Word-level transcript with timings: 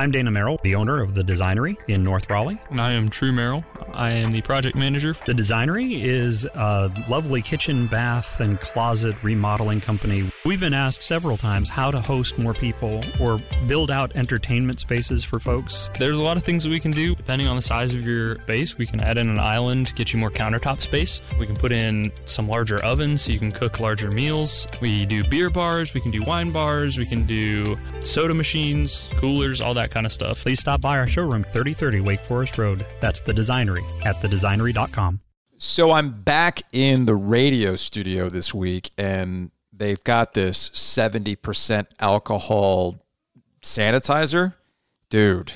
I'm 0.00 0.10
Dana 0.10 0.30
Merrill, 0.30 0.58
the 0.62 0.76
owner 0.76 1.02
of 1.02 1.12
The 1.12 1.20
Designery 1.20 1.76
in 1.86 2.02
North 2.02 2.30
Raleigh. 2.30 2.58
And 2.70 2.80
I 2.80 2.92
am 2.92 3.10
True 3.10 3.32
Merrill. 3.32 3.66
I 3.94 4.10
am 4.12 4.30
the 4.30 4.40
project 4.42 4.76
manager. 4.76 5.14
The 5.26 5.32
Designery 5.32 6.02
is 6.02 6.46
a 6.54 6.90
lovely 7.08 7.42
kitchen, 7.42 7.86
bath, 7.86 8.40
and 8.40 8.58
closet 8.60 9.16
remodeling 9.22 9.80
company. 9.80 10.30
We've 10.44 10.60
been 10.60 10.74
asked 10.74 11.02
several 11.02 11.36
times 11.36 11.68
how 11.68 11.90
to 11.90 12.00
host 12.00 12.38
more 12.38 12.54
people 12.54 13.02
or 13.20 13.38
build 13.66 13.90
out 13.90 14.14
entertainment 14.16 14.80
spaces 14.80 15.24
for 15.24 15.38
folks. 15.38 15.90
There's 15.98 16.16
a 16.16 16.22
lot 16.22 16.36
of 16.36 16.44
things 16.44 16.64
that 16.64 16.70
we 16.70 16.80
can 16.80 16.90
do. 16.90 17.14
Depending 17.14 17.48
on 17.48 17.56
the 17.56 17.62
size 17.62 17.94
of 17.94 18.04
your 18.04 18.36
base, 18.46 18.78
we 18.78 18.86
can 18.86 19.00
add 19.00 19.18
in 19.18 19.28
an 19.28 19.38
island 19.38 19.86
to 19.88 19.94
get 19.94 20.12
you 20.12 20.18
more 20.18 20.30
countertop 20.30 20.80
space. 20.80 21.20
We 21.38 21.46
can 21.46 21.56
put 21.56 21.72
in 21.72 22.12
some 22.26 22.48
larger 22.48 22.82
ovens 22.84 23.22
so 23.22 23.32
you 23.32 23.38
can 23.38 23.52
cook 23.52 23.80
larger 23.80 24.10
meals. 24.10 24.66
We 24.80 25.06
do 25.06 25.24
beer 25.24 25.50
bars, 25.50 25.94
we 25.94 26.00
can 26.00 26.10
do 26.10 26.22
wine 26.22 26.50
bars, 26.50 26.98
we 26.98 27.06
can 27.06 27.24
do 27.24 27.76
soda 28.00 28.34
machines, 28.34 29.10
coolers, 29.16 29.60
all 29.60 29.74
that 29.74 29.90
kind 29.90 30.06
of 30.06 30.12
stuff. 30.12 30.42
Please 30.42 30.60
stop 30.60 30.80
by 30.80 30.98
our 30.98 31.06
showroom, 31.06 31.42
3030 31.42 32.00
Wake 32.00 32.20
Forest 32.20 32.58
Road. 32.58 32.86
That's 33.00 33.20
the 33.20 33.32
Designery 33.32 33.79
at 34.04 34.16
thedesignery.com. 34.16 35.20
So 35.58 35.92
I'm 35.92 36.22
back 36.22 36.62
in 36.72 37.04
the 37.04 37.14
radio 37.14 37.76
studio 37.76 38.30
this 38.30 38.54
week, 38.54 38.90
and 38.96 39.50
they've 39.72 40.02
got 40.02 40.32
this 40.32 40.70
70% 40.70 41.86
alcohol 42.00 43.04
sanitizer. 43.62 44.54
Dude, 45.10 45.52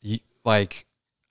you, 0.00 0.20
like, 0.44 0.85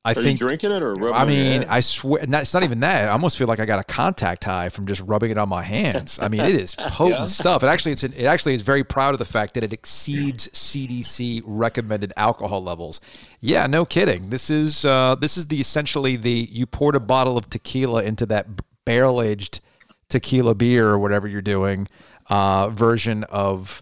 I 0.06 0.12
Are 0.12 0.14
think 0.14 0.40
you 0.40 0.48
drinking 0.48 0.72
it 0.72 0.84
or 0.84 0.94
rubbing 0.94 1.14
I 1.14 1.24
it 1.24 1.26
on 1.26 1.28
your 1.34 1.60
mean? 1.60 1.66
I 1.68 1.80
swear, 1.80 2.28
not, 2.28 2.44
it's 2.44 2.54
not 2.54 2.62
even 2.62 2.82
that. 2.82 3.10
I 3.10 3.12
almost 3.12 3.40
feel 3.40 3.48
like 3.48 3.60
I 3.60 3.66
got 3.66 3.80
a 3.80 3.84
contact 3.84 4.44
high 4.44 4.70
from 4.70 4.86
just 4.86 5.02
rubbing 5.02 5.32
it 5.32 5.38
on 5.40 5.50
my 5.50 5.64
hands. 5.64 6.20
I 6.22 6.28
mean, 6.28 6.42
it 6.42 6.54
is 6.54 6.76
potent 6.80 7.28
stuff. 7.28 7.64
It 7.64 7.68
actually, 7.68 7.94
it's 7.94 8.04
it 8.04 8.26
actually 8.26 8.54
is 8.54 8.62
very 8.62 8.84
proud 8.84 9.16
of 9.16 9.20
the 9.20 9.26
fact 9.26 9.56
that 9.56 9.64
it 9.64 9.74
exceeds 9.74 10.48
CDC 10.50 11.42
recommended 11.44 12.14
alcohol 12.18 12.62
levels. 12.62 13.02
Yeah, 13.40 13.66
no 13.66 13.84
kidding. 13.84 14.30
This 14.30 14.52
is 14.52 14.86
uh, 14.86 15.16
this 15.16 15.38
is 15.38 15.48
the 15.48 15.60
essentially 15.60 16.16
the 16.16 16.48
you 16.52 16.68
poured 16.68 16.96
a 16.96 17.00
bottle 17.00 17.36
of 17.36 17.50
tequila 17.50 18.04
into 18.04 18.28
that 18.28 18.46
barrel 18.86 19.24
aged 19.24 19.60
tequila 20.08 20.54
beer 20.54 20.88
or 20.88 21.00
whatever 21.00 21.28
you're 21.28 21.42
doing 21.42 21.88
uh, 22.30 22.70
version 22.70 23.24
of 23.24 23.82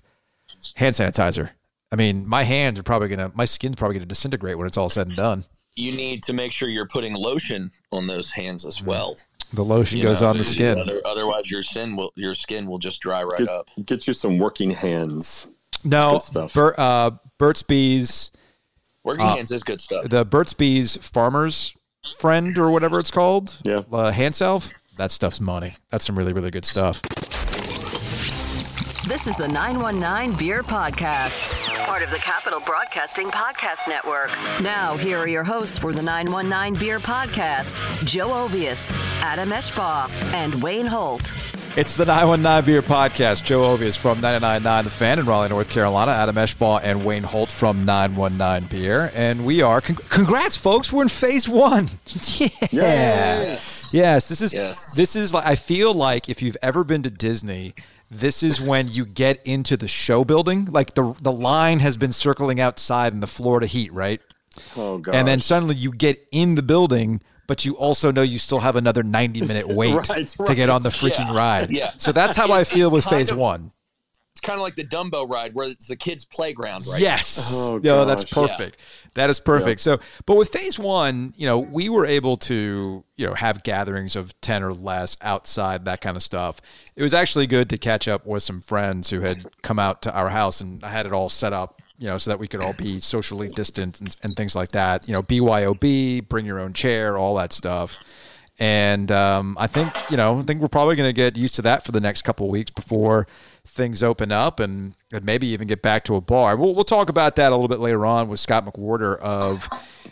hand 0.76 0.96
sanitizer. 0.96 1.50
I 1.92 1.96
mean, 1.96 2.28
my 2.28 2.44
hands 2.44 2.80
are 2.80 2.84
probably 2.84 3.10
gonna, 3.10 3.32
my 3.36 3.46
skin's 3.46 3.76
probably 3.76 3.96
gonna 3.96 4.06
disintegrate 4.08 4.58
when 4.58 4.68
it's 4.68 4.78
all 4.78 4.90
said 4.90 5.08
and 5.08 5.16
done. 5.16 5.46
You 5.76 5.92
need 5.92 6.24
to 6.24 6.34
make 6.34 6.52
sure 6.52 6.70
you're 6.70 6.88
putting 6.88 7.14
lotion 7.14 7.72
on 7.92 8.08
those 8.08 8.32
hands 8.32 8.66
as 8.66 8.82
well. 8.82 9.18
The 9.54 9.64
lotion 9.64 10.00
You 10.00 10.06
goes 10.06 10.22
know, 10.22 10.30
on 10.30 10.38
the 10.38 10.44
skin. 10.44 10.80
other- 10.80 11.02
otherwise, 11.06 11.50
your 11.52 11.62
skin 11.64 11.96
will 11.96 12.12
your 12.16 12.34
skin 12.34 12.66
will 12.68 12.80
just 12.80 13.00
dry 13.02 13.24
right 13.24 13.38
get, 13.40 13.48
up. 13.48 13.70
get 13.86 14.08
you 14.08 14.14
some 14.14 14.38
working 14.40 14.72
hands. 14.72 15.48
No, 15.84 16.20
stuff. 16.20 16.54
Bur- 16.54 16.76
uh, 16.78 17.12
Burt's 17.38 17.62
Bees, 17.64 18.32
Working 19.04 19.26
Uh, 19.26 19.36
hands 19.36 19.52
is 19.52 19.64
good 19.64 19.82
stuff. 19.82 20.08
the 20.10 20.24
Burt's 20.26 20.54
Bees 20.54 20.96
Farmer's 20.98 21.76
Friend 22.18 22.58
or 22.58 22.72
whatever 22.72 23.00
it's 23.00 23.12
called. 23.12 23.56
Yeah. 23.64 23.82
Uh, 23.92 24.12
hand 24.12 24.34
self. 24.36 24.72
That 24.98 25.12
stuff's 25.12 25.40
money. 25.42 25.76
That's 25.90 26.06
some 26.06 26.18
really, 26.18 26.34
really 26.34 26.52
good 26.52 26.66
stuff. 26.66 27.02
This 29.08 29.28
is 29.28 29.36
the 29.36 29.48
919 29.50 30.38
Beer 30.38 30.64
Podcast, 30.64 31.44
part 31.94 32.02
of 32.02 32.10
the 32.10 32.18
Capital 32.18 32.60
Broadcasting 32.60 33.28
Podcast 33.30 33.88
Network. 33.88 34.32
Now, 34.60 34.98
here 34.98 35.20
are 35.20 35.28
your 35.28 35.44
hosts 35.44 35.78
for 35.78 35.94
the 35.94 36.02
919 36.02 36.80
Beer 36.80 36.98
Podcast 36.98 38.04
Joe 38.04 38.30
Ovies, 38.30 38.92
Adam 39.22 39.50
Eschbaugh, 39.50 40.10
and 40.34 40.64
Wayne 40.64 40.88
Holt. 40.88 41.22
It's 41.78 41.96
the 41.96 42.06
919 42.06 42.66
Beer 42.66 42.82
Podcast. 42.82 43.44
Joe 43.44 43.78
Ovies 43.78 43.96
from 43.96 44.22
999 44.22 44.86
The 44.86 44.90
Fan 44.90 45.20
in 45.20 45.28
Raleigh, 45.28 45.50
North 45.50 45.70
Carolina. 45.70 46.14
Adam 46.14 46.34
Eschbaugh 46.34 46.82
and 46.84 47.06
Wayne 47.06 47.22
Holt 47.22 47.52
from 47.52 47.86
919 47.86 48.70
Beer. 48.70 49.12
And 49.14 49.46
we 49.46 49.62
are, 49.62 49.80
con- 49.80 49.98
congrats, 50.10 50.58
folks. 50.58 50.92
We're 50.92 51.04
in 51.04 51.10
phase 51.10 51.48
one. 51.48 51.90
yeah. 52.72 53.60
Yes, 53.92 54.30
this 54.30 54.42
is 54.42 54.52
Yes. 54.52 54.96
this 54.96 55.16
is 55.16 55.32
like 55.32 55.46
I 55.46 55.56
feel 55.56 55.94
like 55.94 56.28
if 56.28 56.42
you've 56.42 56.58
ever 56.64 56.84
been 56.84 57.04
to 57.04 57.12
Disney, 57.12 57.76
this 58.10 58.44
is 58.44 58.62
when 58.62 58.90
you 58.90 59.06
get 59.06 59.42
into 59.46 59.76
the 59.78 59.88
show 59.88 60.24
building. 60.24 60.66
Like 60.66 60.94
the 60.94 61.16
the 61.22 61.32
line 61.32 61.80
has 61.80 61.98
been 61.98 62.12
circling 62.12 62.60
outside 62.60 63.14
in 63.14 63.20
the 63.20 63.28
Florida 63.28 63.66
heat, 63.66 63.92
right? 63.92 64.22
Oh 64.76 65.00
god. 65.00 65.16
And 65.16 65.28
then 65.28 65.40
suddenly 65.40 65.76
you 65.76 65.92
get 65.92 66.28
in 66.32 66.56
the 66.56 66.62
building, 66.62 67.22
but 67.48 67.66
you 67.66 67.76
also 67.76 68.12
know 68.12 68.22
you 68.22 68.38
still 68.40 68.60
have 68.60 68.76
another 68.76 69.04
90 69.04 69.42
minute 69.42 69.68
wait 69.70 69.96
right, 69.96 70.10
right. 70.10 70.48
to 70.48 70.56
get 70.56 70.70
on 70.70 70.82
the 70.82 70.90
freaking 70.90 71.28
yeah. 71.28 71.38
ride. 71.38 71.72
Yeah. 71.72 71.92
So 71.98 72.12
that's 72.12 72.36
how 72.36 72.52
I 72.54 72.64
feel 72.64 72.92
with 72.92 73.06
phase 73.06 73.32
of, 73.32 73.38
1 73.38 73.72
kind 74.44 74.60
of 74.60 74.64
like 74.64 74.76
the 74.76 74.84
Dumbo 74.84 75.28
ride 75.28 75.54
where 75.54 75.70
it's 75.70 75.88
the 75.88 75.96
kids' 75.96 76.26
playground, 76.26 76.86
right? 76.88 77.02
Yes. 77.02 77.52
Oh, 77.56 77.80
no, 77.84 78.06
that's 78.06 78.24
gosh. 78.24 78.48
perfect. 78.48 78.78
That 79.16 79.30
is 79.30 79.40
perfect. 79.40 79.82
So, 79.82 80.00
but 80.26 80.38
with 80.38 80.50
phase 80.50 80.80
one, 80.80 81.34
you 81.38 81.46
know, 81.46 81.60
we 81.60 81.90
were 81.90 82.06
able 82.06 82.38
to, 82.38 83.04
you 83.16 83.28
know, 83.28 83.34
have 83.34 83.64
gatherings 83.64 84.16
of 84.16 84.40
10 84.42 84.64
or 84.64 84.74
less 84.74 85.18
outside, 85.22 85.86
that 85.86 86.02
kind 86.02 86.18
of 86.18 86.24
stuff. 86.24 86.60
It 86.96 87.04
was 87.04 87.14
actually 87.14 87.48
good 87.48 87.70
to 87.70 87.78
catch 87.78 88.08
up 88.08 88.26
with 88.26 88.44
some 88.44 88.62
friends 88.62 89.10
who 89.10 89.22
had 89.22 89.46
come 89.62 89.80
out 89.80 90.02
to 90.04 90.14
our 90.14 90.30
house 90.30 90.62
and 90.62 90.84
I 90.84 90.90
had 90.90 91.06
it 91.06 91.14
all 91.14 91.30
set 91.30 91.54
up, 91.54 91.82
you 92.00 92.08
know, 92.08 92.18
so 92.18 92.32
that 92.32 92.40
we 92.40 92.48
could 92.48 92.62
all 92.62 92.74
be 92.74 93.00
socially 93.00 93.50
distant 93.50 94.02
and, 94.02 94.16
and 94.24 94.36
things 94.36 94.56
like 94.56 94.70
that. 94.70 95.08
You 95.08 95.14
know, 95.14 95.24
BYOB, 95.24 96.28
bring 96.28 96.46
your 96.46 96.60
own 96.60 96.74
chair, 96.74 97.18
all 97.18 97.36
that 97.36 97.54
stuff. 97.54 98.04
And 98.60 99.12
um, 99.12 99.58
I 99.60 99.68
think, 99.68 99.94
you 100.10 100.18
know, 100.18 100.40
I 100.40 100.42
think 100.44 100.62
we're 100.62 100.68
probably 100.68 100.96
going 100.96 101.10
to 101.10 101.14
get 101.14 101.36
used 101.36 101.56
to 101.56 101.64
that 101.64 101.84
for 101.84 101.92
the 101.92 102.00
next 102.00 102.22
couple 102.22 102.46
of 102.46 102.52
weeks 102.52 102.72
before 102.72 103.28
things 103.66 104.04
open 104.04 104.32
up 104.32 104.60
and, 104.60 104.94
and 105.12 105.24
maybe 105.24 105.48
even 105.48 105.68
get 105.68 105.82
back 105.82 106.04
to 106.04 106.16
a 106.16 106.22
bar. 106.22 106.58
We'll, 106.58 106.76
we'll 106.76 106.84
talk 106.84 107.10
about 107.10 107.38
that 107.38 107.52
a 107.52 107.56
little 107.56 107.70
bit 107.70 107.80
later 107.80 108.06
on 108.06 108.28
with 108.28 108.40
Scott 108.40 108.66
McWhorter 108.66 109.18
of 109.20 109.70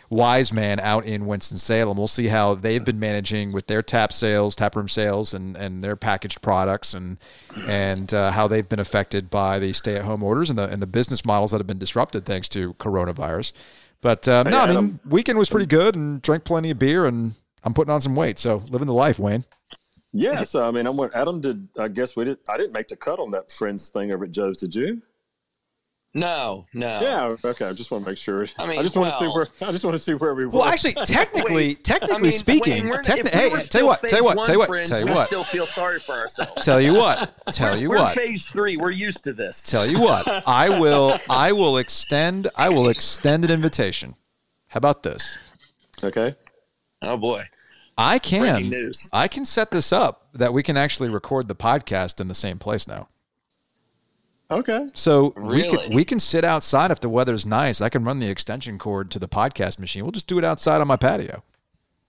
Wise 0.08 0.52
Man 0.52 0.80
out 0.80 1.04
in 1.04 1.26
Winston-Salem. 1.26 1.96
We'll 1.96 2.06
see 2.06 2.28
how 2.28 2.54
they've 2.54 2.84
been 2.84 2.98
managing 2.98 3.52
with 3.52 3.66
their 3.66 3.82
tap 3.82 4.12
sales, 4.12 4.56
tap 4.56 4.74
room 4.74 4.88
sales, 4.88 5.34
and, 5.34 5.56
and 5.56 5.84
their 5.84 5.96
packaged 5.96 6.40
products 6.40 6.94
and 6.94 7.18
and 7.68 8.12
uh, 8.14 8.30
how 8.30 8.48
they've 8.48 8.68
been 8.68 8.80
affected 8.80 9.28
by 9.28 9.58
the 9.58 9.72
stay-at-home 9.72 10.22
orders 10.22 10.48
and 10.48 10.58
the, 10.58 10.68
and 10.68 10.80
the 10.80 10.86
business 10.86 11.24
models 11.24 11.50
that 11.50 11.58
have 11.58 11.66
been 11.66 11.78
disrupted 11.78 12.24
thanks 12.24 12.48
to 12.50 12.74
coronavirus. 12.74 13.52
But 14.00 14.26
uh, 14.26 14.42
no, 14.44 14.58
I 14.58 14.72
mean, 14.72 14.98
weekend 15.08 15.38
was 15.38 15.50
pretty 15.50 15.66
good 15.66 15.94
and 15.94 16.20
drank 16.22 16.44
plenty 16.44 16.70
of 16.70 16.78
beer 16.78 17.06
and 17.06 17.34
I'm 17.64 17.74
putting 17.74 17.92
on 17.92 18.00
some 18.00 18.14
weight. 18.14 18.38
So 18.38 18.62
living 18.70 18.86
the 18.86 18.94
life, 18.94 19.18
Wayne. 19.18 19.44
Yeah, 20.12 20.42
so 20.44 20.66
I 20.66 20.70
mean, 20.70 20.86
I'm 20.86 20.96
what 20.96 21.14
Adam 21.14 21.40
did. 21.40 21.68
I 21.78 21.88
guess 21.88 22.16
we 22.16 22.24
did. 22.24 22.38
I 22.48 22.56
didn't 22.56 22.72
make 22.72 22.88
the 22.88 22.96
cut 22.96 23.18
on 23.18 23.30
that 23.32 23.50
friends 23.50 23.88
thing 23.88 24.12
over 24.12 24.24
at 24.24 24.30
Joe's. 24.30 24.56
Did 24.58 24.74
you? 24.74 25.02
No, 26.14 26.66
no. 26.74 27.00
Yeah. 27.00 27.48
Okay. 27.50 27.64
I 27.64 27.72
just 27.72 27.90
want 27.90 28.04
to 28.04 28.10
make 28.10 28.18
sure. 28.18 28.44
I 28.58 28.66
mean, 28.66 28.78
I 28.78 28.82
just 28.82 28.96
want 28.96 29.10
to 29.12 29.18
see 29.18 29.26
where. 29.28 29.48
I 29.62 29.72
just 29.72 29.82
want 29.82 29.94
to 29.94 29.98
see 29.98 30.12
where 30.12 30.34
we 30.34 30.44
were. 30.44 30.52
Well, 30.52 30.64
actually, 30.64 30.92
technically, 30.92 31.74
technically 31.82 32.16
I 32.16 32.20
mean, 32.20 32.32
speaking, 32.32 32.88
Wayne, 32.90 32.98
techni- 32.98 33.20
if 33.20 33.52
we 33.52 33.58
hey, 33.60 33.66
tell 33.66 33.80
you 33.80 33.86
what, 33.86 34.02
tell 34.02 34.18
you 34.18 34.24
what, 34.24 34.44
tell 34.44 34.54
you 34.54 34.58
what, 34.58 34.68
friends, 34.68 34.90
tell 34.90 35.00
you 35.00 35.06
what, 35.06 35.28
Still 35.28 35.44
feel 35.44 35.64
sorry 35.64 35.98
for 36.00 36.12
ourselves. 36.12 36.66
tell 36.66 36.82
you 36.82 36.92
what, 36.92 37.32
tell 37.52 37.78
you 37.78 37.88
we're 37.90 37.96
what. 37.96 38.14
phase 38.14 38.44
three. 38.44 38.76
We're 38.76 38.90
used 38.90 39.24
to 39.24 39.32
this. 39.32 39.62
Tell 39.62 39.86
you 39.86 40.00
what, 40.00 40.28
I 40.46 40.68
will, 40.68 41.18
I 41.30 41.52
will 41.52 41.78
extend, 41.78 42.48
I 42.56 42.68
will 42.68 42.88
extend 42.90 43.46
an 43.46 43.50
invitation. 43.50 44.14
How 44.68 44.78
about 44.78 45.02
this? 45.02 45.38
okay. 46.04 46.36
Oh 47.00 47.16
boy. 47.16 47.42
I 47.98 48.18
can, 48.18 48.70
news. 48.70 49.08
I 49.12 49.28
can 49.28 49.44
set 49.44 49.70
this 49.70 49.92
up 49.92 50.28
that 50.32 50.52
we 50.52 50.62
can 50.62 50.76
actually 50.76 51.10
record 51.10 51.48
the 51.48 51.54
podcast 51.54 52.20
in 52.20 52.28
the 52.28 52.34
same 52.34 52.58
place 52.58 52.88
now. 52.88 53.08
Okay. 54.50 54.88
So 54.94 55.32
we 55.36 55.68
can 55.68 55.94
we 55.94 56.04
can 56.04 56.18
sit 56.18 56.44
outside 56.44 56.90
if 56.90 57.00
the 57.00 57.08
weather's 57.08 57.46
nice. 57.46 57.80
I 57.80 57.88
can 57.88 58.04
run 58.04 58.18
the 58.18 58.28
extension 58.28 58.78
cord 58.78 59.10
to 59.12 59.18
the 59.18 59.28
podcast 59.28 59.78
machine. 59.78 60.04
We'll 60.04 60.12
just 60.12 60.26
do 60.26 60.38
it 60.38 60.44
outside 60.44 60.80
on 60.80 60.88
my 60.88 60.96
patio. 60.96 61.42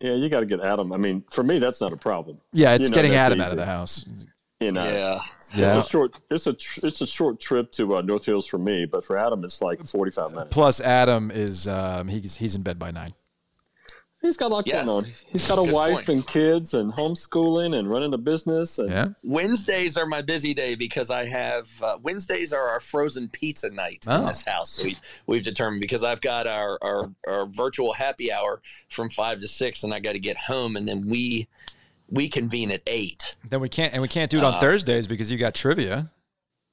Yeah, 0.01 0.15
you 0.15 0.27
got 0.27 0.41
to 0.41 0.45
get 0.45 0.59
Adam. 0.59 0.91
I 0.91 0.97
mean, 0.97 1.23
for 1.31 1.43
me, 1.43 1.59
that's 1.59 1.79
not 1.79 1.93
a 1.93 1.97
problem. 1.97 2.41
Yeah, 2.51 2.73
it's 2.73 2.83
You 2.83 2.89
know, 2.89 2.95
getting 2.95 3.11
that's 3.11 3.25
Adam 3.25 3.41
out 3.41 3.51
of 3.51 3.57
the 3.57 3.65
house. 3.65 4.05
You 4.59 4.73
know. 4.73 4.83
Yeah. 4.83 5.19
Yeah. 5.55 5.77
It's 5.77 5.87
a 5.87 5.89
short. 5.89 6.19
It's 6.29 6.47
a. 6.47 6.53
tr- 6.53 6.85
It's 6.85 6.99
a 6.99 7.07
short 7.07 7.39
trip 7.39 7.71
to 7.73 7.95
uh, 7.97 8.01
North 8.01 8.25
Hills 8.25 8.45
for 8.45 8.57
me, 8.57 8.85
but 8.85 9.05
for 9.05 9.17
Adam, 9.17 9.43
it's 9.45 9.61
like 9.61 9.85
forty-five 9.85 10.31
minutes. 10.31 10.49
Plus, 10.51 10.81
Adam 10.81 11.31
is 11.31 11.67
um, 11.67 12.09
he's 12.09 12.35
he's 12.35 12.55
in 12.55 12.63
bed 12.63 12.77
by 12.77 12.91
nine. 12.91 13.13
He's 14.23 14.37
got 14.37 14.51
a 14.51 14.53
lot 14.55 14.65
Yes. 14.65 14.85
going 14.85 15.05
on. 15.05 15.11
He's 15.27 15.47
got 15.47 15.59
a 15.59 15.63
Good 15.65 15.73
wife 15.73 15.93
point. 16.05 16.09
and 16.09 16.27
kids 16.27 16.73
and 16.73 16.93
homeschooling 16.93 17.77
and 17.77 17.89
running 17.89 18.13
a 18.13 18.17
business. 18.17 18.79
And 18.79 18.89
Yeah. 18.89 19.07
Wednesdays 19.21 19.97
are 19.97 20.05
my 20.05 20.21
busy 20.21 20.53
day 20.53 20.75
because 20.75 21.09
I 21.09 21.25
have 21.25 21.69
uh, 21.83 21.97
Wednesdays 22.01 22.53
are 22.53 22.69
our 22.69 22.79
frozen 22.79 23.27
pizza 23.27 23.69
night 23.69 24.05
Oh. 24.07 24.21
in 24.21 24.25
this 24.25 24.41
house. 24.43 24.81
We, 24.81 24.97
we've 25.27 25.43
determined 25.43 25.81
because 25.81 26.05
I've 26.05 26.21
got 26.21 26.47
our, 26.47 26.79
our 26.81 27.11
our 27.27 27.45
virtual 27.45 27.93
happy 27.93 28.31
hour 28.31 28.61
from 28.87 29.09
five 29.09 29.39
to 29.41 29.47
six, 29.47 29.83
and 29.83 29.93
I 29.93 29.99
got 29.99 30.13
to 30.13 30.19
get 30.19 30.37
home, 30.37 30.77
and 30.77 30.87
then 30.87 31.07
we 31.09 31.49
we 32.09 32.29
convene 32.29 32.71
at 32.71 32.81
eight. 32.87 33.35
Then 33.49 33.59
we 33.59 33.67
can't 33.67 33.91
and 33.91 34.01
we 34.01 34.07
can't 34.07 34.31
do 34.31 34.37
it 34.37 34.43
on 34.45 34.53
Uh, 34.55 34.59
Thursdays 34.61 35.05
because 35.05 35.29
you 35.29 35.37
got 35.37 35.53
trivia. 35.53 36.09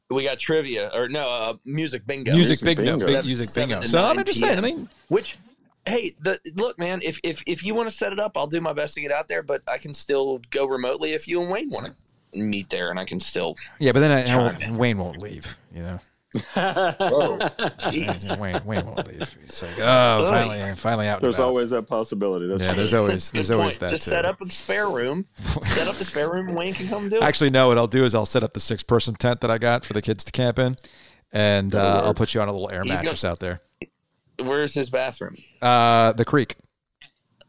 We 0.09 0.23
got 0.23 0.39
trivia 0.39 0.91
or 0.95 1.09
no 1.09 1.29
uh, 1.29 1.55
music 1.65 2.07
bingo. 2.07 2.33
Music, 2.33 2.63
Music 2.63 2.77
bingo, 2.79 2.93
bingo. 2.93 3.07
big 3.07 3.15
Seven- 3.17 3.27
music 3.27 3.55
bingo. 3.55 3.81
So 3.87 4.05
I'm 4.05 4.17
nine 4.17 4.25
just 4.25 4.39
saying. 4.41 4.59
I 4.59 4.61
mean, 4.61 4.89
Which, 5.09 5.37
hey, 5.91 6.13
the 6.21 6.39
look, 6.57 6.79
man. 6.79 7.01
If 7.03 7.21
if 7.23 7.43
if 7.47 7.65
you 7.65 7.75
want 7.75 7.89
to 7.89 7.95
set 7.95 8.13
it 8.13 8.19
up, 8.21 8.37
I'll 8.37 8.47
do 8.47 8.61
my 8.61 8.73
best 8.73 8.95
to 8.95 9.01
get 9.01 9.13
out 9.13 9.29
there. 9.29 9.43
But 9.43 9.63
I 9.69 9.79
can 9.79 9.93
still 9.95 10.41
go 10.51 10.67
remotely 10.67 11.13
if 11.13 11.29
you 11.29 11.41
and 11.43 11.51
Wayne 11.51 11.71
want 11.71 11.87
to 11.89 12.39
meet 12.41 12.71
there, 12.71 12.91
and 12.91 12.99
I 12.99 13.05
can 13.05 13.21
still. 13.21 13.57
yeah, 13.79 13.93
but 13.93 14.01
then 14.01 14.13
I, 14.13 14.23
Trying 14.25 14.59
to- 14.61 14.73
Wayne 14.79 14.99
won't 14.99 15.21
leave. 15.21 15.57
You 15.75 15.83
know. 15.83 16.01
Whoa, 16.55 17.39
jeez. 17.39 18.41
Wayne, 18.41 18.65
Wayne 18.65 18.87
won't 18.87 19.05
leave. 19.09 19.37
It's 19.45 19.63
like, 19.65 19.73
oh, 19.81 20.25
finally, 20.31 20.77
finally 20.77 21.09
out. 21.09 21.21
There's 21.21 21.41
always 21.41 21.71
that 21.71 21.89
possibility. 21.89 22.47
That's 22.47 22.63
yeah. 22.63 22.69
true. 22.69 22.77
There's 22.77 22.95
always 22.95 23.31
there's 23.33 23.49
Good 23.51 23.59
always 23.59 23.77
point. 23.79 23.81
that 23.81 23.97
Just 23.97 24.05
too. 24.05 24.11
set 24.13 24.25
up 24.25 24.39
the 24.39 24.49
spare 24.49 24.89
room. 24.89 25.27
set 25.63 25.89
up 25.89 25.97
the 25.97 26.05
spare 26.05 26.31
room. 26.31 26.55
Wayne 26.55 26.73
can 26.73 26.87
come 26.87 27.09
do 27.09 27.17
it. 27.17 27.23
Actually, 27.25 27.51
no. 27.51 27.67
What 27.67 27.79
I'll 27.79 27.89
do 27.89 28.05
is 28.05 28.15
I'll 28.15 28.27
set 28.27 28.45
up 28.45 28.53
the 28.55 28.61
six 28.61 28.85
person 28.85 29.17
tent 29.17 29.41
that 29.41 29.51
I 29.51 29.59
got 29.59 29.85
for 29.85 29.93
the 29.93 30.01
kids 30.03 30.23
to 30.23 30.31
camp 30.31 30.61
in, 30.61 30.77
and 31.33 31.75
uh, 31.75 32.03
I'll 32.05 32.15
put 32.15 32.33
you 32.33 32.41
on 32.41 32.47
a 32.47 32.53
little 32.53 32.71
air 32.71 32.83
He's 32.85 32.93
mattress 32.93 33.23
gonna- 33.23 33.33
out 33.33 33.41
there. 33.41 33.61
Where's 34.45 34.75
his 34.75 34.91
bathroom? 34.91 35.37
Uh, 35.63 36.13
the 36.13 36.25
creek. 36.25 36.57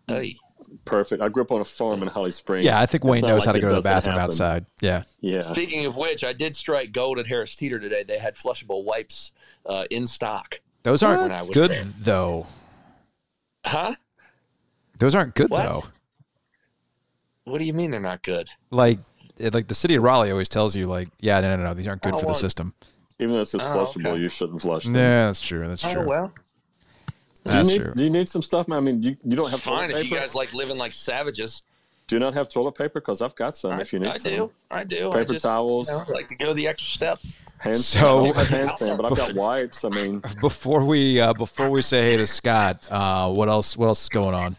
Hey. 0.07 0.35
perfect. 0.85 1.21
I 1.21 1.29
grew 1.29 1.43
up 1.43 1.51
on 1.51 1.61
a 1.61 1.65
farm 1.65 2.01
in 2.01 2.07
Holly 2.09 2.31
Springs. 2.31 2.65
Yeah, 2.65 2.79
I 2.79 2.85
think 2.85 3.03
Wayne 3.03 3.21
knows 3.21 3.39
like 3.39 3.45
how 3.45 3.51
to 3.53 3.59
go 3.59 3.69
to 3.69 3.75
the 3.75 3.81
bathroom 3.81 4.13
happen. 4.15 4.25
outside. 4.31 4.65
Yeah. 4.81 5.03
Yeah. 5.19 5.41
Speaking 5.41 5.85
of 5.85 5.95
which, 5.97 6.23
I 6.23 6.33
did 6.33 6.55
strike 6.55 6.91
gold 6.91 7.19
at 7.19 7.27
Harris 7.27 7.55
Teeter 7.55 7.79
today. 7.79 8.03
They 8.03 8.17
had 8.19 8.35
flushable 8.35 8.83
wipes 8.83 9.31
uh, 9.65 9.85
in 9.89 10.05
stock. 10.07 10.59
Those 10.83 11.03
aren't 11.03 11.51
good 11.53 11.71
there. 11.71 11.83
though. 11.99 12.47
Huh? 13.65 13.95
Those 14.97 15.13
aren't 15.15 15.35
good 15.35 15.49
What? 15.49 15.71
though. 15.71 15.83
What 17.45 17.59
do 17.59 17.65
you 17.65 17.73
mean 17.73 17.91
they're 17.91 17.99
not 17.99 18.23
good? 18.23 18.49
Like, 18.69 18.99
like 19.39 19.67
the 19.67 19.75
city 19.75 19.95
of 19.95 20.03
Raleigh 20.03 20.31
always 20.31 20.49
tells 20.49 20.75
you, 20.75 20.87
like, 20.87 21.09
yeah, 21.19 21.39
no, 21.41 21.55
no, 21.55 21.63
no, 21.63 21.73
these 21.73 21.87
aren't 21.87 22.01
good 22.01 22.13
Oh, 22.15 22.19
for 22.19 22.25
the 22.27 22.33
system. 22.35 22.73
Even 23.19 23.35
though 23.35 23.41
it's 23.41 23.51
just 23.51 23.65
Oh, 23.65 23.85
flushable, 23.85 24.07
okay. 24.11 24.21
you 24.21 24.29
shouldn't 24.29 24.61
flush 24.61 24.85
them. 24.85 24.95
Yeah, 24.95 25.27
that's 25.27 25.41
true. 25.41 25.67
That's 25.67 25.85
Oh 25.85 25.93
true. 25.93 26.07
well, 26.07 26.33
Do 27.45 27.57
you 27.57 27.63
need. 27.63 27.93
Do 27.95 28.03
you 28.03 28.09
need 28.09 28.27
some 28.27 28.43
stuff, 28.43 28.67
man? 28.67 28.77
I 28.77 28.81
mean, 28.81 29.01
you, 29.03 29.15
you 29.23 29.35
don't 29.35 29.49
have 29.49 29.61
fine 29.61 29.89
toilet 29.89 30.05
if 30.05 30.09
you 30.11 30.15
guys 30.15 30.35
like 30.35 30.53
living 30.53 30.77
like 30.77 30.93
savages. 30.93 31.63
do 32.07 32.15
you 32.15 32.19
not 32.19 32.33
have 32.35 32.49
toilet 32.49 32.73
paper? 32.73 32.99
Because 32.99 33.21
I've 33.21 33.35
got 33.35 33.57
some. 33.57 33.71
I, 33.73 33.81
if 33.81 33.91
you 33.93 33.99
need 33.99 34.09
I 34.09 34.17
some. 34.17 34.31
do, 34.31 34.51
I 34.69 34.83
do. 34.83 35.09
I 35.11 35.15
Paper 35.19 35.33
just, 35.33 35.43
towels. 35.43 35.89
you 35.89 35.97
know, 35.97 36.05
like 36.13 36.27
to 36.27 36.35
go 36.35 36.53
the 36.53 36.67
extra 36.67 36.91
step. 36.91 37.19
Hand, 37.57 37.77
So- 37.77 38.25
I 38.31 38.33
have 38.37 38.47
hand 38.47 38.69
sand, 38.71 38.97
but 38.97 39.11
I've 39.11 39.17
got 39.17 39.33
wipes. 39.35 39.83
I 39.85 39.89
mean, 39.89 40.21
Before 40.39 40.83
we 40.85 41.19
uh, 41.19 41.33
before 41.33 41.69
we 41.69 41.81
say 41.81 42.11
hey 42.11 42.17
to 42.17 42.27
Scott, 42.27 42.87
uh, 42.91 43.31
what 43.33 43.49
else? 43.49 43.75
What 43.77 43.87
else 43.87 44.03
is 44.03 44.09
going 44.09 44.33
on? 44.35 44.55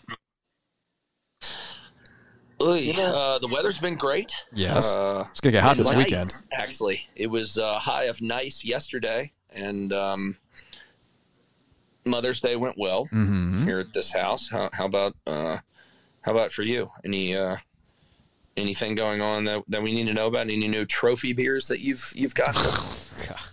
Oy, 2.60 2.92
uh, 2.96 3.38
the 3.40 3.48
weather's 3.48 3.78
been 3.78 3.96
great. 3.96 4.32
Yes, 4.54 4.94
Uh, 4.94 5.24
it's 5.30 5.40
gonna 5.40 5.50
get 5.52 5.64
hot 5.64 5.76
this 5.76 5.88
nice, 5.90 5.96
weekend. 5.96 6.30
Actually, 6.52 7.08
it 7.16 7.26
was 7.26 7.58
uh, 7.58 7.78
high 7.80 8.04
of 8.04 8.22
nice 8.22 8.64
yesterday, 8.64 9.32
and 9.52 9.92
um, 9.92 10.36
Mother's 12.04 12.40
Day 12.40 12.56
went 12.56 12.76
well 12.78 13.04
Mm-hmm. 13.06 13.64
here 13.64 13.78
at 13.80 13.92
this 13.92 14.12
house. 14.12 14.48
How, 14.50 14.70
how 14.72 14.86
about 14.86 15.14
uh, 15.26 15.58
how 16.22 16.32
about 16.32 16.52
for 16.52 16.62
you? 16.62 16.88
Any 17.04 17.36
uh, 17.36 17.56
anything 18.56 18.94
going 18.94 19.20
on 19.20 19.44
that, 19.44 19.62
that 19.68 19.82
we 19.82 19.92
need 19.92 20.06
to 20.08 20.14
know 20.14 20.26
about? 20.26 20.42
Any 20.42 20.68
new 20.68 20.84
trophy 20.84 21.32
beers 21.32 21.68
that 21.68 21.80
you've 21.80 22.12
you've 22.14 22.34
got? 22.34 22.54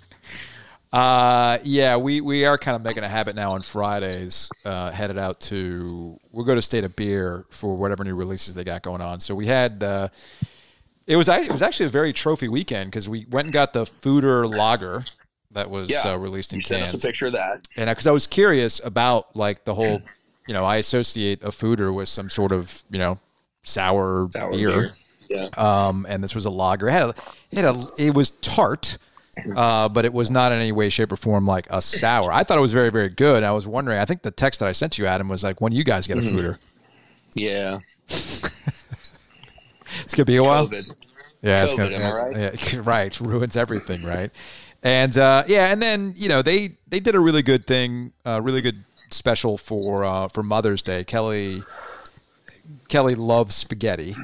Uh, 0.92 1.60
yeah, 1.64 1.96
we, 1.98 2.20
we 2.20 2.46
are 2.46 2.58
kind 2.58 2.76
of 2.76 2.82
making 2.82 3.04
a 3.04 3.08
habit 3.08 3.36
now 3.36 3.52
on 3.54 3.62
Fridays, 3.62 4.50
uh, 4.66 4.90
headed 4.90 5.20
out 5.20 5.40
to, 5.40 6.18
we'll 6.32 6.44
go 6.46 6.56
to 6.56 6.64
State 6.64 6.84
of 6.84 6.96
Beer 6.96 7.46
for 7.52 7.76
whatever 7.78 8.04
new 8.04 8.16
releases 8.16 8.56
they 8.56 8.64
got 8.64 8.82
going 8.82 9.00
on. 9.00 9.20
So 9.20 9.36
we 9.36 9.46
had, 9.46 9.84
uh, 9.84 10.08
it 11.06 11.16
was, 11.16 11.30
it 11.30 11.52
was 11.54 11.62
actually 11.62 11.86
a 11.86 11.90
very 11.90 12.12
trophy 12.12 12.48
weekend 12.48 12.90
because 12.90 13.08
we 13.08 13.28
went 13.30 13.46
and 13.46 13.54
got 13.54 13.72
the 13.74 13.84
Foeder 13.84 14.50
Lager 14.50 15.06
that 15.52 15.70
was 15.70 15.90
Yeah. 15.90 16.14
uh, 16.14 16.18
released 16.18 16.54
in 16.54 16.60
you 16.60 16.64
sent 16.64 16.84
us 16.84 16.94
a 16.94 17.00
picture 17.00 17.28
of 17.28 17.34
that. 17.34 17.68
And 17.76 17.90
because 17.90 18.08
I 18.08 18.12
was 18.12 18.28
curious 18.28 18.82
about 18.84 19.36
like 19.36 19.66
the 19.66 19.74
whole, 19.74 20.02
you 20.48 20.54
know, 20.54 20.66
I 20.66 20.78
associate 20.78 21.44
a 21.44 21.50
Foeder 21.50 21.96
with 21.96 22.10
some 22.10 22.30
sort 22.30 22.52
of, 22.52 22.84
you 22.92 23.00
know, 23.00 23.20
sour, 23.64 24.28
Sour 24.34 24.52
beer. 24.52 24.70
beer. 24.70 24.94
Yeah. 25.30 25.46
Um, 25.58 26.06
and 26.10 26.24
this 26.24 26.34
was 26.34 26.46
a 26.46 26.50
lager. 26.50 26.88
It 26.88 26.92
had, 26.92 27.04
a, 27.04 27.10
it 27.52 27.58
had 27.58 27.66
a, 27.66 27.84
it 28.00 28.14
was 28.16 28.32
tart, 28.32 28.98
uh, 29.56 29.88
but 29.90 30.06
it 30.06 30.14
was 30.14 30.32
not 30.32 30.52
in 30.52 30.60
any 30.60 30.72
way, 30.72 30.90
shape, 30.90 31.12
or 31.12 31.16
form 31.18 31.46
like 31.46 31.68
a 31.70 31.82
sour. 31.82 32.32
I 32.32 32.44
thought 32.44 32.58
it 32.58 32.62
was 32.62 32.74
very, 32.74 32.90
very 32.90 33.10
good. 33.10 33.44
I 33.44 33.52
was 33.52 33.68
wondering. 33.68 34.00
I 34.00 34.06
think 34.06 34.24
the 34.24 34.32
text 34.32 34.60
that 34.60 34.68
I 34.68 34.72
sent 34.72 34.98
you, 34.98 35.06
Adam, 35.06 35.30
was 35.30 35.44
like, 35.44 35.62
"When 35.62 35.72
you 35.72 35.84
guys 35.84 36.08
get 36.08 36.18
a 36.18 36.22
foeder, 36.22 36.58
Yeah. 37.36 37.78
it's 38.10 38.42
gonna 40.16 40.26
be 40.26 40.38
a 40.38 40.44
while." 40.44 40.68
COVID. 40.68 40.92
Yeah, 41.42 41.64
it's 41.64 41.74
gonna, 41.74 41.96
am 41.96 42.06
I 42.06 42.12
right? 42.12 42.74
yeah, 42.74 42.82
right. 42.84 43.20
Ruins 43.20 43.56
everything, 43.56 44.04
right? 44.04 44.32
And 44.82 45.18
uh, 45.18 45.44
yeah, 45.48 45.72
and 45.72 45.82
then 45.82 46.14
you 46.16 46.30
know 46.30 46.42
they 46.42 46.76
they 46.88 47.00
did 47.00 47.16
a 47.16 47.20
really 47.20 47.42
good 47.42 47.68
thing, 47.68 48.14
uh, 48.26 48.42
really 48.42 48.62
good 48.62 48.84
special 49.10 49.58
for 49.58 50.06
uh, 50.06 50.28
for 50.30 50.44
Mother's 50.44 50.82
Day. 50.82 51.04
Kelly 51.04 51.64
Kelly 52.88 53.16
loves 53.16 53.56
spaghetti, 53.56 54.16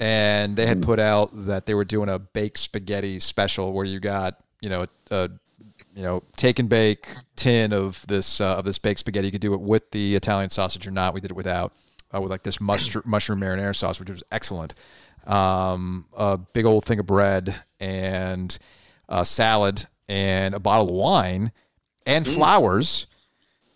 and 0.00 0.56
they 0.56 0.66
had 0.66 0.82
put 0.82 0.98
out 0.98 1.30
that 1.46 1.66
they 1.66 1.74
were 1.74 1.84
doing 1.84 2.08
a 2.08 2.18
baked 2.18 2.58
spaghetti 2.58 3.18
special 3.18 3.72
where 3.72 3.84
you 3.84 3.98
got 3.98 4.36
you 4.60 4.68
know 4.68 4.86
a 5.10 5.30
you 5.94 6.02
know 6.02 6.22
take 6.36 6.60
and 6.60 6.68
bake 6.68 7.08
tin 7.34 7.72
of 7.72 8.06
this 8.06 8.40
uh, 8.40 8.56
of 8.56 8.64
this 8.64 8.78
baked 8.78 9.00
spaghetti. 9.00 9.26
You 9.26 9.32
could 9.32 9.40
do 9.40 9.54
it 9.54 9.60
with 9.60 9.90
the 9.90 10.14
Italian 10.14 10.50
sausage 10.50 10.86
or 10.86 10.92
not. 10.92 11.12
We 11.12 11.20
did 11.20 11.32
it 11.32 11.36
without 11.36 11.72
uh, 12.14 12.20
with 12.20 12.30
like 12.30 12.42
this 12.42 12.60
mushroom 12.60 13.04
mushroom 13.04 13.40
marinara 13.40 13.74
sauce, 13.74 13.98
which 13.98 14.10
was 14.10 14.22
excellent. 14.30 14.74
Um, 15.26 16.06
a 16.16 16.38
big 16.38 16.64
old 16.64 16.84
thing 16.84 17.00
of 17.00 17.06
bread 17.06 17.54
and 17.80 18.56
a 19.08 19.24
salad 19.24 19.86
and 20.08 20.54
a 20.54 20.58
bottle 20.58 20.88
of 20.88 20.94
wine 20.94 21.52
and 22.06 22.26
flowers 22.26 23.06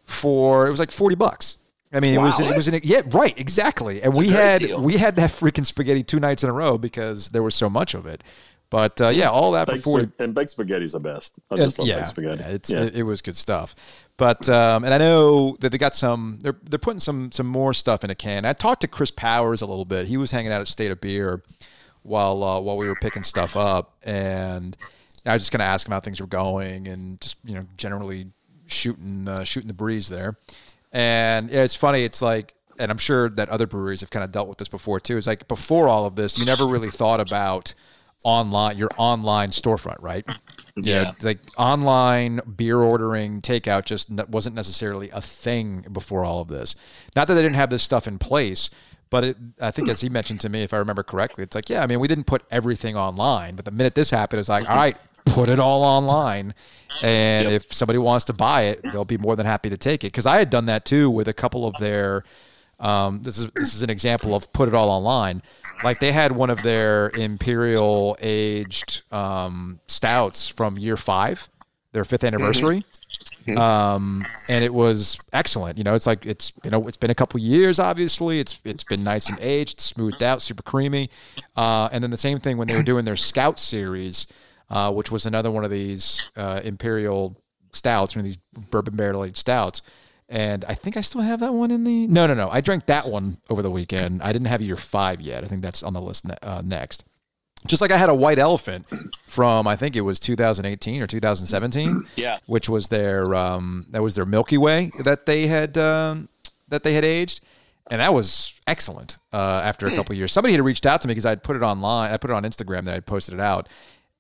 for 0.05 0.67
it 0.67 0.71
was 0.71 0.81
like 0.81 0.91
40 0.91 1.17
bucks. 1.17 1.59
I 1.95 2.01
mean, 2.01 2.15
it 2.15 2.19
was 2.19 2.41
it 2.41 2.57
was 2.57 2.69
an 2.69 2.81
yeah, 2.83 3.03
right, 3.09 3.39
exactly. 3.39 4.03
And 4.03 4.17
we 4.17 4.29
had 4.29 4.61
deal. 4.63 4.81
we 4.81 4.97
had 4.97 5.17
that 5.17 5.31
freaking 5.31 5.67
spaghetti 5.67 6.03
two 6.03 6.21
nights 6.21 6.43
in 6.43 6.49
a 6.49 6.53
row 6.53 6.79
because 6.79 7.29
there 7.29 7.43
was 7.43 7.55
so 7.55 7.69
much 7.69 7.93
of 7.93 8.07
it. 8.07 8.25
But 8.71 8.99
uh, 9.03 9.09
yeah, 9.09 9.29
all 9.29 9.53
that 9.53 9.69
for 9.69 9.77
40 9.77 10.13
and 10.19 10.35
baked 10.35 10.49
spaghetti's 10.49 10.93
the 10.93 11.01
best. 11.01 11.39
I 11.51 11.57
and- 11.57 11.65
just 11.65 11.79
love 11.79 11.87
yeah, 11.87 11.97
baked 11.97 12.09
spaghetti. 12.09 12.41
yeah, 12.41 12.49
it's 12.49 12.71
yeah. 12.71 12.81
It, 12.85 12.97
it 12.97 13.03
was 13.03 13.21
good 13.21 13.37
stuff. 13.37 13.75
But 14.17 14.49
um, 14.49 14.85
and 14.85 14.95
I 14.95 14.99
know 14.99 15.57
that 15.61 15.69
they 15.71 15.77
got 15.77 15.95
some. 15.95 16.39
They're 16.41 16.57
they're 16.63 16.79
putting 16.79 17.01
some 17.01 17.31
some 17.31 17.47
more 17.47 17.75
stuff 17.75 18.05
in 18.05 18.09
a 18.09 18.15
can. 18.15 18.47
I 18.47 18.55
talked 18.55 18.81
to 18.81 18.89
Chris 18.89 19.11
Powers 19.11 19.61
a 19.61 19.67
little 19.67 19.85
bit. 19.85 20.07
He 20.07 20.17
was 20.17 20.31
hanging 20.31 20.51
out 20.53 20.63
at 20.63 20.69
State 20.69 20.91
of 20.91 21.03
Beer 21.03 21.43
while 22.03 22.43
uh, 22.43 22.61
while 22.61 22.79
we 22.79 22.89
were 22.89 22.97
picking 23.03 23.23
stuff 23.23 23.55
up, 23.55 23.95
and 24.03 24.75
I 25.25 25.35
was 25.35 25.43
just 25.43 25.53
gonna 25.53 25.65
ask 25.65 25.87
him 25.87 25.93
how 25.93 26.01
things 26.01 26.21
were 26.21 26.27
going 26.27 26.89
and 26.89 27.21
just 27.21 27.37
you 27.45 27.55
know 27.55 27.67
generally 27.77 28.27
shooting 28.67 29.29
uh, 29.29 29.45
shooting 29.45 29.69
the 29.69 29.75
breeze 29.75 30.09
there. 30.09 30.37
And 30.93 31.51
yeah, 31.51 31.63
it's 31.63 31.75
funny. 31.75 32.05
It's 32.05 32.21
like, 32.21 32.55
and 32.79 32.91
I'm 32.91 32.99
sure 32.99 33.31
that 33.31 33.49
other 33.49 33.67
breweries 33.67 34.01
have 34.01 34.11
kind 34.11 34.25
of 34.25 34.33
dealt 34.33 34.49
with 34.49 34.59
this 34.59 34.69
before 34.69 35.01
too. 35.01 35.17
It's 35.17 35.27
like 35.27 35.49
before 35.49 35.89
all 35.89 36.07
of 36.07 36.17
this, 36.17 36.37
you 36.37 36.45
never 36.45 36.67
really 36.67 36.89
thought 36.89 37.21
about 37.21 37.75
online 38.25 38.79
your 38.79 38.91
online 38.99 39.51
storefront, 39.51 40.01
right? 40.01 40.25
Yeah. 40.75 41.13
like 41.23 41.39
online 41.59 42.41
beer 42.57 42.79
ordering 42.79 43.43
takeout 43.43 43.85
just 43.85 44.11
wasn't 44.31 44.57
necessarily 44.57 45.11
a 45.11 45.21
thing 45.21 45.85
before 45.93 46.25
all 46.25 46.41
of 46.41 46.49
this. 46.49 46.77
Not 47.15 47.29
that 47.29 47.35
they 47.35 47.43
didn't 47.43 47.57
have 47.57 47.69
this 47.69 47.83
stuff 47.83 48.09
in 48.09 48.19
place, 48.19 48.71
but 49.11 49.23
it, 49.25 49.37
I 49.61 49.71
think 49.71 49.91
as 49.91 50.01
he 50.01 50.09
mentioned 50.09 50.41
to 50.41 50.49
me, 50.49 50.63
if 50.63 50.73
I 50.73 50.79
remember 50.79 51.03
correctly, 51.03 51.45
it's 51.45 51.55
like, 51.55 51.69
yeah, 51.69 51.83
I 51.83 51.87
mean, 51.87 52.01
we 52.01 52.09
didn't 52.09 52.25
put 52.25 52.43
everything 52.51 52.97
online, 52.97 53.55
but 53.55 53.67
the 53.67 53.71
minute 53.71 53.95
this 53.95 54.11
happened, 54.11 54.41
it's 54.41 54.49
like, 54.49 54.69
all 54.71 54.75
right, 54.75 54.97
put 55.25 55.49
it 55.49 55.59
all 55.59 55.83
online. 55.83 56.55
And 57.03 57.49
if 57.49 57.73
somebody 57.73 57.99
wants 57.99 58.27
to 58.27 58.33
buy 58.33 58.63
it, 58.63 58.83
they'll 58.93 59.05
be 59.05 59.19
more 59.19 59.37
than 59.37 59.47
happy 59.47 59.71
to 59.71 59.77
take 59.77 60.05
it. 60.05 60.13
Cause 60.13 60.27
I 60.27 60.37
had 60.39 60.51
done 60.51 60.67
that 60.67 60.85
too 60.85 61.11
with 61.11 61.29
a 61.29 61.33
couple 61.33 61.67
of 61.67 61.75
their, 61.79 62.25
um, 62.81 63.23
this 63.23 63.39
is 63.39 63.47
this 63.55 63.75
is 63.75 63.83
an 63.83 63.91
example 63.91 64.35
of 64.35 64.53
put 64.53 64.69
it 64.69 64.75
all 64.75 64.91
online. 64.91 65.41
Like 65.85 66.01
they 66.01 66.11
had 66.11 66.33
one 66.33 66.51
of 66.51 66.63
their 66.63 67.11
imperial 67.11 68.17
aged 68.21 69.03
um, 69.13 69.79
stouts 69.87 70.49
from 70.49 70.77
year 70.77 70.97
five, 70.97 71.49
their 71.93 72.05
fifth 72.05 72.25
anniversary, 72.25 72.85
um, 73.57 74.23
and 74.49 74.65
it 74.65 74.73
was 74.73 75.17
excellent. 75.33 75.79
You 75.79 75.85
know, 75.85 75.95
it's 75.95 76.07
like 76.07 76.27
it's 76.27 76.53
you 76.65 76.71
know 76.71 76.87
it's 76.89 76.97
been 76.97 77.11
a 77.11 77.15
couple 77.15 77.41
years. 77.41 77.79
Obviously, 77.79 78.41
it's 78.41 78.61
it's 78.65 78.85
been 78.85 79.05
nice 79.05 79.29
and 79.29 79.39
aged, 79.41 79.81
smoothed 79.81 80.23
out, 80.23 80.43
super 80.43 80.63
creamy. 80.63 81.11
Uh, 81.57 81.89
and 81.93 82.03
then 82.03 82.11
the 82.11 82.17
same 82.17 82.39
thing 82.41 82.57
when 82.57 82.69
they 82.69 82.77
were 82.77 82.83
doing 82.93 83.05
their 83.05 83.17
Scout 83.17 83.59
series, 83.59 84.27
uh, 84.73 84.93
which 84.93 85.11
was 85.13 85.27
another 85.27 85.51
one 85.51 85.65
of 85.65 85.71
these 85.71 86.31
uh, 86.37 86.61
imperial 86.65 87.37
stouts, 87.73 88.17
one 88.17 88.21
of 88.21 88.25
these 88.25 88.39
bourbon 88.71 88.97
barrel 88.97 89.25
aged 89.25 89.37
stouts. 89.37 89.83
And 90.29 90.65
I 90.65 90.75
think 90.75 90.97
I 90.97 91.03
still 91.03 91.21
have 91.21 91.41
that 91.41 91.53
one 91.53 91.71
in 91.71 91.85
the. 91.85 92.07
No, 92.07 92.27
no, 92.27 92.33
no. 92.33 92.49
I 92.51 92.63
drank 92.63 92.87
that 92.87 93.07
one 93.07 93.37
over 93.51 93.61
the 93.61 93.71
weekend. 93.71 94.23
I 94.23 94.33
didn't 94.33 94.47
have 94.47 94.63
year 94.63 94.77
five 94.77 95.21
yet. 95.21 95.45
I 95.45 95.47
think 95.47 95.61
that's 95.61 95.83
on 95.83 95.93
the 95.93 96.01
list 96.01 96.27
ne- 96.27 96.37
uh, 96.43 96.63
next. 96.65 97.05
Just 97.67 97.83
like 97.83 97.91
I 97.91 97.99
had 97.99 98.09
a 98.09 98.15
white 98.15 98.39
elephant 98.39 98.87
from 99.27 99.69
I 99.69 99.77
think 99.77 99.95
it 99.95 100.01
was 100.01 100.19
2018 100.19 101.03
or 101.03 101.07
2017. 101.07 102.05
Yeah. 102.17 102.39
Which 102.47 102.69
was 102.69 102.89
their 102.89 103.35
um, 103.35 103.87
that 103.91 104.03
was 104.03 104.15
their 104.15 104.25
Milky 104.25 104.57
Way 104.57 104.91
that 105.05 105.27
they 105.27 105.47
had 105.49 105.77
um, 105.77 106.29
that 106.69 106.83
they 106.83 106.95
had 106.95 107.05
aged, 107.05 107.41
and 107.91 108.01
that 108.01 108.15
was 108.15 108.59
excellent. 108.67 109.19
Uh, 109.35 109.61
after 109.63 109.87
a 109.87 109.95
couple 109.95 110.15
years, 110.15 110.33
somebody 110.33 110.53
had 110.55 110.63
reached 110.63 110.87
out 110.87 111.03
to 111.03 111.09
me 111.09 111.13
because 111.13 111.27
I'd 111.27 111.43
put 111.43 111.57
it 111.57 111.63
online. 111.63 112.11
I 112.11 112.17
put 112.17 112.31
it 112.31 112.35
on 112.35 112.43
Instagram 112.45 112.85
that 112.85 112.95
I'd 112.95 113.07
posted 113.07 113.35
it 113.35 113.41
out, 113.41 113.69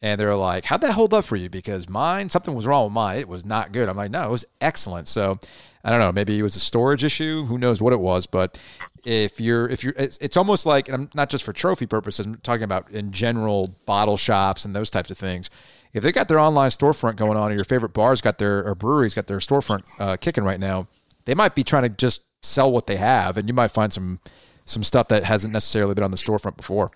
and 0.03 0.21
they're 0.21 0.35
like, 0.37 0.67
"How'd 0.67 0.83
that 0.83 0.93
hold 0.93 1.15
up 1.15 1.25
for 1.25 1.37
you?" 1.37 1.49
Because 1.49 1.89
mine, 1.89 2.29
something 2.29 2.55
was 2.55 2.67
wrong 2.67 2.85
with 2.85 2.93
mine. 2.93 3.19
It 3.21 3.29
was 3.29 3.45
not 3.47 3.73
good. 3.73 3.89
I'm 3.89 3.97
like, 3.97 4.11
"No, 4.11 4.23
it 4.25 4.31
was 4.31 4.45
excellent." 4.61 5.09
So. 5.09 5.39
I 5.85 5.91
don't 5.91 5.99
know. 5.99 6.13
Maybe 6.13 6.39
it 6.39 6.43
was 6.45 6.55
a 6.55 6.61
storage 6.61 7.03
issue. 7.03 7.43
Who 7.47 7.59
knows 7.59 7.83
what 7.83 7.93
it 7.93 7.99
was? 7.99 8.25
But 8.25 8.57
if 9.05 9.41
you're, 9.41 9.69
if 9.69 9.83
you're, 9.83 9.95
it's, 9.97 10.17
it's 10.19 10.37
almost 10.37 10.65
like, 10.65 10.87
and 10.87 10.95
I'm 10.95 11.11
not 11.13 11.29
just 11.29 11.43
for 11.43 11.53
trophy 11.53 11.87
purposes. 11.87 12.25
I'm 12.25 12.37
talking 12.37 12.63
about 12.63 12.89
in 12.93 13.11
general 13.11 13.75
bottle 13.85 14.17
shops 14.17 14.65
and 14.65 14.77
those 14.77 14.91
types 14.91 15.11
of 15.11 15.19
things. 15.19 15.51
if 15.93 16.05
they 16.05 16.13
got 16.13 16.29
their 16.29 16.39
online 16.39 16.71
storefront 16.71 17.17
going 17.17 17.37
on, 17.37 17.51
or 17.51 17.55
your 17.57 17.65
favorite 17.65 17.93
bars 17.95 18.21
got 18.21 18.39
their 18.39 18.65
or 18.65 18.77
breweries 18.77 19.13
got 19.13 19.27
their 19.27 19.39
storefront 19.39 19.83
uh, 20.01 20.17
kicking 20.17 20.45
right 20.45 20.61
now, 20.61 20.87
they 21.25 21.35
might 21.35 21.57
be 21.57 21.65
trying 21.65 21.83
to 21.83 21.89
just 21.89 22.23
sell 22.45 22.71
what 22.71 22.87
they 22.87 22.95
have, 22.99 23.37
and 23.37 23.49
you 23.49 23.53
might 23.55 23.73
find 23.73 23.93
some 23.93 24.21
some 24.67 24.85
stuff 24.85 25.09
that 25.09 25.25
hasn't 25.25 25.53
necessarily 25.53 25.95
been 25.97 26.05
on 26.05 26.13
the 26.13 26.17
storefront 26.17 26.57
before. 26.57 26.93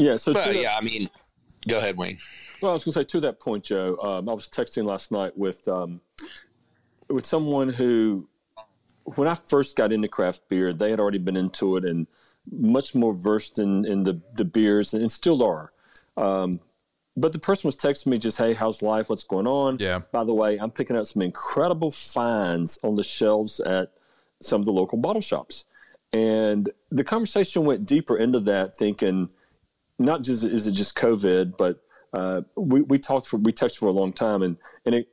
Yeah. 0.00 0.16
So 0.16 0.32
to 0.32 0.38
Well, 0.40 0.48
that- 0.48 0.60
yeah, 0.60 0.76
I 0.76 0.80
mean, 0.80 1.10
go 1.68 1.78
ahead, 1.78 1.96
Wayne. 1.96 2.18
Well, 2.62 2.70
I 2.70 2.74
was 2.74 2.84
going 2.84 2.92
to 2.94 3.00
say 3.00 3.04
to 3.04 3.20
that 3.20 3.40
point, 3.40 3.64
Joe. 3.64 3.98
Um, 4.02 4.28
I 4.28 4.32
was 4.32 4.48
texting 4.48 4.84
last 4.84 5.12
night 5.12 5.36
with 5.36 5.66
um, 5.68 6.00
with 7.08 7.26
someone 7.26 7.68
who, 7.68 8.28
when 9.04 9.28
I 9.28 9.34
first 9.34 9.76
got 9.76 9.92
into 9.92 10.08
craft 10.08 10.48
beer, 10.48 10.72
they 10.72 10.90
had 10.90 11.00
already 11.00 11.18
been 11.18 11.36
into 11.36 11.76
it 11.76 11.84
and 11.84 12.06
much 12.50 12.94
more 12.94 13.12
versed 13.12 13.58
in, 13.58 13.84
in 13.84 14.04
the, 14.04 14.20
the 14.34 14.44
beers 14.44 14.94
and 14.94 15.10
still 15.10 15.42
are. 15.42 15.72
Um, 16.16 16.60
but 17.16 17.32
the 17.32 17.38
person 17.38 17.68
was 17.68 17.76
texting 17.76 18.08
me 18.08 18.18
just, 18.18 18.38
"Hey, 18.38 18.52
how's 18.52 18.82
life? 18.82 19.08
What's 19.08 19.24
going 19.24 19.46
on?" 19.46 19.78
Yeah. 19.78 20.00
By 20.12 20.24
the 20.24 20.34
way, 20.34 20.58
I'm 20.58 20.70
picking 20.70 20.96
up 20.96 21.06
some 21.06 21.22
incredible 21.22 21.90
finds 21.90 22.78
on 22.82 22.96
the 22.96 23.02
shelves 23.02 23.58
at 23.60 23.92
some 24.40 24.60
of 24.60 24.66
the 24.66 24.72
local 24.72 24.98
bottle 24.98 25.22
shops, 25.22 25.64
and 26.12 26.68
the 26.90 27.04
conversation 27.04 27.64
went 27.64 27.86
deeper 27.86 28.18
into 28.18 28.40
that, 28.40 28.76
thinking 28.76 29.30
not 29.98 30.22
just 30.22 30.44
is 30.44 30.66
it 30.66 30.72
just 30.72 30.94
COVID, 30.96 31.56
but 31.56 31.80
uh, 32.12 32.42
we 32.56 32.82
we 32.82 32.98
talked 32.98 33.26
for 33.26 33.36
we 33.38 33.52
touched 33.52 33.78
for 33.78 33.86
a 33.86 33.92
long 33.92 34.12
time, 34.12 34.42
and 34.42 34.56
and 34.84 34.94
it, 34.94 35.08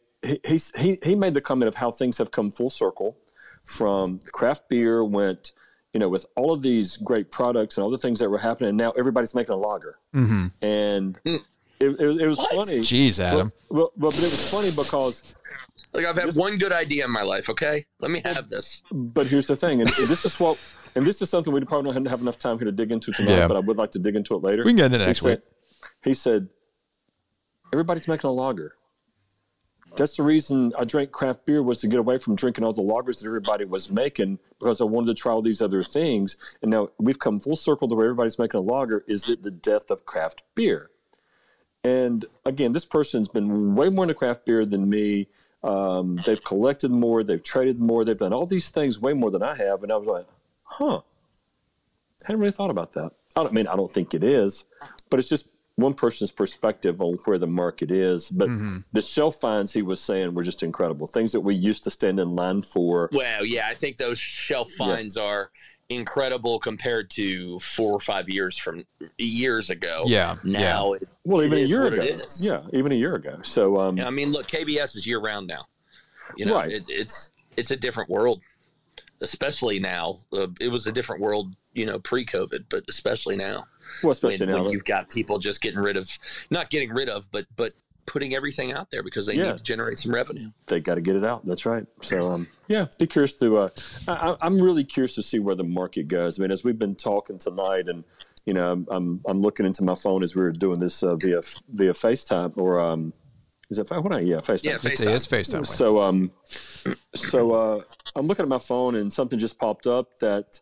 he 0.45 0.59
he 0.77 0.99
he 1.03 1.15
made 1.15 1.33
the 1.33 1.41
comment 1.41 1.67
of 1.67 1.75
how 1.75 1.91
things 1.91 2.17
have 2.17 2.31
come 2.31 2.49
full 2.49 2.69
circle, 2.69 3.17
from 3.63 4.19
craft 4.31 4.69
beer 4.69 5.03
went, 5.03 5.51
you 5.93 5.99
know, 5.99 6.09
with 6.09 6.25
all 6.35 6.51
of 6.53 6.61
these 6.61 6.97
great 6.97 7.31
products 7.31 7.77
and 7.77 7.83
all 7.83 7.89
the 7.91 7.97
things 7.97 8.19
that 8.19 8.29
were 8.29 8.37
happening, 8.37 8.69
and 8.69 8.77
now 8.77 8.91
everybody's 8.91 9.35
making 9.35 9.53
a 9.53 9.57
lager, 9.57 9.97
mm-hmm. 10.13 10.47
and 10.61 11.19
it, 11.25 11.41
it, 11.79 12.21
it 12.21 12.27
was 12.27 12.37
What? 12.37 12.65
funny. 12.67 12.79
Jeez, 12.79 13.19
Adam. 13.19 13.51
Well, 13.69 13.91
well, 13.97 14.11
but 14.11 14.19
it 14.19 14.23
was 14.23 14.49
funny 14.49 14.71
because, 14.71 15.35
Like 15.93 16.05
I've 16.05 16.17
had 16.17 16.33
one 16.35 16.57
good 16.57 16.71
idea 16.71 17.05
in 17.05 17.11
my 17.11 17.23
life. 17.23 17.49
Okay, 17.49 17.85
let 17.99 18.11
me 18.11 18.21
have 18.23 18.49
this. 18.49 18.83
but 18.91 19.27
here's 19.27 19.47
the 19.47 19.55
thing, 19.55 19.81
and 19.81 19.89
this 20.07 20.25
is 20.25 20.39
what, 20.39 20.57
and 20.95 21.05
this 21.05 21.21
is 21.21 21.29
something 21.29 21.51
we 21.53 21.62
probably 21.62 21.91
don't 21.93 22.05
have 22.07 22.21
enough 22.21 22.38
time 22.38 22.57
here 22.57 22.65
to 22.65 22.71
dig 22.71 22.91
into 22.91 23.12
tonight, 23.12 23.31
Yeah. 23.31 23.47
but 23.47 23.57
I 23.57 23.59
would 23.62 23.77
like 23.77 23.91
to 23.91 24.00
dig 24.00 24.15
into 24.15 24.35
it 24.35 24.43
later. 24.43 24.63
We 24.63 24.71
can 24.71 24.77
get 24.77 24.85
into 24.85 24.97
it 24.97 25.01
He 25.01 25.05
next 25.07 25.21
week. 25.23 25.39
said- 25.39 25.91
He 26.03 26.13
said, 26.13 26.50
everybody's 27.71 28.07
making 28.07 28.29
a 28.29 28.33
lager. 28.33 28.75
That's 29.95 30.17
the 30.17 30.23
reason 30.23 30.73
I 30.77 30.85
drank 30.85 31.12
craft 31.12 31.45
beer 31.45 31.62
was 31.62 31.79
to 31.81 31.88
get 31.88 32.00
away 32.00 32.17
from 32.17 32.35
drinking 32.35 32.63
all 32.63 32.73
the 32.73 32.81
lagers 32.81 33.19
that 33.19 33.27
everybody 33.27 33.63
was 33.65 33.91
making 33.91 34.39
because 34.59 34.81
I 34.81 34.85
wanted 34.85 35.07
to 35.07 35.13
try 35.21 35.31
all 35.31 35.43
these 35.43 35.62
other 35.62 35.83
things. 35.83 36.35
And 36.63 36.71
now 36.71 36.89
we've 36.97 37.19
come 37.19 37.39
full 37.39 37.55
circle 37.55 37.88
to 37.88 37.95
where 37.95 38.05
everybody's 38.07 38.39
making 38.39 38.59
a 38.59 38.63
lager. 38.63 39.03
Is 39.07 39.29
it 39.29 39.43
the 39.43 39.51
death 39.51 39.91
of 39.91 40.03
craft 40.05 40.41
beer? 40.55 40.89
And 41.83 42.25
again, 42.43 42.71
this 42.71 42.85
person's 42.85 43.27
been 43.27 43.75
way 43.75 43.89
more 43.89 44.05
into 44.05 44.15
craft 44.15 44.45
beer 44.45 44.65
than 44.65 44.89
me. 44.89 45.27
Um, 45.63 46.15
they've 46.25 46.43
collected 46.43 46.89
more, 46.91 47.23
they've 47.23 47.43
traded 47.43 47.79
more, 47.79 48.03
they've 48.03 48.17
done 48.17 48.33
all 48.33 48.45
these 48.47 48.69
things 48.71 49.00
way 49.00 49.13
more 49.13 49.29
than 49.31 49.43
I 49.43 49.55
have. 49.55 49.83
And 49.83 49.91
I 49.91 49.97
was 49.97 50.07
like, 50.07 50.25
huh, 50.73 51.01
I 52.23 52.27
hadn't 52.27 52.39
really 52.39 52.51
thought 52.51 52.69
about 52.69 52.93
that. 52.93 53.11
I 53.35 53.41
don't 53.41 53.47
I 53.49 53.51
mean 53.51 53.67
I 53.67 53.75
don't 53.75 53.91
think 53.91 54.13
it 54.13 54.23
is, 54.23 54.65
but 55.09 55.19
it's 55.19 55.29
just 55.29 55.49
one 55.75 55.93
person's 55.95 56.29
perspective 56.31 57.01
on 57.01 57.15
where 57.25 57.39
the 57.39 57.47
market 57.47 57.89
is. 57.91 58.29
But 58.29 58.47
the 58.91 59.01
shelf 59.01 59.37
finds 59.37 59.73
he 59.73 59.81
was 59.81 59.99
saying 59.99 60.33
were 60.35 60.43
just 60.43 60.61
incredible. 60.61 61.07
Things 61.07 61.31
that 61.31 61.39
we 61.41 61.55
used 61.55 61.83
to 61.85 61.89
stand 61.89 62.19
in 62.19 62.35
line 62.35 62.61
for. 62.61 63.09
Well, 63.11 63.43
yeah, 63.45 63.67
I 63.67 63.73
think 63.73 63.97
those 63.97 64.19
shelf 64.19 64.69
finds 64.71 65.17
are 65.17 65.49
incredible 65.89 66.59
compared 66.59 67.09
to 67.11 67.59
four 67.59 67.91
or 67.91 67.99
five 67.99 68.29
years 68.29 68.57
from 68.57 68.85
years 69.17 69.69
ago. 69.69 70.03
Yeah, 70.05 70.35
Now, 70.43 70.93
it- 70.93 71.09
Well, 71.25 71.41
it 71.41 71.47
even 71.47 71.57
a 71.59 71.61
year 71.63 71.85
ago. 71.87 72.17
Yeah, 72.39 72.61
even 72.71 72.91
a 72.91 72.95
year 72.95 73.15
ago. 73.15 73.39
So 73.41 73.79
um, 73.79 73.99
I 73.99 74.09
mean, 74.11 74.31
look, 74.31 74.47
KBS 74.47 74.95
is 74.95 75.05
year 75.07 75.19
round 75.19 75.47
now. 75.47 75.65
You 76.37 76.45
know, 76.45 76.55
Right. 76.55 76.71
it, 76.71 76.83
it's 76.87 77.31
it's 77.57 77.71
a 77.71 77.75
different 77.75 78.09
world, 78.09 78.41
especially 79.22 79.79
now. 79.79 80.20
Uh, 80.32 80.48
it 80.60 80.70
was 80.70 80.88
a 80.88 80.91
different 80.91 81.22
world, 81.22 81.55
you 81.74 81.86
know, 81.86 82.00
pre-COVID, 82.00 82.65
but 82.70 82.84
especially 82.89 83.36
now, 83.36 83.65
well, 84.01 84.12
especially 84.12 84.46
when, 84.46 84.55
now. 84.55 84.63
when 84.63 84.72
you've 84.72 84.86
got 84.86 85.10
people 85.10 85.39
just 85.39 85.62
getting 85.62 85.79
rid 85.79 85.98
of, 85.98 86.10
not 86.50 86.70
getting 86.70 86.91
rid 86.91 87.10
of, 87.10 87.29
but 87.32 87.46
but 87.55 87.74
putting 88.05 88.36
everything 88.36 88.74
out 88.74 88.91
there 88.91 89.01
because 89.01 89.25
they 89.27 89.34
Yeah. 89.36 89.51
need 89.51 89.58
to 89.60 89.63
generate 89.63 89.98
some 89.98 90.13
revenue. 90.13 90.51
they 90.67 90.82
got 90.82 90.96
to 90.96 91.01
get 91.01 91.15
it 91.15 91.24
out. 91.24 91.46
That's 91.46 91.65
right. 91.65 91.86
So, 92.01 92.34
um, 92.34 92.48
yeah, 92.67 92.88
be 93.00 93.08
curious 93.08 93.34
to. 93.36 93.58
Uh, 93.60 93.70
I, 94.10 94.12
I- 94.32 94.38
I'm 94.41 94.62
really 94.62 94.84
curious 94.84 95.15
to 95.15 95.24
see 95.24 95.39
where 95.39 95.55
the 95.55 95.63
market 95.63 96.10
goes. 96.10 96.38
I 96.38 96.41
mean, 96.41 96.51
as 96.51 96.63
we've 96.65 96.77
been 96.77 96.96
talking 96.96 97.38
tonight, 97.38 97.88
and 97.88 98.03
you 98.46 98.53
know, 98.53 98.72
I'm 98.74 98.88
I'm, 98.91 99.22
I'm 99.25 99.41
looking 99.41 99.65
into 99.65 99.84
my 99.86 99.96
phone 99.96 100.22
as 100.22 100.36
we 100.36 100.41
were 100.41 100.51
doing 100.51 100.79
this 100.79 101.01
uh, 101.01 101.15
via 101.15 101.39
via 101.70 101.93
FaceTime 101.93 102.58
or 102.58 102.77
um, 102.82 103.13
is 103.73 103.79
it 103.79 103.87
Fa- 103.87 103.99
what? 103.99 104.13
I, 104.13 104.19
yeah, 104.19 104.37
FaceTime. 104.37 104.63
Yeah, 104.63 104.75
It's, 104.75 104.85
FaceTime. 104.85 105.15
it's 105.15 105.27
FaceTime. 105.27 105.65
So 105.65 105.99
um, 106.01 106.31
so 107.15 107.51
uh, 107.53 107.81
I'm 108.15 108.27
looking 108.27 108.43
at 108.43 108.49
my 108.49 108.59
phone 108.59 108.95
and 108.95 109.11
something 109.11 109.39
just 109.39 109.57
popped 109.57 109.87
up 109.87 110.19
that 110.19 110.59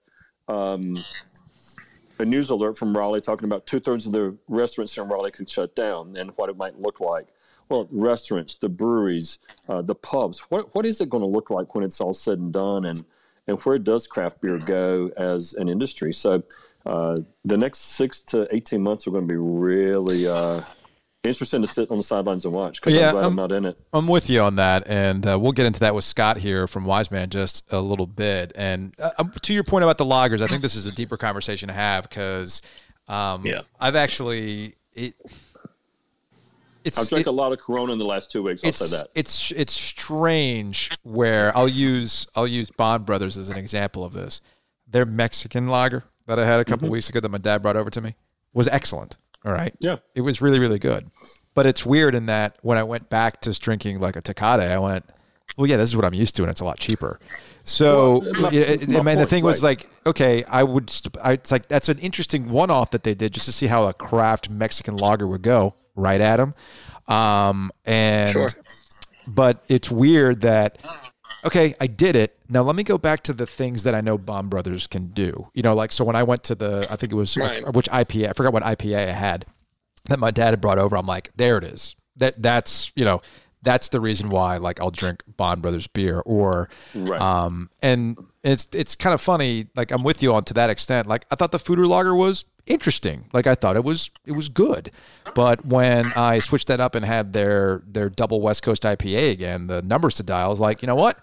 um, 0.48 1.04
a 2.20 2.26
news 2.26 2.50
alert 2.50 2.78
from 2.78 2.96
Raleigh 2.96 3.22
talking 3.22 3.46
about 3.46 3.68
two 3.68 3.80
thirds 3.82 4.08
of 4.08 4.14
the 4.14 4.38
restaurants 4.48 4.98
in 4.98 5.08
Raleigh 5.10 5.32
could 5.32 5.50
shut 5.50 5.76
down 5.76 6.16
and 6.16 6.32
what 6.38 6.50
it 6.50 6.56
might 6.58 6.80
look 6.80 7.00
like. 7.00 7.28
Well, 7.68 7.88
restaurants, 7.92 8.56
the 8.56 8.70
breweries, 8.70 9.40
uh, 9.68 9.82
the 9.82 9.96
pubs. 9.96 10.40
What 10.50 10.74
what 10.74 10.86
is 10.86 11.02
it 11.02 11.10
going 11.10 11.22
to 11.22 11.28
look 11.28 11.50
like 11.50 11.76
when 11.76 11.84
it's 11.84 12.00
all 12.00 12.14
said 12.14 12.40
and 12.40 12.54
done, 12.54 12.86
and 12.86 13.04
and 13.48 13.62
where 13.62 13.78
does 13.78 14.08
craft 14.08 14.40
beer 14.42 14.58
go 14.58 15.12
as 15.18 15.54
an 15.54 15.68
industry? 15.68 16.14
So. 16.14 16.44
Uh, 16.84 17.16
the 17.46 17.56
next 17.56 17.78
six 17.78 18.22
to 18.22 18.48
eighteen 18.50 18.82
months 18.82 19.06
are 19.06 19.12
going 19.12 19.28
to 19.28 19.32
be 19.32 19.38
really 19.38 20.26
uh, 20.26 20.62
interesting 21.24 21.62
to 21.62 21.68
sit 21.68 21.92
on 21.92 21.98
the 21.98 22.04
sidelines 22.04 22.46
and 22.46 22.54
watch 22.54 22.82
because 22.82 22.94
Yeah, 22.96 23.10
I'm 23.10 23.14
glad 23.14 23.26
I'm 23.26 23.36
not 23.36 23.52
in 23.52 23.66
it. 23.66 23.78
I'm 23.94 24.08
with 24.08 24.30
you 24.30 24.42
on 24.42 24.56
that, 24.56 24.84
and 24.88 25.26
uh, 25.28 25.38
we'll 25.40 25.52
get 25.52 25.66
into 25.66 25.80
that 25.82 25.94
with 25.94 26.04
Scott 26.04 26.38
here 26.38 26.68
from 26.68 26.86
Wise 26.86 27.12
Man 27.12 27.30
just 27.30 27.72
a 27.72 27.80
little 27.80 28.08
bit. 28.08 28.52
And 28.56 28.94
uh, 29.00 29.12
um, 29.20 29.32
to 29.44 29.54
your 29.54 29.64
point 29.64 29.84
about 29.84 29.98
the 29.98 30.06
lagers, 30.06 30.42
I 30.42 30.48
think 30.48 30.62
this 30.62 30.76
is 30.76 30.86
a 30.86 30.92
deeper 30.92 31.18
conversation 31.18 31.68
to 31.68 31.74
have 31.74 32.10
because 32.10 32.62
um, 33.08 33.46
Yeah. 33.46 33.62
I've 33.80 33.96
actually 33.96 34.76
it. 34.94 35.14
It's 36.84 36.98
I've 36.98 37.10
drank 37.10 37.28
it- 37.28 37.30
a 37.30 37.32
lot 37.32 37.52
of 37.52 37.60
Corona 37.60 37.94
in 37.94 38.00
the 38.00 38.06
last 38.06 38.32
two 38.32 38.42
weeks. 38.42 38.64
I'll 38.66 38.74
say 38.74 38.98
that. 38.98 39.10
it's 39.14 39.52
it's 39.52 39.74
strange 39.74 40.90
where 41.04 41.56
I'll 41.56 41.68
use 41.70 42.26
I'll 42.36 42.48
use 42.48 42.72
Bond 42.72 43.06
Brothers 43.06 43.38
as 43.38 43.50
an 43.50 43.58
example 43.60 44.04
of 44.04 44.14
this. 44.14 44.42
Their 44.88 45.06
Mexican 45.06 45.68
lager 45.68 46.04
that 46.26 46.40
I 46.40 46.46
had 46.46 46.60
a 46.60 46.64
Mm-hmm. 46.64 46.70
couple 46.72 46.90
weeks 46.90 47.08
ago 47.10 47.20
that 47.20 47.30
my 47.30 47.38
dad 47.38 47.62
brought 47.62 47.76
over 47.76 47.92
to 47.92 48.02
me 48.02 48.16
was 48.54 48.68
excellent. 48.68 49.18
All 49.46 49.52
right. 49.54 49.74
Yeah. 49.80 49.98
It 50.16 50.22
was 50.22 50.42
really 50.42 50.60
really 50.60 50.80
good. 50.80 51.10
But 51.54 51.66
it's 51.66 51.86
weird 51.86 52.16
in 52.16 52.28
that 52.28 52.58
when 52.62 52.78
I 52.78 52.84
went 52.84 53.10
back 53.10 53.42
to 53.42 53.52
drinking 53.60 54.00
like 54.00 54.16
a 54.16 54.22
Tecate, 54.22 54.70
I 54.72 54.80
went, 54.80 55.04
well, 55.58 55.68
yeah, 55.68 55.76
this 55.78 55.90
is 55.90 55.96
what 55.98 56.06
I'm 56.06 56.14
used 56.14 56.36
to, 56.38 56.44
and 56.44 56.50
it's 56.52 56.62
a 56.62 56.66
lot 56.66 56.80
cheaper. 56.80 57.20
So, 57.66 58.20
Well, 58.40 58.46
it- 58.56 58.84
it- 58.84 58.90
my 58.90 59.00
I 59.00 59.02
mean, 59.02 59.18
the 59.18 59.26
thing 59.26 59.44
was 59.44 59.62
like, 59.64 59.90
okay, 60.06 60.44
I 60.46 60.64
would. 60.64 60.94
I, 61.22 61.34
it's 61.34 61.52
like 61.52 61.68
that's 61.68 61.90
an 61.90 62.00
interesting 62.00 62.50
one-off 62.50 62.92
that 62.92 63.04
they 63.04 63.14
did 63.14 63.34
just 63.34 63.46
to 63.48 63.52
see 63.52 63.68
how 63.68 63.84
a 63.88 63.94
craft 63.94 64.50
Mexican 64.50 64.96
lager 64.98 65.28
would 65.28 65.42
go, 65.42 65.76
right, 65.96 66.22
Adam? 66.22 66.54
Um, 67.08 67.72
and 67.86 68.30
Sure. 68.32 68.48
but 69.28 69.64
it's 69.68 69.92
weird 69.92 70.42
that 70.42 70.78
okay, 71.46 71.76
I 71.80 71.88
did 71.88 72.16
it. 72.16 72.38
Now 72.50 72.62
let 72.64 72.76
me 72.76 72.84
go 72.84 72.98
back 72.98 73.24
to 73.24 73.34
the 73.34 73.46
things 73.46 73.84
that 73.84 73.96
I 73.96 74.02
know 74.02 74.18
Bond 74.18 74.50
Brothers 74.50 74.88
can 74.88 75.08
do. 75.08 75.48
You 75.54 75.64
know, 75.64 75.74
like 75.74 75.92
so 75.92 76.04
when 76.06 76.16
I 76.16 76.24
went 76.24 76.44
to 76.44 76.56
the, 76.56 76.88
I 76.90 76.96
think 76.96 77.12
it 77.12 77.16
was 77.16 77.38
Right. 77.38 77.64
which 77.74 77.90
IPA, 77.90 78.30
I 78.30 78.34
forgot 78.34 78.54
what 78.54 78.64
IPA 78.64 78.96
I 78.98 79.12
had 79.12 79.46
that 80.06 80.20
my 80.20 80.32
dad 80.32 80.50
had 80.52 80.62
brought 80.62 80.80
over. 80.80 80.96
I'm 80.98 81.06
like, 81.06 81.32
there 81.36 81.58
it 81.58 81.64
is. 81.64 81.96
That 82.18 82.42
that's 82.42 82.92
you 82.96 83.06
know 83.06 83.22
that's 83.64 83.90
the 83.90 84.02
reason 84.02 84.30
why 84.30 84.58
like 84.58 84.80
I'll 84.82 84.92
drink 84.92 85.24
Bond 85.38 85.62
Brothers 85.62 85.88
beer 85.88 86.20
or 86.26 86.68
Right. 86.96 87.22
um 87.22 87.70
and 87.82 88.18
it's 88.44 88.68
it's 88.74 88.96
kind 88.96 89.14
of 89.14 89.22
funny 89.22 89.68
like 89.76 89.92
I'm 89.92 90.04
with 90.04 90.22
you 90.24 90.34
on 90.34 90.44
to 90.46 90.54
that 90.56 90.70
extent. 90.70 91.08
Like 91.08 91.26
I 91.32 91.36
thought 91.36 91.52
the 91.52 91.60
Foeder 91.60 91.88
Lager 91.88 92.14
was 92.16 92.44
interesting. 92.66 93.26
Like 93.34 93.48
I 93.48 93.56
thought 93.56 93.76
it 93.76 93.84
was 93.84 94.10
it 94.26 94.34
was 94.34 94.50
good. 94.50 94.92
But 95.36 95.66
when 95.66 96.08
I 96.16 96.40
switched 96.40 96.68
that 96.68 96.80
up 96.80 96.96
and 96.96 97.06
had 97.06 97.34
their 97.34 97.82
their 97.86 98.10
double 98.10 98.42
West 98.42 98.64
Coast 98.64 98.84
IPA 98.84 99.32
again, 99.32 99.68
the 99.68 99.82
numbers 99.82 100.16
to 100.16 100.24
dial 100.24 100.46
I 100.46 100.50
was 100.50 100.60
like, 100.60 100.82
you 100.82 100.88
know 100.88 100.96
what? 100.96 101.20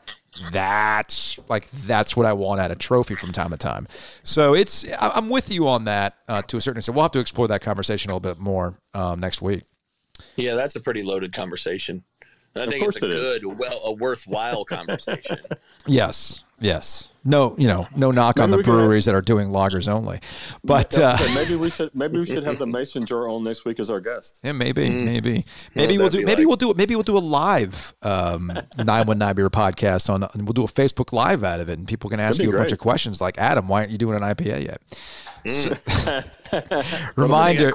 That's 0.52 1.38
like 1.49 1.71
that's 1.71 2.16
what 2.16 2.26
I 2.26 2.33
want 2.33 2.61
at 2.61 2.71
a 2.71 2.76
trophy 2.76 3.14
from 3.14 3.33
time 3.33 3.50
to 3.50 3.57
time. 3.57 3.88
So 4.23 4.54
it's 4.54 4.87
I- 4.92 5.11
I'm 5.14 5.28
with 5.30 5.52
you 5.52 5.68
on 5.68 5.85
that 5.85 6.16
uh, 6.28 6.42
to 6.42 6.57
a 6.57 6.61
certain 6.61 6.78
extent. 6.78 6.95
We'll 6.97 7.04
have 7.04 7.12
to 7.12 7.21
explore 7.21 7.49
that 7.49 7.61
conversation 7.62 8.11
a 8.11 8.14
little 8.14 8.35
bit 8.35 8.38
more 8.40 8.78
um, 8.95 9.21
next 9.21 9.42
week. 9.42 9.64
Yeah, 10.37 10.54
that's 10.54 10.76
a 10.76 10.80
pretty 10.80 11.02
loaded 11.02 11.33
conversation. 11.33 12.04
I 12.57 12.66
think 12.66 12.85
it's 12.85 13.02
a 13.02 13.07
it 13.07 13.14
is. 13.14 13.38
good, 13.40 13.59
well, 13.59 13.80
a 13.85 13.92
worthwhile 13.92 14.64
conversation. 14.64 15.38
Yes, 15.87 16.42
yes. 16.61 17.09
No, 17.25 17.55
you 17.59 17.67
know, 17.67 17.87
no 17.95 18.11
knock 18.11 18.41
on 18.41 18.50
the 18.50 18.57
we 18.57 18.62
can 18.62 18.73
have- 18.73 18.81
breweries 18.81 19.05
that 19.05 19.15
are 19.15 19.21
doing 19.21 19.49
lagers 19.50 19.87
only, 19.87 20.21
but 20.65 20.97
uh, 20.99 21.17
So 21.19 21.35
maybe 21.35 21.57
we 21.57 21.69
should 21.69 21.95
maybe 21.95 22.19
we 22.19 22.25
should 22.25 22.45
have 22.45 22.59
the 22.59 22.67
Mason 22.79 23.05
jar 23.05 23.29
on 23.29 23.45
next 23.45 23.67
week 23.67 23.79
as 23.81 23.91
our 23.91 24.00
guest. 24.00 24.41
yeah, 24.43 24.53
maybe, 24.53 24.88
maybe, 24.88 25.45
maybe 25.75 25.99
What 25.99 26.03
we'll 26.05 26.21
do. 26.21 26.25
Maybe 26.25 26.43
like? 26.43 26.47
we'll 26.49 26.57
do 26.57 26.71
it. 26.71 26.77
Maybe 26.79 26.95
we'll 26.95 27.03
do 27.03 27.19
a 27.19 27.21
live 27.21 27.93
um, 28.03 28.50
nine 28.79 29.07
one 29.07 29.19
nine 29.19 29.35
beer 29.35 29.50
podcast 29.50 30.09
on. 30.09 30.23
and 30.23 30.47
We'll 30.47 30.55
do 30.55 30.65
a 30.65 30.69
Facebook 30.69 31.12
live 31.12 31.45
out 31.45 31.61
of 31.61 31.69
it, 31.69 31.79
and 31.79 31.87
people 31.87 32.09
can 32.09 32.19
ask 32.21 32.38
you 32.41 32.50
be 32.50 32.55
a 32.57 32.59
bunch 32.59 32.73
of 32.73 32.79
questions 32.79 33.21
like 33.21 33.37
Adam, 33.37 33.69
why 33.69 33.81
aren't 33.81 33.91
you 33.91 33.99
doing 33.99 34.17
an 34.17 34.23
IPA 34.23 34.65
yet? 34.65 34.81
So- 35.53 35.77
I 36.50 36.61
got 36.61 37.17
reminder. 37.17 37.73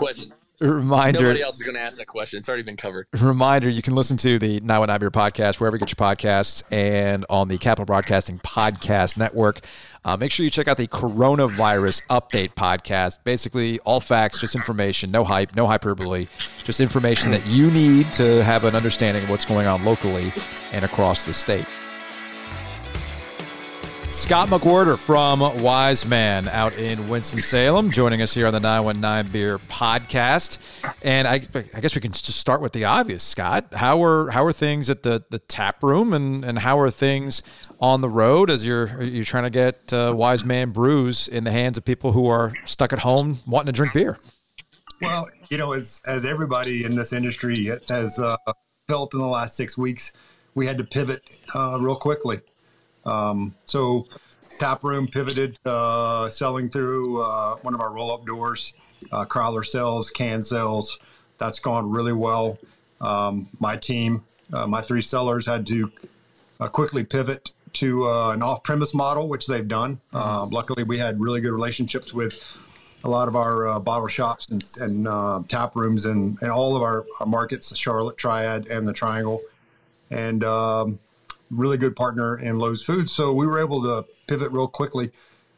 Reminder. 0.63 1.20
Nobody 1.20 1.41
else 1.41 1.55
is 1.55 1.63
going 1.63 1.75
to 1.75 1.82
ask 1.82 1.98
that 1.98 2.08
question. 2.08 2.39
It's 2.39 2.48
already 2.48 2.63
been 2.63 2.77
covered. 2.77 3.08
Reminder: 3.20 3.70
You 3.70 3.82
can 3.82 3.96
listen 3.96 4.17
to 4.17 4.39
the 4.39 4.60
919 4.62 5.00
Beer 5.00 5.12
podcast 5.12 5.60
wherever 5.60 5.75
you 5.75 5.79
get 5.79 5.89
your 5.89 6.08
podcasts 6.08 6.63
and 6.72 7.25
on 7.29 7.50
the 7.50 7.58
Capital 7.58 7.86
Broadcasting 7.86 8.39
Podcast 8.39 9.17
Network. 9.17 9.62
Uh, 10.05 10.17
make 10.17 10.32
sure 10.32 10.43
you 10.43 10.50
check 10.50 10.67
out 10.67 10.77
the 10.77 10.88
Coronavirus 10.88 12.01
Update 12.10 12.53
podcast. 12.53 13.20
Basically, 13.24 13.79
all 13.79 14.00
facts, 14.00 14.39
just 14.39 14.55
information, 14.55 15.12
no 15.12 15.24
hype, 15.24 15.55
no 15.55 15.67
hyperbole, 15.67 16.27
just 16.63 16.79
information 16.79 17.32
that 17.32 17.46
you 17.48 17.72
need 17.72 18.12
to 18.13 18.43
have 18.43 18.63
an 18.65 18.75
understanding 18.75 19.24
of 19.24 19.29
what's 19.29 19.46
going 19.46 19.67
on 19.67 19.84
locally 19.86 20.34
and 20.72 20.84
across 20.84 21.24
the 21.24 21.34
state. 21.34 21.65
Scott 24.10 24.50
McWhorter 24.50 24.98
from 24.98 25.40
Wise 25.62 26.06
Man 26.06 26.48
out 26.48 26.76
in 26.78 27.10
Winston-Salem 27.10 27.92
joining 27.92 28.22
us 28.22 28.34
here 28.34 28.46
on 28.46 28.54
the 28.54 28.60
919 28.60 29.32
Beer 29.32 29.58
podcast. 29.58 30.60
And 31.02 31.28
I, 31.28 31.42
I 31.74 31.80
guess 31.82 31.96
we 31.96 32.02
can 32.02 32.12
just 32.12 32.40
start 32.40 32.62
with 32.62 32.74
the 32.74 32.86
obvious, 32.86 33.24
Scott. 33.24 33.74
How 33.74 34.04
are 34.04 34.30
how 34.30 34.46
are 34.46 34.54
things 34.54 34.90
at 34.90 35.04
the, 35.04 35.24
the 35.30 35.40
tap 35.40 35.82
room 35.84 36.14
and, 36.14 36.46
and 36.46 36.60
how 36.60 36.80
are 36.80 36.92
things 36.92 37.42
on 37.80 38.02
the 38.02 38.10
road 38.10 38.50
as 38.50 38.66
you're 38.66 39.02
you're 39.02 39.26
trying 39.26 39.44
to 39.44 39.50
get 39.50 39.92
uh, 39.92 40.14
Wise 40.16 40.46
Man 40.46 40.72
brews 40.72 41.28
in 41.28 41.44
the 41.44 41.52
hands 41.52 41.78
of 41.78 41.86
people 41.86 42.12
who 42.12 42.28
are 42.28 42.54
stuck 42.66 42.94
at 42.94 43.00
home 43.00 43.40
wanting 43.48 43.68
to 43.68 43.72
drink 43.72 43.94
beer? 43.94 44.18
Well, 45.02 45.28
you 45.50 45.58
know, 45.58 45.74
as 45.74 46.02
as 46.06 46.26
everybody 46.26 46.86
in 46.86 46.96
this 46.96 47.14
industry 47.14 47.66
has 47.90 48.20
uh, 48.20 48.38
felt 48.88 49.14
in 49.14 49.20
the 49.20 49.28
last 49.28 49.56
six 49.56 49.78
weeks, 49.78 50.14
we 50.56 50.68
had 50.68 50.78
to 50.78 50.84
pivot 50.84 51.42
uh, 51.56 51.78
real 51.80 51.96
quickly. 51.96 52.42
Um, 53.06 53.56
so 53.66 54.08
Taproom 54.60 55.08
pivoted, 55.08 55.58
uh, 55.66 56.30
selling 56.30 56.70
through 56.70 57.22
uh, 57.22 57.56
one 57.58 57.74
of 57.74 57.82
our 57.82 57.92
roll 57.92 58.12
up 58.12 58.26
doors, 58.26 58.74
uh, 59.12 59.26
Crowler 59.26 59.66
sales, 59.66 60.10
can 60.10 60.44
sales. 60.44 61.00
That's 61.38 61.60
gone 61.60 61.90
really 61.90 62.14
well. 62.14 62.58
Um, 63.02 63.50
my 63.60 63.76
team, 63.76 64.24
uh, 64.54 64.68
my 64.68 64.82
three 64.82 65.02
sellers 65.02 65.46
had 65.46 65.68
to 65.68 65.92
uh, 66.60 66.68
quickly 66.68 67.04
pivot 67.04 67.52
to 67.74 68.08
uh, 68.08 68.32
an 68.32 68.44
off 68.44 68.64
premise 68.64 68.94
model, 68.94 69.28
which 69.28 69.48
they've 69.48 69.68
done. 69.68 70.00
Um, 70.14 70.50
luckily, 70.50 70.84
we 70.84 71.00
had 71.00 71.20
really 71.20 71.42
good 71.42 71.52
relationships 71.52 72.14
with 72.14 72.44
a 73.04 73.10
lot 73.10 73.28
of 73.28 73.36
our 73.36 73.68
uh, 73.68 73.80
bottle 73.80 74.08
shops 74.08 74.48
and, 74.48 74.64
and 74.80 75.50
tap 75.50 75.76
rooms 75.76 76.06
and, 76.06 76.42
and 76.42 76.52
all 76.52 76.78
of 76.78 76.84
our, 76.84 77.06
our 77.20 77.26
markets, 77.26 77.70
the 77.70 77.76
Charlotte 77.76 78.16
Triad 78.16 78.68
and 78.68 78.88
the 78.88 78.94
Triangle. 78.94 79.42
And 80.10 80.44
um, 80.44 81.00
really 81.56 81.78
good 81.78 81.96
partner 81.96 82.38
in 82.38 82.58
Lowe's 82.60 82.84
Foods. 82.84 83.12
So 83.12 83.34
we 83.34 83.48
were 83.48 83.60
able 83.60 83.84
to 83.84 84.06
pivot 84.28 84.52
real 84.52 84.68
quickly. 84.68 85.12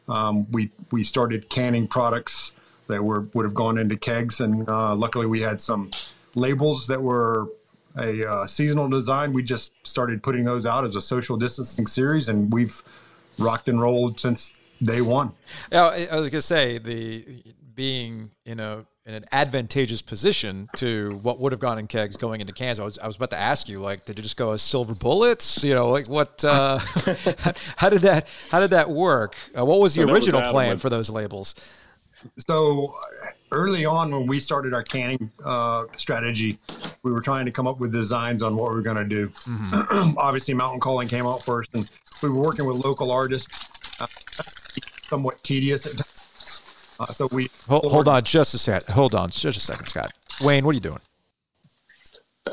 Um, 0.08 0.50
we 0.50 0.70
we 0.90 1.02
started 1.02 1.48
canning 1.48 1.88
products 1.88 2.52
that 2.88 3.02
were 3.02 3.22
would 3.34 3.44
have 3.44 3.54
gone 3.54 3.78
into 3.78 3.96
kegs, 3.96 4.40
and 4.40 4.68
uh, 4.68 4.94
luckily 4.94 5.26
we 5.26 5.40
had 5.40 5.60
some 5.60 5.90
labels 6.34 6.86
that 6.86 7.02
were 7.02 7.48
a 7.96 8.28
uh, 8.28 8.46
seasonal 8.46 8.88
design. 8.88 9.32
We 9.32 9.42
just 9.42 9.72
started 9.84 10.22
putting 10.22 10.44
those 10.44 10.66
out 10.66 10.84
as 10.84 10.94
a 10.94 11.00
social 11.00 11.36
distancing 11.36 11.86
series, 11.86 12.28
and 12.28 12.52
we've 12.52 12.82
rocked 13.38 13.68
and 13.68 13.80
rolled 13.80 14.20
since 14.20 14.54
day 14.82 15.00
one. 15.00 15.32
Yeah, 15.72 16.06
I 16.10 16.20
was 16.20 16.30
gonna 16.30 16.42
say 16.42 16.78
the 16.78 17.42
being 17.74 18.30
in 18.44 18.60
a 18.60 18.86
in 19.06 19.14
an 19.14 19.24
advantageous 19.30 20.02
position 20.02 20.68
to 20.76 21.10
what 21.22 21.38
would 21.38 21.52
have 21.52 21.60
gone 21.60 21.78
in 21.78 21.86
kegs 21.86 22.16
going 22.16 22.40
into 22.40 22.52
cans. 22.52 22.80
I 22.80 22.84
was 22.84 22.98
I 22.98 23.06
was 23.06 23.16
about 23.16 23.30
to 23.30 23.36
ask 23.38 23.68
you, 23.68 23.78
like, 23.80 24.04
did 24.04 24.18
you 24.18 24.22
just 24.22 24.36
go 24.36 24.50
as 24.52 24.62
silver 24.62 24.94
bullets? 24.94 25.62
You 25.62 25.74
know, 25.76 25.90
like 25.90 26.08
what? 26.08 26.44
Uh, 26.44 26.78
how 27.76 27.88
did 27.88 28.02
that 28.02 28.26
how 28.50 28.60
did 28.60 28.70
that 28.70 28.90
work? 28.90 29.36
Uh, 29.56 29.64
what 29.64 29.80
was 29.80 29.94
the 29.94 30.02
So 30.02 30.06
that 30.06 30.12
was 30.12 30.26
original 30.26 30.50
plan 30.50 30.72
with- 30.72 30.82
for 30.82 30.90
those 30.90 31.08
labels? 31.08 31.54
So 32.38 32.92
early 33.52 33.84
on, 33.84 34.10
when 34.10 34.26
we 34.26 34.40
started 34.40 34.74
our 34.74 34.82
canning 34.82 35.30
uh, 35.44 35.84
strategy, 35.96 36.58
we 37.04 37.12
were 37.12 37.20
trying 37.20 37.44
to 37.44 37.52
come 37.52 37.68
up 37.68 37.78
with 37.78 37.92
designs 37.92 38.42
on 38.42 38.56
what 38.56 38.70
we 38.70 38.76
were 38.76 38.82
going 38.82 38.96
to 38.96 39.04
do. 39.04 39.30
Obviously, 40.16 40.52
Mountain 40.54 40.80
Calling 40.80 41.06
came 41.06 41.24
out 41.26 41.44
first, 41.44 41.72
and 41.74 41.88
we 42.24 42.30
were 42.30 42.40
working 42.40 42.64
with 42.66 42.78
local 42.78 43.12
artists. 43.12 43.70
Uh, 44.00 44.06
somewhat 45.04 45.40
tedious. 45.44 46.15
At 47.00 47.06
times. 47.06 47.20
Uh, 47.20 47.26
so 47.28 47.28
we 47.34 47.48
Hold, 47.68 47.84
hold 47.90 48.08
on, 48.08 48.22
just 48.24 48.54
a 48.54 48.58
sec. 48.58 48.84
Hold 48.86 49.14
on, 49.14 49.30
just 49.30 49.58
a 49.58 49.60
second, 49.60 49.86
Scott. 49.86 50.12
Wayne, 50.42 50.64
what 50.64 50.70
are 50.72 50.74
you 50.74 50.80
doing? 50.80 51.00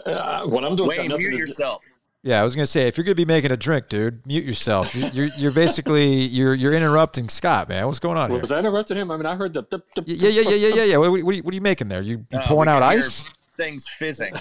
Uh, 0.05 0.43
what 0.45 0.65
I'm 0.65 0.75
doing, 0.75 0.89
Wayne, 0.89 1.07
mute 1.07 1.17
to 1.17 1.31
do- 1.31 1.37
yourself. 1.37 1.81
Yeah, 2.25 2.39
I 2.39 2.43
was 2.45 2.55
gonna 2.55 2.65
say 2.65 2.87
if 2.87 2.97
you're 2.97 3.03
gonna 3.03 3.15
be 3.15 3.25
making 3.25 3.51
a 3.51 3.57
drink, 3.57 3.89
dude, 3.89 4.25
mute 4.25 4.45
yourself. 4.45 4.95
You- 4.95 5.09
You're 5.13 5.29
you're 5.37 5.51
basically 5.51 6.07
you're 6.07 6.53
you're 6.55 6.73
interrupting 6.73 7.27
Scott, 7.27 7.67
man. 7.67 7.85
What's 7.85 7.99
going 7.99 8.17
on 8.17 8.31
here? 8.31 8.39
Was 8.39 8.51
I 8.51 8.59
interrupting 8.59 8.95
him? 8.97 9.11
I 9.11 9.17
mean, 9.17 9.25
I 9.25 9.35
heard 9.35 9.51
the. 9.53 9.63
the, 9.69 9.79
the 9.95 10.03
Yeah, 10.05 10.29
yeah, 10.29 10.41
yeah, 10.49 10.55
yeah, 10.55 10.75
yeah, 10.75 10.83
yeah. 10.85 10.97
What, 10.97 11.11
what, 11.11 11.23
what 11.23 11.33
are 11.33 11.35
you- 11.37 11.43
what 11.43 11.51
are 11.51 11.55
you 11.55 11.61
making 11.61 11.89
there? 11.89 12.01
You, 12.01 12.25
you 12.31 12.39
Uh, 12.39 12.47
pouring 12.47 12.69
out 12.69 12.81
ice? 12.81 13.27
Things 13.57 13.85
fizzing. 13.99 14.33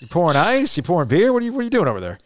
You 0.00 0.08
pouring 0.08 0.36
ice? 0.36 0.76
You 0.76 0.82
pouring 0.82 1.08
beer? 1.08 1.32
What 1.32 1.42
are 1.42 1.46
you 1.46 1.52
What 1.52 1.60
are 1.60 1.64
you 1.64 1.70
doing 1.70 1.88
over 1.88 2.00
there? 2.00 2.18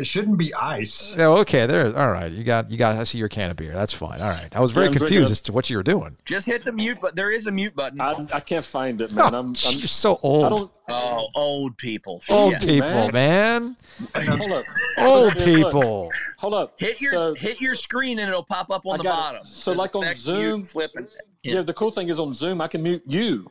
It 0.00 0.06
shouldn't 0.06 0.38
be 0.38 0.52
ice. 0.54 1.14
Oh, 1.18 1.36
okay. 1.38 1.66
There. 1.66 1.96
All 1.96 2.10
right. 2.10 2.30
You 2.32 2.42
got 2.44 2.70
you 2.70 2.76
got. 2.76 2.96
I 2.96 3.04
see 3.04 3.18
your 3.18 3.28
can 3.28 3.50
of 3.50 3.56
beer. 3.56 3.72
That's 3.72 3.92
fine. 3.92 4.20
All 4.20 4.28
right. 4.30 4.48
I 4.54 4.60
was 4.60 4.70
very 4.72 4.86
Yeah, 4.86 4.94
confused 4.94 5.30
as 5.30 5.40
to 5.42 5.52
what 5.52 5.70
you 5.70 5.76
were 5.76 5.82
doing. 5.82 6.16
Just 6.24 6.46
hit 6.46 6.64
the 6.64 6.72
mute 6.72 7.00
button. 7.00 7.16
There 7.16 7.30
is 7.30 7.46
a 7.46 7.50
mute 7.52 7.74
button. 7.76 8.00
I, 8.00 8.16
I 8.32 8.40
can't 8.40 8.64
find 8.64 9.00
it, 9.00 9.12
man. 9.12 9.34
Oh, 9.34 9.38
I'm, 9.38 9.46
I'm, 9.48 9.54
you're 9.78 9.86
so 9.88 10.14
I 10.14 10.18
old. 10.22 10.56
don't. 10.58 10.70
oh, 10.88 11.28
old 11.34 11.76
people. 11.76 12.22
Old 12.28 12.54
Shit. 12.54 12.68
people, 12.68 13.10
man. 13.12 13.76
Hold 14.16 14.52
up. 14.52 14.64
Old 14.98 15.34
Here's 15.34 15.58
look. 15.58 15.72
people. 15.72 16.10
Hold 16.38 16.54
up. 16.54 16.74
Hit 16.78 17.00
your 17.00 17.12
So- 17.12 17.34
hit 17.34 17.60
your 17.60 17.74
screen 17.74 18.18
and 18.18 18.28
it'll 18.28 18.42
pop 18.42 18.70
up 18.70 18.86
on 18.86 18.98
the 18.98 19.04
got 19.04 19.34
it. 19.34 19.38
bottom. 19.38 19.46
So 19.46 19.70
There's 19.72 19.78
like 19.78 19.94
on 19.94 20.14
Zoom- 20.14 20.60
mute, 20.60 20.66
flip, 20.68 20.90
and 20.96 21.06
yeah. 21.42 21.60
the 21.62 21.74
cool 21.74 21.90
thing 21.90 22.08
is 22.08 22.18
on 22.18 22.32
Zoom, 22.32 22.60
I 22.60 22.66
can 22.66 22.82
mute 22.82 23.02
you. 23.06 23.50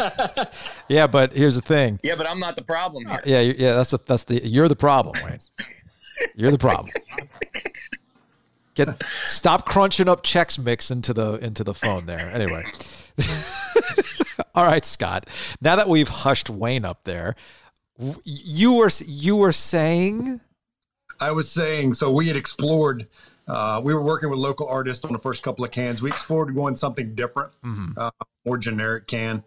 Yeah, 0.88 1.06
but 1.06 1.32
here's 1.32 1.56
the 1.56 1.62
thing. 1.62 2.00
yeah, 2.02 2.16
but 2.16 2.28
I'm 2.28 2.40
not 2.40 2.56
the 2.56 2.62
problem 2.62 3.06
here. 3.06 3.20
Yeah, 3.24 3.40
yeah. 3.40 3.74
That's 3.74 3.90
the 3.90 3.98
that's 4.06 4.24
the. 4.24 4.46
You're 4.46 4.68
the 4.68 4.76
problem, 4.76 5.16
Wayne. 5.24 5.40
You're 6.34 6.50
the 6.50 6.58
problem. 6.58 6.90
Get 8.74 9.02
stop 9.24 9.66
crunching 9.66 10.08
up 10.08 10.22
Chex 10.22 10.58
Mix 10.58 10.90
into 10.90 11.12
the 11.12 11.34
into 11.34 11.64
the 11.64 11.74
phone 11.74 12.06
there. 12.06 12.30
Anyway. 12.30 12.64
All 14.54 14.64
right, 14.66 14.84
Scott. 14.84 15.28
Now 15.60 15.76
that 15.76 15.88
we've 15.88 16.08
hushed 16.08 16.50
Wayne 16.50 16.84
up 16.84 17.04
there, 17.04 17.36
you 18.24 18.74
were 18.74 18.90
you 19.04 19.36
were 19.36 19.52
saying 19.52 20.40
I 21.20 21.32
was 21.32 21.50
saying, 21.50 21.94
so 21.94 22.10
we 22.10 22.28
had 22.28 22.36
explored. 22.36 23.06
Uh, 23.46 23.80
we 23.82 23.92
were 23.92 24.02
working 24.02 24.30
with 24.30 24.38
local 24.38 24.68
artists 24.68 25.04
on 25.04 25.12
the 25.12 25.18
first 25.18 25.42
couple 25.42 25.64
of 25.64 25.70
cans. 25.72 26.00
We 26.00 26.10
explored 26.10 26.54
going 26.54 26.76
something 26.76 27.14
different, 27.16 27.50
uh, 27.96 28.10
more 28.46 28.56
generic 28.58 29.06
can. 29.08 29.42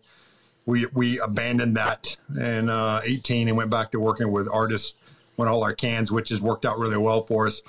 We 0.65 0.85
we 0.93 1.19
abandoned 1.19 1.75
that 1.77 2.15
in 2.39 2.69
uh, 2.69 3.01
18 3.03 3.47
and 3.47 3.57
went 3.57 3.69
back 3.69 3.91
to 3.91 3.99
working 3.99 4.31
with 4.31 4.47
artists 4.51 4.95
on 5.37 5.47
all 5.47 5.63
our 5.63 5.73
cans, 5.73 6.11
which 6.11 6.29
has 6.29 6.41
worked 6.41 6.65
out 6.65 6.79
really 6.79 6.97
well 6.97 7.21
for 7.21 7.47
us. 7.47 7.61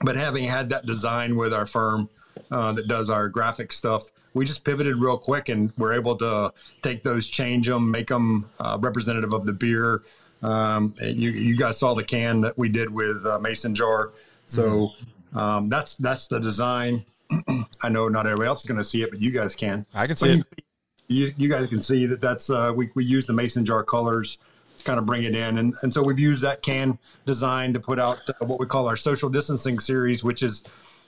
But 0.00 0.16
having 0.16 0.44
had 0.44 0.70
that 0.70 0.86
design 0.86 1.36
with 1.36 1.52
our 1.52 1.66
firm 1.66 2.08
uh, 2.50 2.72
that 2.72 2.86
does 2.86 3.10
our 3.10 3.28
graphic 3.28 3.72
stuff, 3.72 4.10
we 4.34 4.44
just 4.44 4.64
pivoted 4.64 4.96
real 4.96 5.18
quick 5.18 5.48
and 5.48 5.72
we're 5.76 5.92
able 5.94 6.16
to 6.16 6.52
take 6.82 7.02
those, 7.02 7.28
change 7.28 7.66
them, 7.66 7.90
make 7.90 8.08
them 8.08 8.48
uh, 8.60 8.78
representative 8.80 9.32
of 9.32 9.46
the 9.46 9.52
beer. 9.52 10.02
Um, 10.42 10.94
you, 11.00 11.30
you 11.30 11.56
guys 11.56 11.78
saw 11.78 11.94
the 11.94 12.04
can 12.04 12.42
that 12.42 12.56
we 12.56 12.68
did 12.68 12.90
with 12.90 13.26
uh, 13.26 13.38
Mason 13.40 13.74
Jar, 13.74 14.12
so 14.46 14.92
um, 15.34 15.68
that's 15.68 15.96
that's 15.96 16.28
the 16.28 16.38
design. 16.38 17.04
I 17.82 17.88
know 17.88 18.08
not 18.08 18.26
everybody 18.26 18.46
else 18.46 18.60
is 18.60 18.66
going 18.66 18.78
to 18.78 18.84
see 18.84 19.02
it, 19.02 19.10
but 19.10 19.20
you 19.20 19.32
guys 19.32 19.56
can. 19.56 19.84
I 19.92 20.06
can 20.06 20.14
see 20.14 20.28
it. 20.28 20.36
you, 20.36 20.44
you 21.08 21.48
guys 21.48 21.66
can 21.66 21.80
see 21.80 22.06
that 22.06 22.20
that's 22.20 22.50
uh, 22.50 22.72
we 22.74 22.90
we 22.94 23.04
use 23.04 23.26
the 23.26 23.32
Mason 23.32 23.64
Jar 23.64 23.82
colors 23.82 24.38
to 24.76 24.84
kind 24.84 24.98
of 24.98 25.06
bring 25.06 25.24
it 25.24 25.34
in, 25.34 25.58
and 25.58 25.74
and 25.82 25.92
so 25.92 26.02
we've 26.02 26.18
used 26.18 26.42
that 26.42 26.62
can 26.62 26.98
design 27.26 27.72
to 27.72 27.80
put 27.80 27.98
out 27.98 28.20
uh, 28.28 28.44
what 28.44 28.60
we 28.60 28.66
call 28.66 28.88
our 28.88 28.96
social 28.96 29.28
distancing 29.28 29.78
series, 29.78 30.22
which 30.22 30.42
is 30.42 30.62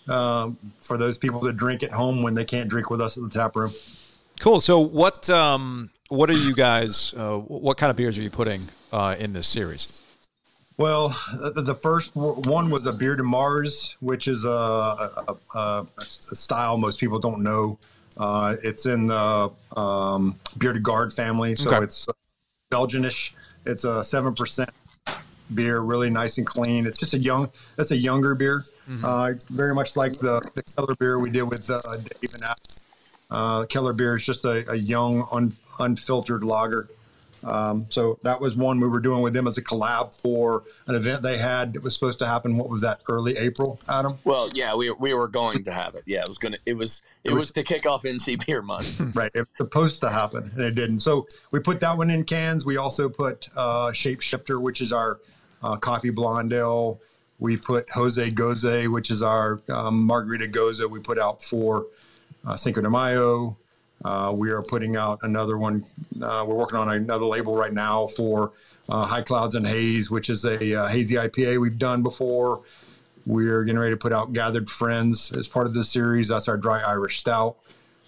um, 0.09 0.59
for 0.81 0.97
those 0.97 1.19
people 1.19 1.41
that 1.41 1.57
drink 1.57 1.83
at 1.83 1.93
home 1.93 2.23
when 2.23 2.35
they 2.35 2.45
can't 2.45 2.69
drink 2.69 2.91
with 2.91 3.01
us 3.01 3.17
at 3.17 3.23
the 3.23 3.31
tap 3.31 3.55
room. 3.57 3.73
Cool. 4.41 4.61
So 4.61 4.81
what 4.81 5.29
um 5.29 5.91
what 6.09 6.31
are 6.31 6.35
you 6.35 6.55
guys 6.55 7.15
uh, 7.17 7.39
what 7.39 7.77
kind 7.77 7.91
of 7.91 7.97
beers 7.97 8.17
are 8.19 8.23
you 8.23 8.31
putting 8.31 8.63
uh, 8.93 9.17
in 9.19 9.33
this 9.33 9.47
series? 9.47 10.01
Well, 10.79 11.15
the, 11.55 11.61
the 11.61 11.75
first 11.75 12.17
one 12.17 12.71
was 12.71 12.87
a 12.87 12.93
Bière 12.93 13.19
de 13.19 13.23
Mars, 13.23 13.97
which 14.01 14.27
is 14.27 14.47
a, 14.47 14.49
a, 14.49 15.37
a, 15.55 15.87
a 15.99 16.35
style 16.35 16.79
most 16.79 16.99
people 16.99 17.19
don't 17.19 17.43
know. 17.43 17.79
Uh, 18.21 18.57
it's 18.63 18.85
in 18.85 19.07
the 19.07 19.51
um, 19.75 20.39
Bière 20.59 20.75
de 20.75 20.79
Garde 20.81 21.11
family, 21.11 21.55
so 21.57 21.71
Okay. 21.71 21.83
it's 21.85 22.07
Belgianish. 22.71 23.33
It's 23.65 23.85
a 23.85 24.05
seven 24.05 24.35
percent 24.35 24.69
beer, 25.55 25.81
really 25.81 26.11
nice 26.11 26.37
and 26.39 26.47
clean. 26.47 26.87
It's 26.87 27.01
just 27.01 27.15
a 27.15 27.19
young, 27.19 27.51
that's 27.77 27.91
a 27.93 27.97
younger 27.97 28.35
beer, 28.35 28.65
uh, 29.03 29.33
very 29.49 29.75
much 29.75 29.97
like 29.97 30.13
the, 30.13 30.41
the 30.55 30.63
Keller 30.63 30.95
beer 31.01 31.19
we 31.19 31.31
did 31.31 31.43
with 31.45 31.69
uh, 31.71 31.81
Dave 31.97 32.35
and 32.35 32.45
Al. 32.45 32.55
Uh, 33.31 33.65
Keller 33.67 33.93
beer 33.95 34.17
is 34.17 34.25
just 34.25 34.45
a, 34.45 34.71
a 34.71 34.77
young, 34.77 35.27
un, 35.33 35.55
unfiltered 35.79 36.45
lager. 36.45 36.89
Um, 37.45 37.87
so 37.91 38.19
that 38.23 38.41
was 38.41 38.57
one 38.57 38.81
we 38.81 38.89
were 38.89 39.01
doing 39.01 39.23
with 39.23 39.33
them 39.33 39.47
as 39.47 39.57
a 39.59 39.63
collab 39.63 40.15
for 40.15 40.65
an 40.87 40.95
event 40.95 41.23
they 41.23 41.39
had 41.39 41.73
that 41.73 41.83
was 41.83 41.95
supposed 41.95 42.19
to 42.21 42.27
happen. 42.27 42.57
What 42.59 42.69
was 42.69 42.83
that? 42.83 43.01
Early 43.09 43.37
April, 43.37 43.81
Adam. 43.89 44.19
Well, 44.25 44.51
yeah, 44.53 44.75
we, 44.75 44.91
we 44.91 45.15
were 45.15 45.29
going 45.29 45.63
to 45.65 45.73
have 45.73 45.95
it. 45.95 46.03
Yeah, 46.07 46.23
it 46.23 46.29
was 46.29 46.39
gonna. 46.39 46.59
It 46.67 46.75
was. 46.75 47.03
It, 47.25 47.31
It 47.31 47.35
was, 47.35 47.43
was- 47.43 47.53
to 47.53 47.63
kick 47.63 47.87
off 47.87 48.03
NC 48.03 48.47
Beer 48.47 48.63
Month. 48.63 49.01
right. 49.15 49.31
It 49.35 49.41
was 49.41 49.49
supposed 49.59 50.01
to 50.03 50.11
happen 50.11 50.51
and 50.55 50.61
it 50.65 50.75
didn't. 50.75 51.01
So 51.01 51.27
we 51.51 51.61
put 51.61 51.81
that 51.81 51.97
one 51.99 52.11
in 52.11 52.25
cans. 52.25 52.65
We 52.65 52.77
also 52.77 53.09
put 53.09 53.49
uh, 53.57 53.89
Shapeshifter, 53.93 54.61
which 54.61 54.81
is 54.81 54.93
our 54.93 55.19
uh, 55.63 55.77
coffee 55.77 56.11
blonde 56.11 56.53
ale. 56.53 57.01
We 57.39 57.57
put 57.57 57.91
Jose 57.91 58.31
Gose, 58.31 58.89
which 58.93 59.11
is 59.11 59.23
our 59.23 59.61
um, 59.69 60.03
margarita 60.05 60.47
gose 60.47 60.87
we 60.91 61.01
put 61.01 61.19
out 61.19 61.43
for 61.43 61.87
uh, 62.47 62.57
Cinco 62.57 62.81
de 62.83 62.91
Mayo. 62.91 63.57
Uh, 64.05 64.33
we 64.35 64.51
are 64.51 64.63
putting 64.63 64.97
out 64.97 65.21
another 65.23 65.59
one. 65.59 65.85
Uh, 66.21 66.45
we're 66.47 66.55
working 66.55 66.79
on 66.79 66.89
another 66.89 67.27
label 67.27 67.55
right 67.55 67.73
now 67.73 68.07
for 68.07 68.53
uh, 68.89 69.05
High 69.05 69.23
Clouds 69.23 69.55
and 69.55 69.67
Haze, 69.67 70.11
which 70.11 70.31
is 70.31 70.45
a 70.45 70.75
uh, 70.75 70.89
hazy 70.89 71.17
IPA 71.17 71.61
we've 71.61 71.79
done 71.79 72.03
before. 72.03 72.63
We're 73.27 73.65
getting 73.65 73.79
ready 73.79 73.93
to 73.93 73.99
put 73.99 74.13
out 74.13 74.33
Gathered 74.33 74.71
Friends 74.71 75.33
as 75.33 75.47
part 75.47 75.67
of 75.67 75.75
this 75.75 75.91
series. 75.91 76.29
That's 76.29 76.49
our 76.49 76.57
dry 76.57 76.81
Irish 76.81 77.19
stout. 77.19 77.57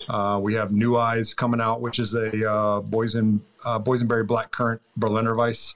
Uh, 0.08 0.40
we 0.42 0.54
have 0.54 0.72
New 0.72 0.96
Eyes 0.96 1.34
coming 1.34 1.60
out, 1.60 1.80
which 1.80 1.98
is 1.98 2.14
a 2.14 2.28
uh, 2.28 2.80
boysen 2.80 3.40
uh, 3.64 3.78
boysenberry 3.78 4.26
black 4.26 4.50
currant 4.50 4.82
Berliner 4.96 5.36
Weiss. 5.36 5.74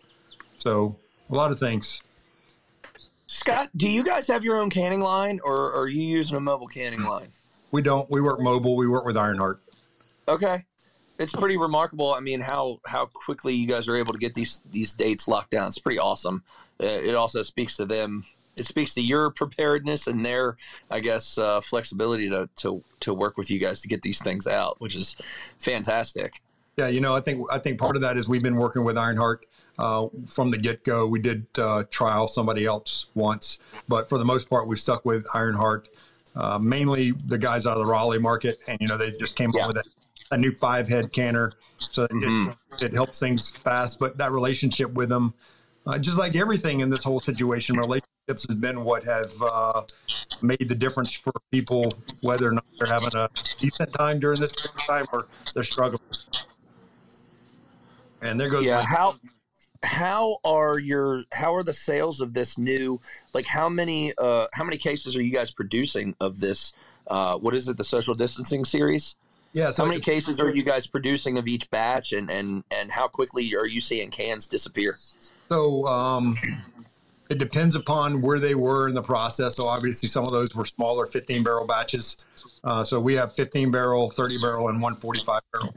So 0.56 0.96
a 1.30 1.34
lot 1.34 1.52
of 1.52 1.58
things. 1.58 2.02
Scott, 3.28 3.70
do 3.76 3.88
you 3.88 4.04
guys 4.04 4.26
have 4.28 4.44
your 4.44 4.58
own 4.60 4.70
canning 4.70 5.00
line, 5.00 5.40
or 5.44 5.74
are 5.74 5.88
you 5.88 6.02
using 6.02 6.36
a 6.36 6.40
mobile 6.40 6.68
canning 6.68 7.02
line? 7.02 7.28
We 7.70 7.82
don't. 7.82 8.10
We 8.10 8.20
work 8.20 8.40
mobile. 8.40 8.76
We 8.76 8.88
work 8.88 9.04
with 9.04 9.16
Ironheart. 9.16 9.60
Okay, 10.28 10.64
it's 11.18 11.32
pretty 11.32 11.56
remarkable. 11.56 12.12
I 12.12 12.20
mean, 12.20 12.40
how 12.40 12.80
how 12.86 13.06
quickly 13.06 13.54
you 13.54 13.66
guys 13.66 13.88
are 13.88 13.96
able 13.96 14.12
to 14.12 14.18
get 14.18 14.34
these 14.34 14.60
these 14.72 14.92
dates 14.94 15.28
locked 15.28 15.50
down. 15.52 15.68
It's 15.68 15.78
pretty 15.78 15.98
awesome. 15.98 16.42
Uh, 16.82 16.86
It 16.86 17.14
also 17.14 17.42
speaks 17.42 17.76
to 17.76 17.86
them. 17.86 18.24
It 18.56 18.64
speaks 18.66 18.94
to 18.94 19.02
your 19.02 19.30
preparedness 19.30 20.06
and 20.06 20.24
their, 20.24 20.56
I 20.90 21.00
guess, 21.00 21.36
uh, 21.36 21.60
flexibility 21.60 22.28
to, 22.30 22.48
to 22.56 22.82
to 23.00 23.14
work 23.14 23.36
with 23.36 23.50
you 23.50 23.58
guys 23.58 23.80
to 23.82 23.88
get 23.88 24.02
these 24.02 24.20
things 24.22 24.46
out, 24.46 24.80
which 24.80 24.96
is 24.96 25.16
fantastic. 25.58 26.40
Yeah, 26.76 26.88
you 26.88 27.00
know, 27.00 27.14
I 27.14 27.20
think 27.20 27.46
I 27.52 27.58
think 27.58 27.78
part 27.78 27.96
of 27.96 28.02
that 28.02 28.16
is 28.16 28.28
we've 28.28 28.42
been 28.42 28.56
working 28.56 28.82
with 28.84 28.98
Ironheart 28.98 29.46
uh, 29.78 30.08
from 30.26 30.50
the 30.50 30.58
get 30.58 30.84
go. 30.84 31.06
We 31.06 31.20
did 31.20 31.46
uh, 31.58 31.84
trial 31.90 32.28
somebody 32.28 32.64
else 32.66 33.06
once, 33.14 33.60
but 33.88 34.08
for 34.08 34.18
the 34.18 34.24
most 34.24 34.50
part, 34.50 34.66
we 34.66 34.76
stuck 34.76 35.04
with 35.04 35.24
Ironheart. 35.34 35.88
Uh, 36.34 36.58
mainly 36.58 37.12
the 37.12 37.38
guys 37.38 37.64
out 37.66 37.72
of 37.74 37.78
the 37.78 37.86
Raleigh 37.86 38.18
market, 38.18 38.58
and 38.68 38.78
you 38.80 38.88
know 38.88 38.98
they 38.98 39.10
just 39.12 39.36
came 39.36 39.50
Yeah. 39.54 39.62
up 39.62 39.68
with 39.68 39.76
a, 39.78 39.82
a 40.30 40.38
new 40.38 40.52
five 40.52 40.88
head 40.88 41.12
canner, 41.12 41.52
so 41.78 42.02
that 42.02 42.10
Mhm. 42.12 42.56
it, 42.80 42.82
it 42.82 42.92
helps 42.94 43.18
things 43.20 43.50
fast. 43.50 43.98
But 43.98 44.18
that 44.18 44.32
relationship 44.32 44.92
with 44.92 45.08
them, 45.08 45.34
uh, 45.86 45.98
just 45.98 46.18
like 46.18 46.34
everything 46.36 46.80
in 46.80 46.90
this 46.90 47.04
whole 47.04 47.20
situation, 47.20 47.76
relationships 47.76 48.46
has 48.48 48.56
been 48.56 48.84
what 48.84 49.04
have 49.04 49.32
uh, 49.40 49.82
made 50.42 50.68
the 50.68 50.74
difference 50.74 51.12
for 51.12 51.32
people, 51.52 51.96
whether 52.22 52.48
or 52.48 52.52
not 52.52 52.64
they're 52.78 52.88
having 52.88 53.14
a 53.14 53.28
decent 53.60 53.92
time 53.92 54.18
during 54.20 54.40
this 54.40 54.52
time 54.86 55.06
or 55.12 55.26
they're 55.54 55.64
struggling. 55.64 56.00
And 58.22 58.40
there 58.40 58.48
goes 58.48 58.64
Yeah. 58.64 58.76
my- 58.78 58.82
How 58.84 59.14
how 59.82 60.38
are 60.42 60.78
your 60.78 61.24
how 61.32 61.54
are 61.54 61.62
the 61.62 61.72
sales 61.72 62.20
of 62.20 62.32
this 62.32 62.56
new 62.58 62.98
like 63.34 63.44
how 63.46 63.68
many 63.68 64.12
uh 64.18 64.46
how 64.54 64.64
many 64.64 64.78
cases 64.78 65.14
are 65.14 65.22
you 65.22 65.30
guys 65.30 65.50
producing 65.50 66.16
of 66.18 66.40
this 66.40 66.72
uh 67.08 67.38
what 67.38 67.54
is 67.54 67.68
it 67.68 67.76
the 67.76 67.84
social 67.84 68.14
distancing 68.14 68.64
series? 68.64 69.14
Yeah. 69.56 69.70
So 69.70 69.84
How 69.84 69.88
many 69.88 70.02
cases 70.02 70.38
are 70.38 70.50
you 70.50 70.62
guys 70.62 70.86
producing 70.86 71.38
of 71.38 71.48
each 71.48 71.70
batch 71.70 72.12
and 72.12 72.28
and 72.28 72.62
and 72.70 72.90
how 72.90 73.08
quickly 73.08 73.56
are 73.56 73.66
you 73.66 73.80
seeing 73.80 74.10
cans 74.10 74.46
disappear? 74.46 74.98
So 75.48 75.86
um, 75.86 76.36
it 77.30 77.38
depends 77.38 77.74
upon 77.74 78.20
where 78.20 78.38
they 78.38 78.54
were 78.54 78.86
in 78.86 78.94
the 78.94 79.02
process. 79.02 79.56
So 79.56 79.64
obviously, 79.64 80.10
some 80.10 80.24
of 80.24 80.30
those 80.30 80.54
were 80.54 80.66
smaller 80.66 81.06
15 81.06 81.42
barrel 81.42 81.66
batches. 81.66 82.18
Uh, 82.62 82.84
so 82.84 83.00
we 83.00 83.14
have 83.14 83.32
15 83.32 83.70
barrel, 83.70 84.10
30 84.10 84.38
barrel, 84.42 84.68
and 84.68 84.82
145 84.82 85.40
barrel. 85.50 85.74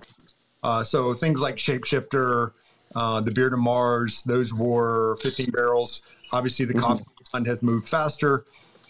Uh, 0.62 0.84
so 0.84 1.14
things 1.14 1.40
like 1.40 1.56
Shapeshifter, 1.56 2.52
uh, 2.96 3.22
the 3.22 3.32
Bière 3.32 3.52
de 3.52 3.56
Mars, 3.56 4.24
those 4.24 4.54
were 4.54 5.16
15 5.22 5.52
barrels. 5.52 6.02
Obviously, 6.34 6.66
the 6.66 6.74
coffee 6.74 7.06
fund 7.32 7.48
has 7.48 7.64
moved 7.64 7.88
faster. 7.88 8.44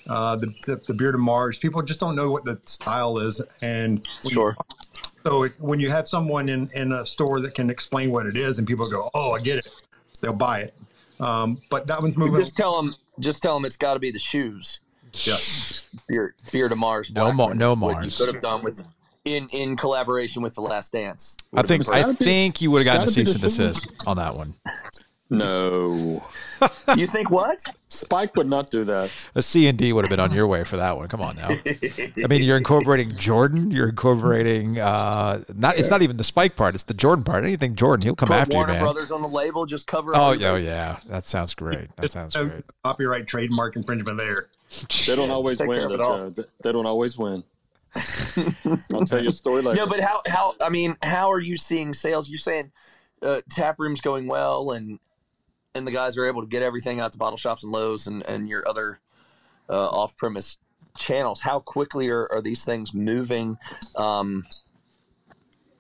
Uh, 0.10 0.36
the, 0.36 0.48
the 0.65 0.76
the 0.88 0.93
Bière 0.93 1.12
de 1.12 1.17
Mars, 1.19 1.60
people 1.60 1.82
just 1.84 2.00
don't 2.00 2.15
know 2.15 2.32
what 2.32 2.43
the 2.43 2.60
style 2.65 3.19
is, 3.19 3.41
and 3.62 4.06
Sure. 4.28 4.58
so 5.24 5.43
if, 5.43 5.60
when 5.62 5.80
you 5.80 5.89
have 5.91 6.08
someone 6.08 6.50
in, 6.50 6.67
in 6.74 6.91
a 6.91 7.06
store 7.06 7.39
that 7.41 7.54
can 7.54 7.69
explain 7.69 8.10
what 8.12 8.26
it 8.26 8.36
is 8.36 8.58
and 8.58 8.67
people 8.67 8.89
go, 8.89 9.10
oh, 9.13 9.34
I 9.34 9.39
get 9.39 9.60
it, 9.60 9.67
they'll 10.22 10.34
buy 10.34 10.62
it. 10.62 10.74
Um, 11.19 11.62
but 11.69 11.86
that 11.88 12.02
one's 12.02 12.17
moving. 12.17 12.41
Just 12.41 12.58
tell 12.58 12.76
them 12.82 12.95
just 13.19 13.41
tell 13.43 13.54
them 13.54 13.65
it's 13.65 13.76
got 13.76 13.93
to 13.93 14.00
be 14.00 14.10
the 14.10 14.17
shoes. 14.19 14.80
Yeah. 15.13 15.36
Beer 16.08 16.34
Bière 16.48 16.69
de 16.69 16.76
Mars. 16.76 17.12
No 17.12 17.26
Black 17.26 17.36
Mar- 17.36 17.48
ones, 17.50 17.60
no 17.60 17.69
what 17.72 17.78
Mars. 17.78 18.19
You 18.19 18.26
could 18.26 18.34
have 18.36 18.41
done 18.41 18.63
with 18.63 18.84
in 19.26 19.48
in 19.50 19.76
collaboration 19.76 20.41
with 20.41 20.56
the 20.56 20.62
Last 20.62 20.91
Dance. 20.91 21.38
I 21.54 21.62
think 21.62 21.88
I 21.89 22.04
be- 22.12 22.15
think 22.15 22.62
you 22.62 22.72
would 22.72 22.86
have 22.86 22.93
gotten 22.93 23.08
a 23.10 23.12
cease 23.12 23.34
and 23.34 23.41
desist 23.41 24.08
on 24.08 24.17
that 24.17 24.36
one. 24.36 24.56
No, 25.31 26.23
you 26.95 27.05
think 27.05 27.29
what? 27.29 27.63
Spike 27.87 28.35
would 28.35 28.47
not 28.47 28.71
do 28.71 28.83
that. 28.85 29.11
A 29.35 29.43
C 29.43 29.67
and 29.67 29.77
D 29.77 29.93
would 29.93 30.05
have 30.05 30.09
been 30.09 30.19
on 30.19 30.31
your 30.31 30.47
way 30.47 30.63
for 30.63 30.77
that 30.77 30.97
one. 30.97 31.07
Come 31.07 31.21
on 31.21 31.35
now. 31.35 31.49
I 31.49 32.27
mean, 32.27 32.41
you're 32.41 32.57
incorporating 32.57 33.15
Jordan. 33.15 33.69
You're 33.69 33.89
incorporating 33.89 34.79
uh, 34.79 35.43
not. 35.55 35.77
It's 35.77 35.91
not 35.91 36.01
even 36.01 36.17
the 36.17 36.23
Spike 36.23 36.55
part. 36.55 36.73
It's 36.73 36.83
the 36.83 36.95
Jordan 36.95 37.23
part. 37.23 37.43
Anything 37.43 37.75
Jordan, 37.75 38.03
he'll 38.03 38.15
come 38.15 38.29
Put 38.29 38.37
after 38.37 38.55
Warner 38.55 38.73
you, 38.73 38.79
man. 38.79 38.83
Brothers 38.83 39.11
on 39.11 39.21
the 39.21 39.27
label, 39.27 39.67
just 39.67 39.85
cover. 39.85 40.13
Oh 40.15 40.31
yeah, 40.31 40.49
oh, 40.49 40.53
bases. 40.53 40.67
yeah. 40.67 40.97
That 41.07 41.25
sounds 41.25 41.53
great. 41.53 41.95
That 41.97 42.11
sounds 42.11 42.33
no 42.33 42.47
great. 42.47 42.63
copyright 42.83 43.27
trademark 43.27 43.75
infringement 43.75 44.17
there. 44.17 44.49
They 45.07 45.15
don't 45.15 45.31
always 45.31 45.59
win. 45.59 45.91
of 45.91 45.97
though, 45.97 46.03
all. 46.03 46.33
They 46.63 46.71
don't 46.71 46.85
always 46.85 47.17
win. 47.17 47.43
I'll 48.93 49.05
tell 49.05 49.21
you 49.21 49.29
a 49.29 49.33
story 49.33 49.61
later. 49.61 49.81
No, 49.81 49.87
but 49.87 49.99
how 49.99 50.21
how 50.27 50.55
I 50.61 50.69
mean, 50.69 50.97
how 51.03 51.31
are 51.31 51.39
you 51.39 51.55
seeing 51.55 51.93
sales? 51.93 52.29
You're 52.29 52.37
saying 52.37 52.71
uh, 53.21 53.41
tap 53.49 53.79
rooms 53.79 54.01
going 54.01 54.27
well, 54.27 54.71
and 54.71 54.99
and 55.75 55.88
the 55.88 55.91
guys 55.91 56.17
are 56.17 56.25
able 56.25 56.41
to 56.41 56.47
get 56.47 56.62
everything 56.62 56.99
out 56.99 57.12
to 57.12 57.17
bottle 57.17 57.38
shops 57.38 57.63
and 57.63 57.71
Lowe's 57.71 58.08
and 58.08 58.25
and 58.27 58.49
your 58.49 58.67
other 58.67 58.99
uh, 59.69 59.89
off 59.89 60.17
premise 60.17 60.58
channels. 60.97 61.41
How 61.41 61.60
quickly 61.60 62.10
are, 62.10 62.27
are 62.32 62.41
these 62.41 62.65
things 62.65 62.93
moving? 62.93 63.58
Um, 63.95 64.45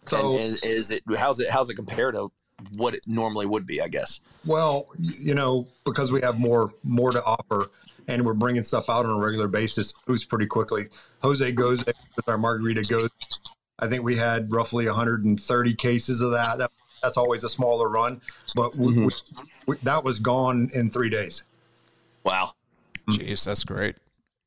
So- 0.05 0.35
is, 0.37 0.63
is 0.63 0.91
it 0.91 1.03
how's 1.17 1.39
it 1.39 1.49
how's 1.49 1.69
it 1.69 1.75
compared 1.75 2.15
to 2.15 2.31
what 2.75 2.93
it 2.93 3.01
normally 3.07 3.45
would 3.45 3.65
be? 3.65 3.81
I 3.81 3.87
guess. 3.87 4.21
Well, 4.45 4.87
you 4.99 5.33
know, 5.33 5.67
because 5.85 6.11
we 6.11 6.21
have 6.21 6.39
more 6.39 6.73
more 6.83 7.11
to 7.11 7.23
offer, 7.23 7.71
and 8.07 8.25
we're 8.25 8.33
bringing 8.33 8.63
stuff 8.63 8.89
out 8.89 9.05
on 9.05 9.11
a 9.11 9.19
regular 9.19 9.47
basis, 9.47 9.91
it 9.91 9.97
moves 10.07 10.23
pretty 10.25 10.45
quickly. 10.45 10.87
Jose 11.21 11.51
Gose 11.53 11.85
with 12.15 12.29
our 12.29 12.37
margarita 12.37 12.81
gose. 12.81 13.09
I 13.81 13.87
think 13.87 14.03
we 14.03 14.17
had 14.17 14.51
roughly 14.51 14.85
130 14.87 15.73
cases 15.75 16.21
of 16.21 16.31
that. 16.31 16.57
that 16.57 16.71
that's 17.01 17.17
always 17.17 17.43
a 17.43 17.49
smaller 17.49 17.89
run, 17.89 18.21
but 18.55 18.75
we, 18.75 19.05
we, 19.05 19.09
we, 19.67 19.77
that 19.83 20.03
was 20.03 20.19
gone 20.19 20.69
in 20.73 20.89
three 20.89 21.09
days. 21.09 21.45
Wow. 22.23 22.53
Jeez, 23.09 23.43
that's 23.45 23.63
great. 23.63 23.95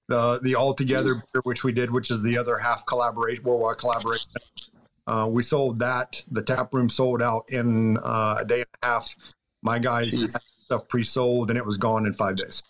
the 0.09 0.39
the 0.43 0.55
all 0.55 0.75
together 0.75 1.15
beer, 1.33 1.43
which 1.43 1.65
we 1.65 1.73
did, 1.73 1.91
which 1.91 2.11
is 2.11 2.23
the 2.23 2.39
other 2.39 2.59
half 2.59 2.87
collaboration, 2.87 3.43
worldwide 3.45 3.79
collaboration. 3.79 4.31
Uh, 5.07 5.27
we 5.29 5.43
sold 5.43 5.81
that. 5.81 6.25
The 6.31 6.43
tap 6.43 6.73
room 6.73 6.89
sold 6.89 7.23
out 7.23 7.45
in 7.49 7.99
uh, 8.05 8.37
a 8.41 8.45
day 8.45 8.61
and 8.61 8.67
a 8.83 8.87
half. 8.87 9.17
My 9.63 9.79
guys 9.81 10.21
had 10.21 10.31
stuff 10.65 10.89
pre-sold, 10.89 11.51
and 11.51 11.59
it 11.59 11.67
was 11.67 11.77
gone 11.77 12.07
in 12.07 12.15
five 12.15 12.37
days. 12.37 12.63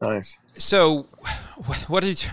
Nice. 0.00 0.38
So, 0.56 1.08
wh- 1.66 1.90
what 1.90 2.04
is 2.04 2.28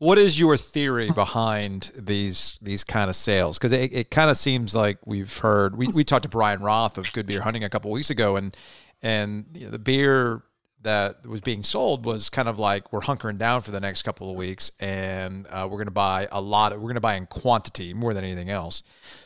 what 0.00 0.16
is 0.16 0.40
your 0.40 0.56
theory 0.56 1.10
behind 1.10 1.92
these 1.94 2.58
these 2.62 2.82
kind 2.84 3.10
of 3.10 3.14
sales? 3.16 3.58
Because 3.58 3.72
it, 3.72 3.92
it 3.92 4.10
kind 4.10 4.30
of 4.30 4.36
seems 4.38 4.74
like 4.74 4.98
we've 5.04 5.38
heard 5.38 5.76
we, 5.76 5.88
we 5.88 6.04
talked 6.04 6.22
to 6.22 6.28
Bryan 6.28 6.62
Roth 6.62 6.96
of 6.96 7.12
Good 7.12 7.26
Beer 7.26 7.42
Hunting 7.42 7.64
a 7.64 7.68
couple 7.68 7.90
weeks 7.90 8.08
ago, 8.08 8.36
and 8.36 8.56
and 9.02 9.44
you 9.52 9.66
know, 9.66 9.70
the 9.70 9.78
beer 9.78 10.42
that 10.82 11.26
was 11.26 11.42
being 11.42 11.62
sold 11.62 12.06
was 12.06 12.30
kind 12.30 12.48
of 12.48 12.58
like 12.58 12.90
we're 12.94 13.00
hunkering 13.00 13.38
down 13.38 13.60
for 13.60 13.72
the 13.72 13.80
next 13.80 14.02
couple 14.02 14.30
of 14.30 14.36
weeks, 14.36 14.72
and 14.80 15.46
uh, 15.50 15.68
we're 15.70 15.76
going 15.76 15.84
to 15.84 15.90
buy 15.90 16.26
a 16.32 16.40
lot. 16.40 16.72
Of, 16.72 16.78
we're 16.78 16.88
going 16.88 16.94
to 16.94 17.02
buy 17.02 17.16
in 17.16 17.26
quantity 17.26 17.92
more 17.92 18.14
than 18.14 18.24
anything 18.24 18.48
else. 18.48 18.82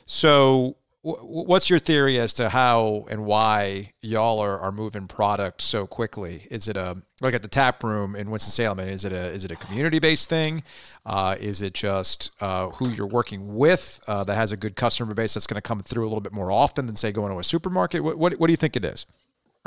So, 0.06 0.76
wh- 1.02 1.22
what's 1.22 1.70
your 1.70 1.78
theory 1.78 2.18
as 2.18 2.32
to 2.34 2.48
how 2.48 3.06
and 3.08 3.24
why 3.24 3.92
y'all 4.02 4.40
are, 4.40 4.58
are 4.58 4.72
moving 4.72 5.06
product 5.06 5.62
so 5.62 5.86
quickly? 5.86 6.48
Is 6.50 6.66
it 6.66 6.76
a 6.76 7.00
like 7.24 7.34
at 7.34 7.42
the 7.42 7.48
tap 7.48 7.82
room 7.82 8.14
in 8.14 8.30
Winston 8.30 8.52
Salem? 8.52 8.80
Is 8.80 9.04
it 9.04 9.12
a 9.12 9.30
is 9.32 9.44
it 9.44 9.50
a 9.50 9.56
community 9.56 9.98
based 9.98 10.28
thing? 10.28 10.62
Uh, 11.04 11.36
is 11.40 11.62
it 11.62 11.74
just 11.74 12.30
uh, 12.40 12.68
who 12.68 12.90
you're 12.90 13.06
working 13.06 13.56
with 13.56 14.02
uh, 14.06 14.24
that 14.24 14.36
has 14.36 14.52
a 14.52 14.56
good 14.56 14.76
customer 14.76 15.14
base 15.14 15.34
that's 15.34 15.46
going 15.46 15.56
to 15.56 15.62
come 15.62 15.80
through 15.80 16.04
a 16.04 16.08
little 16.08 16.20
bit 16.20 16.32
more 16.32 16.52
often 16.52 16.86
than 16.86 16.96
say 16.96 17.10
going 17.10 17.32
to 17.32 17.38
a 17.38 17.44
supermarket? 17.44 18.04
What 18.04 18.18
what, 18.18 18.34
what 18.34 18.46
do 18.46 18.52
you 18.52 18.56
think 18.56 18.76
it 18.76 18.84
is? 18.84 19.06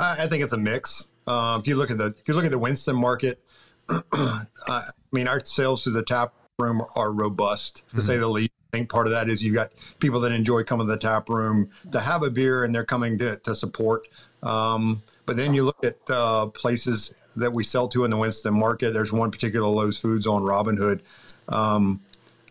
I, 0.00 0.28
think 0.28 0.44
it's 0.44 0.52
a 0.52 0.58
mix. 0.58 1.08
Uh, 1.26 1.58
if 1.60 1.66
you 1.66 1.74
look 1.74 1.90
at 1.90 1.98
the 1.98 2.06
if 2.06 2.28
you 2.28 2.34
look 2.34 2.44
at 2.44 2.52
the 2.52 2.58
Winston 2.58 2.96
market, 2.96 3.42
I 4.12 4.82
mean 5.12 5.26
our 5.28 5.44
sales 5.44 5.84
to 5.84 5.90
the 5.90 6.04
tap 6.04 6.32
room 6.58 6.82
are 6.94 7.12
robust 7.12 7.82
to 7.94 8.02
say 8.02 8.16
the 8.16 8.28
least. 8.28 8.52
I 8.72 8.76
think 8.76 8.90
part 8.90 9.06
of 9.06 9.12
that 9.12 9.30
is 9.30 9.42
you've 9.42 9.54
got 9.54 9.72
people 9.98 10.20
that 10.20 10.32
enjoy 10.32 10.62
coming 10.62 10.86
to 10.86 10.92
the 10.92 10.98
tap 10.98 11.30
room 11.30 11.70
to 11.90 12.00
have 12.00 12.22
a 12.22 12.30
beer 12.30 12.64
and 12.64 12.74
they're 12.74 12.84
coming 12.84 13.16
to, 13.18 13.38
to 13.38 13.54
support. 13.54 14.06
Um, 14.42 15.02
but 15.24 15.36
then 15.36 15.54
you 15.54 15.64
look 15.64 15.82
at 15.84 15.96
uh, 16.10 16.46
places 16.48 17.14
that 17.38 17.52
we 17.52 17.64
sell 17.64 17.88
to 17.88 18.04
in 18.04 18.10
the 18.10 18.16
Winston 18.16 18.54
market. 18.54 18.92
There's 18.92 19.12
one 19.12 19.30
particular 19.30 19.66
Lowe's 19.68 19.98
Foods 19.98 20.26
on 20.26 20.42
Robinhood. 20.42 21.00
Um, 21.48 22.00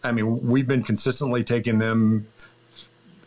I 0.04 0.12
mean, 0.12 0.48
we've 0.48 0.68
been 0.68 0.84
consistently 0.84 1.44
taking 1.44 1.80
them 1.80 2.28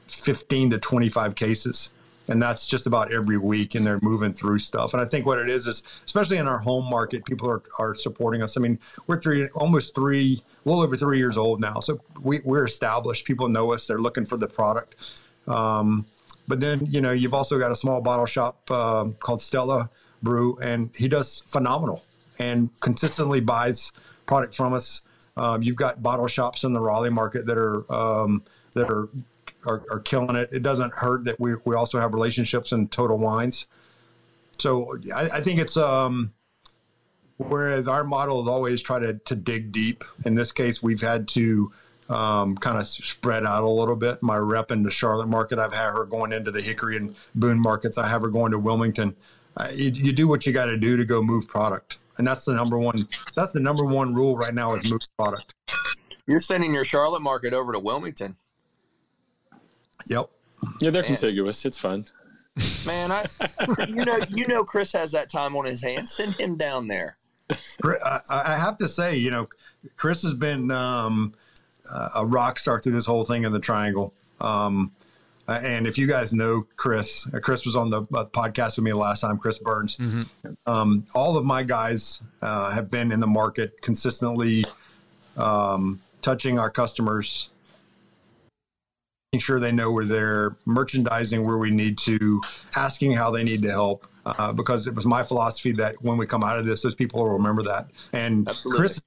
15 0.07 0.71
to 0.71 0.79
25 0.79 1.35
cases 1.35 1.93
and 2.31 2.41
that's 2.41 2.67
just 2.67 2.87
about 2.87 3.13
every 3.13 3.37
week 3.37 3.75
and 3.75 3.85
they're 3.85 3.99
moving 4.03 4.33
through 4.33 4.61
stuff. 4.61 4.95
And 4.95 5.03
i 5.03 5.05
think 5.05 5.27
what 5.27 5.39
it 5.39 5.51
is 5.51 5.67
is 5.67 5.83
especially 6.05 6.39
in 6.39 6.47
our 6.47 6.59
home 6.59 6.89
market 6.89 7.25
people 7.25 7.51
are, 7.51 7.63
are 7.79 7.95
supporting 7.95 8.43
us. 8.43 8.57
I 8.57 8.61
mean 8.61 8.79
we're 9.07 9.21
three 9.21 9.49
almost 9.49 9.95
three 9.95 10.43
a 10.65 10.69
little 10.69 10.83
over 10.83 10.97
three 10.97 11.19
years 11.19 11.37
old 11.37 11.61
now 11.61 11.81
so 11.81 12.01
we, 12.23 12.41
we're 12.45 12.65
established. 12.65 13.27
People 13.27 13.49
know 13.49 13.73
us. 13.73 13.87
They're 13.87 14.01
looking 14.01 14.25
for 14.25 14.37
the 14.37 14.49
product. 14.49 14.95
Um, 15.49 16.07
but 16.47 16.61
then 16.61 16.87
you 16.87 17.01
know 17.01 17.13
you've 17.13 17.35
also 17.35 17.59
got 17.59 17.73
a 17.73 17.77
small 17.77 18.01
bottle 18.01 18.27
shop 18.27 18.71
uh, 18.71 19.07
called 19.19 19.43
stella 19.43 19.91
brew 20.23 20.59
and 20.63 20.91
he 20.97 21.09
does 21.09 21.45
phenomenal 21.49 22.03
and 22.39 22.71
consistently 22.81 23.41
buys 23.41 23.93
product 24.27 24.55
from 24.55 24.73
us 24.73 25.03
um, 25.37 25.63
you've 25.63 25.77
got 25.77 26.03
bottle 26.03 26.27
shops 26.27 26.65
in 26.65 26.73
the 26.73 26.81
raleigh 26.81 27.11
market 27.11 27.47
that 27.47 27.57
are 27.57 27.91
um, 27.93 28.43
that 28.75 28.91
are 28.91 29.09
are, 29.67 29.85
are 29.91 30.01
killing 30.01 30.37
it. 30.37 30.51
It 30.53 30.63
doesn't 30.63 30.93
hurt 30.95 31.25
that 31.25 31.39
we, 31.39 31.55
we 31.65 31.75
also 31.75 31.99
have 31.99 32.13
relationships 32.13 32.73
in 32.73 32.89
Total 32.89 33.19
Wines. 33.19 33.67
So 34.59 34.97
I, 35.15 35.29
I 35.35 35.41
think 35.41 35.61
it's 35.61 35.77
um, 35.77 36.33
whereas 37.37 37.89
our 37.89 38.05
model 38.05 38.41
is 38.41 38.47
always 38.47 38.83
try 38.83 38.99
to, 38.99 39.15
to 39.15 39.37
dig 39.37 39.73
deep. 39.73 40.05
In 40.25 40.35
this 40.35 40.53
case, 40.53 40.83
we've 40.83 41.01
had 41.01 41.29
to 41.29 41.73
um, 42.09 42.57
kind 42.57 42.79
of 42.79 42.87
spread 42.87 43.45
out 43.45 43.65
a 43.65 43.69
little 43.69 43.97
bit. 43.97 44.23
My 44.23 44.37
rep 44.37 44.71
in 44.71 44.83
the 44.83 44.91
Charlotte 44.91 45.29
market, 45.29 45.59
I've 45.59 45.73
had 45.73 45.93
her 45.93 46.05
going 46.05 46.33
into 46.33 46.51
the 46.51 46.61
Hickory 46.61 46.97
and 46.97 47.15
Boone 47.35 47.61
markets. 47.61 47.97
I 47.99 48.09
have 48.09 48.23
her 48.23 48.29
going 48.29 48.53
to 48.53 48.59
Wilmington. 48.59 49.17
Uh, 49.57 49.69
you, 49.75 49.91
you 49.91 50.13
do 50.13 50.29
what 50.29 50.47
you 50.47 50.53
got 50.53 50.67
to 50.67 50.77
do 50.77 50.97
to 50.97 51.05
go 51.05 51.23
move 51.23 51.49
product, 51.49 51.99
and 52.19 52.27
that's 52.27 52.45
the 52.45 52.55
number 52.55 52.79
one. 52.79 53.09
That's 53.35 53.53
the 53.53 53.61
number 53.61 53.85
one 53.85 54.15
rule 54.15 54.37
right 54.37 54.55
now 54.55 54.75
is 54.75 54.85
move 54.85 55.03
product. 55.19 55.55
You're 56.27 56.41
sending 56.41 56.73
your 56.73 56.85
Charlotte 56.85 57.23
market 57.23 57.53
over 57.53 57.73
to 57.73 57.79
Wilmington. 57.79 58.37
Yep. 60.07 60.31
Yeah, 60.81 60.91
they're 60.91 61.03
contiguous. 61.03 61.65
It's 61.65 61.79
fun. 61.79 62.05
Man, 62.87 63.11
I 63.11 63.27
you 63.89 64.05
know 64.05 64.19
you 64.29 64.47
know 64.47 64.65
Chris 64.65 64.93
has 64.93 65.13
that 65.13 65.31
time 65.31 65.57
on 65.57 65.65
his 65.65 65.83
hands. 65.83 66.13
Send 66.13 66.35
him 66.35 66.57
down 66.57 66.89
there. 66.89 67.17
I, 67.85 68.21
I 68.31 68.57
have 68.57 68.77
to 68.79 68.87
say, 68.89 69.17
you 69.17 69.31
know, 69.31 69.49
Chris 69.97 70.23
has 70.23 70.35
been 70.35 70.71
um, 70.71 71.35
a 72.15 72.25
rock 72.25 72.59
star 72.59 72.81
through 72.81 72.93
this 72.93 73.07
whole 73.07 73.25
thing 73.25 73.45
in 73.45 73.53
the 73.53 73.61
triangle. 73.61 74.15
Um, 74.41 74.93
and 75.63 75.87
if 75.87 75.99
you 75.99 76.07
guys 76.07 76.33
know 76.33 76.67
Chris, 76.77 77.29
uh, 77.35 77.41
Chris 77.41 77.65
was 77.65 77.77
on 77.77 77.91
the 77.91 78.03
uh, 78.03 78.25
podcast 78.27 78.77
with 78.77 78.85
me 78.85 78.93
last 78.93 79.21
time, 79.21 79.39
Chris 79.39 79.59
Burns. 79.59 79.97
Mm-hmm. 79.97 80.23
Um, 80.67 81.07
all 81.15 81.37
of 81.37 81.45
my 81.45 81.63
guys 81.63 82.23
uh, 82.43 82.71
have 82.71 82.91
been 82.91 83.11
in 83.13 83.21
the 83.21 83.27
market 83.27 83.81
consistently 83.83 84.65
um, 85.37 86.01
touching 86.23 86.59
our 86.59 86.71
customers 86.71 87.51
making 89.33 89.45
sure 89.45 89.61
they 89.61 89.71
know 89.71 89.93
we're 89.93 90.05
there, 90.05 90.57
merchandising 90.65 91.47
where 91.47 91.57
we 91.57 91.71
need 91.71 91.97
to, 91.97 92.43
asking 92.75 93.13
how 93.13 93.31
they 93.31 93.45
need 93.45 93.63
to 93.63 93.71
help. 93.71 94.07
Uh, 94.27 94.53
because 94.53 94.87
it 94.87 94.95
was 94.95 95.07
my 95.07 95.23
philosophy 95.23 95.73
that 95.73 95.95
when 96.03 96.19
we 96.19 96.27
come 96.27 96.45
out 96.45 96.59
of 96.59 96.67
this, 96.67 96.83
those 96.83 96.95
people 96.95 97.23
will 97.23 97.31
remember 97.31 97.63
that. 97.63 97.87
And 98.13 98.47
Absolutely. 98.49 98.81
Chris, 98.81 99.03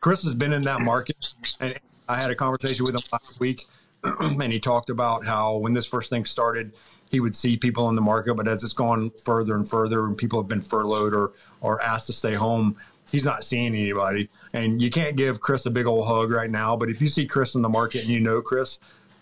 Chris 0.00 0.22
has 0.24 0.34
been 0.34 0.52
in 0.52 0.64
that 0.64 0.82
market, 0.82 1.16
and 1.60 1.74
I 2.08 2.16
had 2.16 2.30
a 2.30 2.34
conversation 2.34 2.84
with 2.84 2.94
him 2.94 3.02
last 3.10 3.40
week, 3.40 3.66
and 4.20 4.52
he 4.52 4.60
talked 4.60 4.90
about 4.90 5.24
how 5.24 5.56
when 5.56 5.74
this 5.74 5.86
first 5.86 6.10
thing 6.10 6.24
started, 6.24 6.72
he 7.10 7.20
would 7.20 7.34
see 7.34 7.56
people 7.56 7.88
in 7.88 7.94
the 7.94 8.02
market, 8.02 8.34
but 8.34 8.46
as 8.46 8.62
it's 8.62 8.72
gone 8.72 9.10
further 9.24 9.54
and 9.54 9.68
further, 9.68 10.04
and 10.06 10.16
people 10.16 10.40
have 10.40 10.48
been 10.48 10.62
furloughed 10.62 11.14
or 11.14 11.32
or 11.60 11.82
asked 11.82 12.06
to 12.06 12.12
stay 12.12 12.34
home, 12.34 12.76
he's 13.10 13.24
not 13.24 13.44
seeing 13.44 13.66
anybody. 13.66 14.28
And 14.52 14.80
you 14.80 14.90
can't 14.90 15.16
give 15.16 15.40
Chris 15.40 15.66
a 15.66 15.70
big 15.70 15.86
old 15.86 16.06
hug 16.06 16.30
right 16.30 16.50
now, 16.50 16.76
but 16.76 16.88
if 16.88 17.00
you 17.00 17.08
see 17.08 17.26
Chris 17.26 17.54
in 17.54 17.62
the 17.62 17.68
market 17.68 18.02
and 18.02 18.10
you 18.10 18.20
know 18.20 18.40
Chris, 18.40 18.78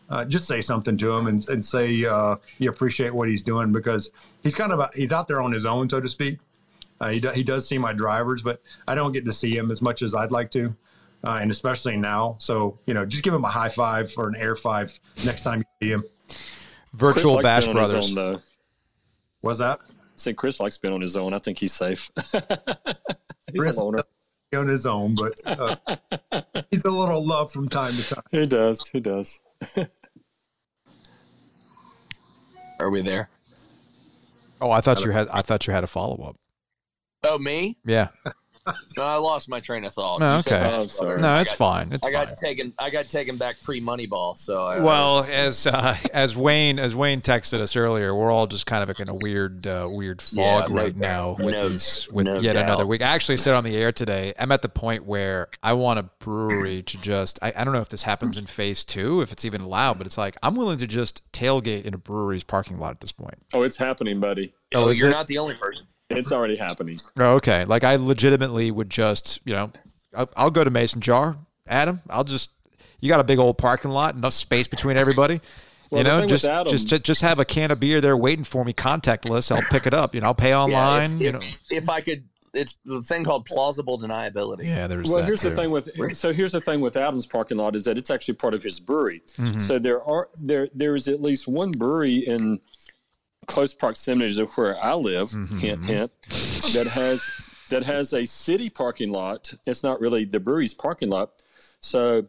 uh, 0.09 0.25
just 0.25 0.46
say 0.46 0.61
something 0.61 0.96
to 0.99 1.11
him 1.16 1.27
and, 1.27 1.49
and 1.49 1.64
say 1.64 2.05
uh, 2.05 2.37
you 2.59 2.70
appreciate 2.70 3.14
what 3.14 3.29
he's 3.29 3.42
doing 3.42 3.72
because 3.72 4.12
he's 4.42 4.55
kind 4.55 4.72
of 4.72 4.79
a, 4.79 4.88
he's 4.94 5.12
out 5.12 5.29
there 5.29 5.40
on 5.40 5.53
his 5.53 5.66
own, 5.66 5.88
so 5.88 6.01
to 6.01 6.09
speak. 6.09 6.38
Uh, 7.01 7.11
he, 7.11 7.20
do, 7.20 7.29
he 7.31 7.42
does 7.42 7.68
see 7.68 7.77
my 7.77 7.92
drivers, 7.92 8.42
but 8.42 8.62
I 8.88 8.94
don't 8.94 9.12
get 9.12 9.25
to 9.27 9.33
see 9.33 9.57
him 9.57 9.70
as 9.70 9.83
much 9.83 10.03
as 10.03 10.14
I'd 10.14 10.31
like 10.31 10.51
to, 10.53 10.75
uh, 11.24 11.38
and 11.40 11.50
especially 11.50 11.96
now. 11.96 12.37
So 12.38 12.79
you 12.87 12.94
know, 12.94 13.07
just 13.07 13.22
give 13.22 13.35
him 13.35 13.44
a 13.44 13.48
high 13.48 13.68
five 13.68 14.12
or 14.16 14.29
an 14.29 14.37
air 14.37 14.57
five 14.57 14.98
next 15.24 15.42
time 15.42 15.61
you 15.61 15.64
see 15.87 15.92
him. 15.92 16.05
Virtual 16.92 17.42
Bash 17.42 17.68
Brothers. 17.68 18.16
Own, 18.16 18.40
What's 19.40 19.59
that? 19.59 19.81
I 19.81 19.85
said 20.16 20.37
Chris 20.37 20.59
likes 20.61 20.79
being 20.79 20.94
on 20.94 21.00
his 21.00 21.16
own. 21.16 21.35
I 21.35 21.38
think 21.38 21.59
he's 21.59 21.72
safe. 21.72 22.11
he's 22.33 22.42
Chris, 23.57 23.76
a 23.76 23.85
loner. 23.85 24.02
On 24.55 24.66
his 24.68 24.87
own, 24.87 25.14
but 25.14 25.35
uh, 25.44 25.76
he's 26.70 26.85
a 26.85 26.90
little 26.90 27.22
love 27.24 27.52
from 27.52 27.68
time 27.68 27.92
to 27.92 28.14
time. 28.14 28.22
He 28.31 28.46
does. 28.46 28.88
He 28.88 29.00
does. 29.00 29.38
Are 32.81 32.88
we 32.88 33.02
there? 33.02 33.29
Oh, 34.61 34.70
I 34.70 34.81
thought 34.81 35.05
you 35.05 35.11
had. 35.11 35.29
I 35.29 35.42
thought 35.42 35.66
you 35.66 35.74
had 35.74 35.85
a 35.85 35.88
follow 35.88 36.24
up. 36.24 36.37
Oh, 37.24 37.38
me? 37.38 37.76
Yeah. 37.85 38.09
No, 38.96 39.05
I 39.05 39.16
lost 39.16 39.48
my 39.48 39.61
train 39.61 39.85
of 39.85 39.92
thought. 39.92 40.20
No, 40.20 40.38
okay. 40.38 40.62
Oh, 40.64 40.87
sorry. 40.87 41.20
No, 41.20 41.38
it's 41.40 41.50
got, 41.50 41.57
fine. 41.57 41.92
It's 41.92 42.07
I 42.07 42.11
got 42.11 42.29
fine. 42.29 42.37
taken. 42.37 42.74
I 42.79 42.90
got 42.90 43.05
taken 43.07 43.37
back 43.37 43.57
pre 43.62 43.81
Moneyball. 43.81 44.37
So 44.38 44.64
I, 44.64 44.79
well, 44.79 45.16
was, 45.16 45.31
as 45.31 45.66
uh, 45.66 45.96
as 46.12 46.37
Wayne 46.37 46.79
as 46.79 46.96
Wayne 46.96 47.20
texted 47.20 47.61
us 47.61 47.76
earlier, 47.76 48.14
we're 48.14 48.31
all 48.31 48.46
just 48.46 48.66
kind 48.66 48.88
of 48.88 48.98
in 48.98 49.09
a 49.09 49.14
weird 49.14 49.66
uh, 49.66 49.88
weird 49.90 50.22
fog 50.22 50.70
yeah, 50.70 50.76
right 50.76 50.96
no, 50.96 51.37
now 51.37 51.44
with 51.44 51.55
no, 51.55 51.68
these 51.68 52.09
with 52.11 52.26
no 52.26 52.38
yet 52.38 52.55
doubt. 52.55 52.64
another 52.64 52.87
week. 52.87 53.02
I 53.02 53.09
actually 53.09 53.37
said 53.37 53.55
on 53.55 53.64
the 53.64 53.76
air 53.76 53.92
today. 53.92 54.33
I'm 54.38 54.50
at 54.50 54.62
the 54.62 54.68
point 54.68 55.05
where 55.05 55.48
I 55.62 55.74
want 55.74 55.98
a 55.98 56.05
brewery 56.18 56.83
to 56.83 56.98
just. 56.98 57.38
I, 57.42 57.52
I 57.55 57.64
don't 57.64 57.74
know 57.74 57.81
if 57.81 57.90
this 57.90 58.02
happens 58.02 58.38
in 58.38 58.46
phase 58.46 58.85
two, 58.85 59.20
if 59.20 59.33
it's 59.33 59.44
even 59.44 59.61
allowed, 59.61 59.98
but 59.98 60.07
it's 60.07 60.18
like 60.18 60.37
I'm 60.42 60.55
willing 60.55 60.79
to 60.79 60.87
just 60.87 61.31
tailgate 61.33 61.85
in 61.85 61.94
a 61.94 61.98
brewery's 61.98 62.44
parking 62.44 62.79
lot 62.79 62.90
at 62.92 63.00
this 63.00 63.12
point. 63.12 63.37
Oh, 63.52 63.62
it's 63.62 63.76
happening, 63.76 64.20
buddy. 64.20 64.55
Oh, 64.74 64.90
you're 64.90 65.09
it? 65.09 65.12
not 65.12 65.26
the 65.26 65.38
only 65.38 65.55
person. 65.55 65.87
It's 66.11 66.33
already 66.33 66.57
happening. 66.57 66.99
Oh, 67.19 67.35
okay. 67.35 67.64
Like 67.64 67.85
I 67.85 67.97
legitimately 67.97 68.71
would 68.71 68.90
just, 68.90 69.40
you 69.45 69.55
know, 69.55 69.71
I'll, 70.14 70.31
I'll 70.37 70.51
go 70.51 70.64
to 70.64 70.71
Mason 70.71 71.01
Jar, 71.01 71.37
Adam. 71.66 72.01
I'll 72.09 72.25
just, 72.25 72.51
you 73.01 73.09
got 73.09 73.21
a 73.21 73.25
big 73.25 73.38
old 73.38 73.59
parking 73.59 73.90
lot, 73.90 74.16
enough 74.16 74.33
space 74.33 74.69
between 74.69 74.97
everybody. 74.97 75.40
Well, 75.90 76.01
you 76.01 76.05
know, 76.05 76.27
just, 76.27 76.45
Adam, 76.45 76.69
just 76.69 77.05
just 77.05 77.23
have 77.23 77.38
a 77.38 77.45
can 77.45 77.71
of 77.71 77.79
beer 77.79 78.01
there 78.01 78.16
waiting 78.16 78.42
for 78.45 78.64
me, 78.64 78.73
contactless. 78.73 79.55
I'll 79.55 79.62
pick 79.71 79.87
it 79.87 79.95
up. 79.95 80.16
You 80.16 80.21
know, 80.21 80.29
I'll 80.29 80.35
pay 80.35 80.53
online. 80.53 81.21
Yeah, 81.21 81.29
if, 81.29 81.33
you 81.33 81.33
know, 81.33 81.40
if 81.71 81.88
I 81.88 82.01
could, 82.01 82.25
it's 82.55 82.75
the 82.85 83.03
thing 83.03 83.23
called 83.23 83.45
plausible 83.45 83.99
deniability. 83.99 84.64
Yeah, 84.64 84.88
there's. 84.88 85.09
Well, 85.09 85.21
that 85.21 85.27
here's 85.27 85.42
too. 85.42 85.51
the 85.51 85.57
thing 85.57 85.71
with 85.71 86.16
so 86.16 86.33
here's 86.33 86.53
the 86.53 86.61
thing 86.61 86.81
with 86.81 86.97
Adam's 86.97 87.27
parking 87.27 87.59
lot 87.59 87.77
is 87.77 87.85
that 87.85 87.97
it's 87.97 88.11
actually 88.11 88.35
part 88.35 88.55
of 88.55 88.62
his 88.62 88.81
brewery. 88.81 89.23
Mm-hmm. 89.37 89.59
So 89.59 89.79
there 89.79 90.03
are 90.03 90.29
there 90.37 90.69
there 90.75 90.97
is 90.97 91.07
at 91.07 91.23
least 91.23 91.47
one 91.47 91.71
brewery 91.71 92.16
in 92.16 92.59
close 93.46 93.74
proximity 93.74 94.35
to 94.37 94.46
where 94.46 94.82
I 94.82 94.94
live, 94.94 95.30
mm-hmm. 95.30 95.59
hint 95.59 95.85
hint, 95.85 96.12
that 96.74 96.88
has 96.92 97.30
that 97.70 97.85
has 97.85 98.12
a 98.12 98.24
city 98.24 98.70
parking 98.70 99.11
lot. 99.11 99.54
It's 99.66 99.82
not 99.82 100.00
really 100.00 100.24
the 100.24 100.40
brewery's 100.40 100.74
parking 100.74 101.11
lot. 101.11 101.30
So 101.80 102.26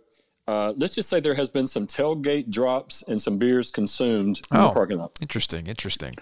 uh, 0.47 0.73
let's 0.77 0.95
just 0.95 1.10
say 1.10 1.19
there 1.19 1.36
has 1.36 1.49
been 1.49 1.67
some 1.67 1.86
tailgate 1.86 2.49
drops 2.49 3.03
and 3.03 3.21
some 3.21 3.38
beers 3.38 3.69
consumed 3.69 4.41
in 4.51 4.58
oh, 4.58 4.67
the 4.67 4.73
parking 4.73 4.97
lot. 4.97 5.12
Interesting, 5.19 5.67
interesting. 5.67 6.13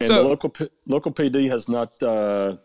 And 0.00 0.08
so, 0.08 0.22
the 0.22 0.28
local 0.28 0.52
local 0.86 1.12
PD 1.12 1.48
has 1.48 1.68
not. 1.68 2.00
Uh, 2.02 2.56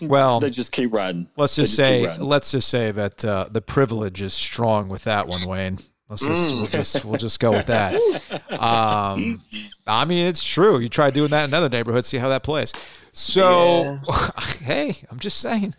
well, 0.00 0.38
they 0.38 0.50
just 0.50 0.70
keep 0.72 0.92
riding. 0.92 1.28
Let's 1.36 1.56
just, 1.56 1.76
just 1.76 1.76
say, 1.76 2.16
let's 2.18 2.52
just 2.52 2.68
say 2.68 2.92
that 2.92 3.24
uh, 3.24 3.48
the 3.50 3.60
privilege 3.60 4.22
is 4.22 4.32
strong 4.32 4.88
with 4.88 5.04
that 5.04 5.26
one, 5.26 5.44
Wayne. 5.46 5.78
Let's 6.08 6.24
just 6.24 6.52
mm. 6.52 6.60
we'll 6.60 6.68
just 6.68 7.04
we'll 7.04 7.18
just 7.18 7.40
go 7.40 7.50
with 7.52 7.66
that. 7.66 8.00
Um, 8.56 9.42
I 9.86 10.06
mean, 10.06 10.26
it's 10.26 10.42
true. 10.42 10.78
You 10.78 10.88
try 10.88 11.10
doing 11.10 11.30
that 11.30 11.44
in 11.44 11.50
another 11.50 11.68
neighborhood, 11.68 12.06
see 12.06 12.16
how 12.16 12.30
that 12.30 12.42
plays. 12.42 12.72
So, 13.12 13.98
yeah. 14.08 14.30
hey, 14.62 14.96
I'm 15.10 15.18
just 15.18 15.40
saying. 15.40 15.74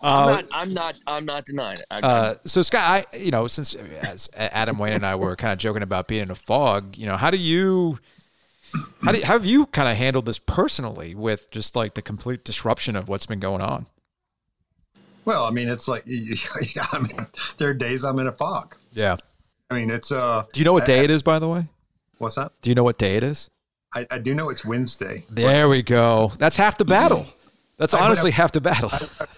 I'm, 0.00 0.28
uh, 0.28 0.30
not, 0.30 0.44
I'm 0.52 0.74
not. 0.74 0.94
I'm 1.06 1.24
not 1.24 1.44
denying 1.46 1.78
it. 1.78 1.86
Uh, 1.90 2.34
so, 2.44 2.60
Scott, 2.62 2.82
I, 3.12 3.16
you 3.16 3.30
know, 3.30 3.46
since 3.46 3.74
as 3.74 4.28
Adam 4.36 4.78
Wayne 4.78 4.92
and 4.92 5.06
I 5.06 5.14
were 5.14 5.34
kind 5.36 5.52
of 5.52 5.58
joking 5.58 5.82
about 5.82 6.06
being 6.06 6.24
in 6.24 6.30
a 6.30 6.34
fog, 6.34 6.98
you 6.98 7.06
know, 7.06 7.16
how 7.16 7.30
do 7.30 7.38
you, 7.38 7.98
how 9.02 9.12
do 9.12 9.18
you, 9.18 9.24
how 9.24 9.32
have 9.34 9.46
you 9.46 9.66
kind 9.66 9.88
of 9.88 9.96
handled 9.96 10.26
this 10.26 10.38
personally 10.38 11.14
with 11.14 11.50
just 11.50 11.74
like 11.76 11.94
the 11.94 12.02
complete 12.02 12.44
disruption 12.44 12.94
of 12.94 13.08
what's 13.08 13.26
been 13.26 13.40
going 13.40 13.62
on? 13.62 13.86
Well, 15.24 15.44
I 15.44 15.50
mean, 15.50 15.68
it's 15.68 15.88
like 15.88 16.04
I 16.92 16.98
mean, 16.98 17.26
there 17.56 17.70
are 17.70 17.74
days 17.74 18.04
I'm 18.04 18.18
in 18.18 18.26
a 18.26 18.32
fog. 18.32 18.76
Yeah. 18.92 19.16
I 19.70 19.74
mean, 19.74 19.90
it's 19.90 20.10
uh. 20.10 20.44
Do 20.52 20.60
you 20.60 20.64
know 20.64 20.72
what 20.72 20.86
day 20.86 21.00
I, 21.00 21.04
it 21.04 21.10
is, 21.10 21.22
by 21.22 21.38
the 21.38 21.48
way? 21.48 21.66
What's 22.18 22.36
that? 22.36 22.52
Do 22.62 22.70
you 22.70 22.74
know 22.74 22.84
what 22.84 22.98
day 22.98 23.16
it 23.16 23.22
is? 23.22 23.50
I, 23.94 24.06
I 24.10 24.18
do 24.18 24.34
know 24.34 24.50
it's 24.50 24.64
Wednesday. 24.64 25.24
There 25.30 25.68
we 25.68 25.82
go. 25.82 26.32
That's 26.38 26.56
half 26.56 26.78
the 26.78 26.84
battle. 26.84 27.26
That's 27.78 27.94
honestly 27.94 28.30
I- 28.32 28.34
half 28.34 28.52
the 28.52 28.60
battle. 28.60 28.90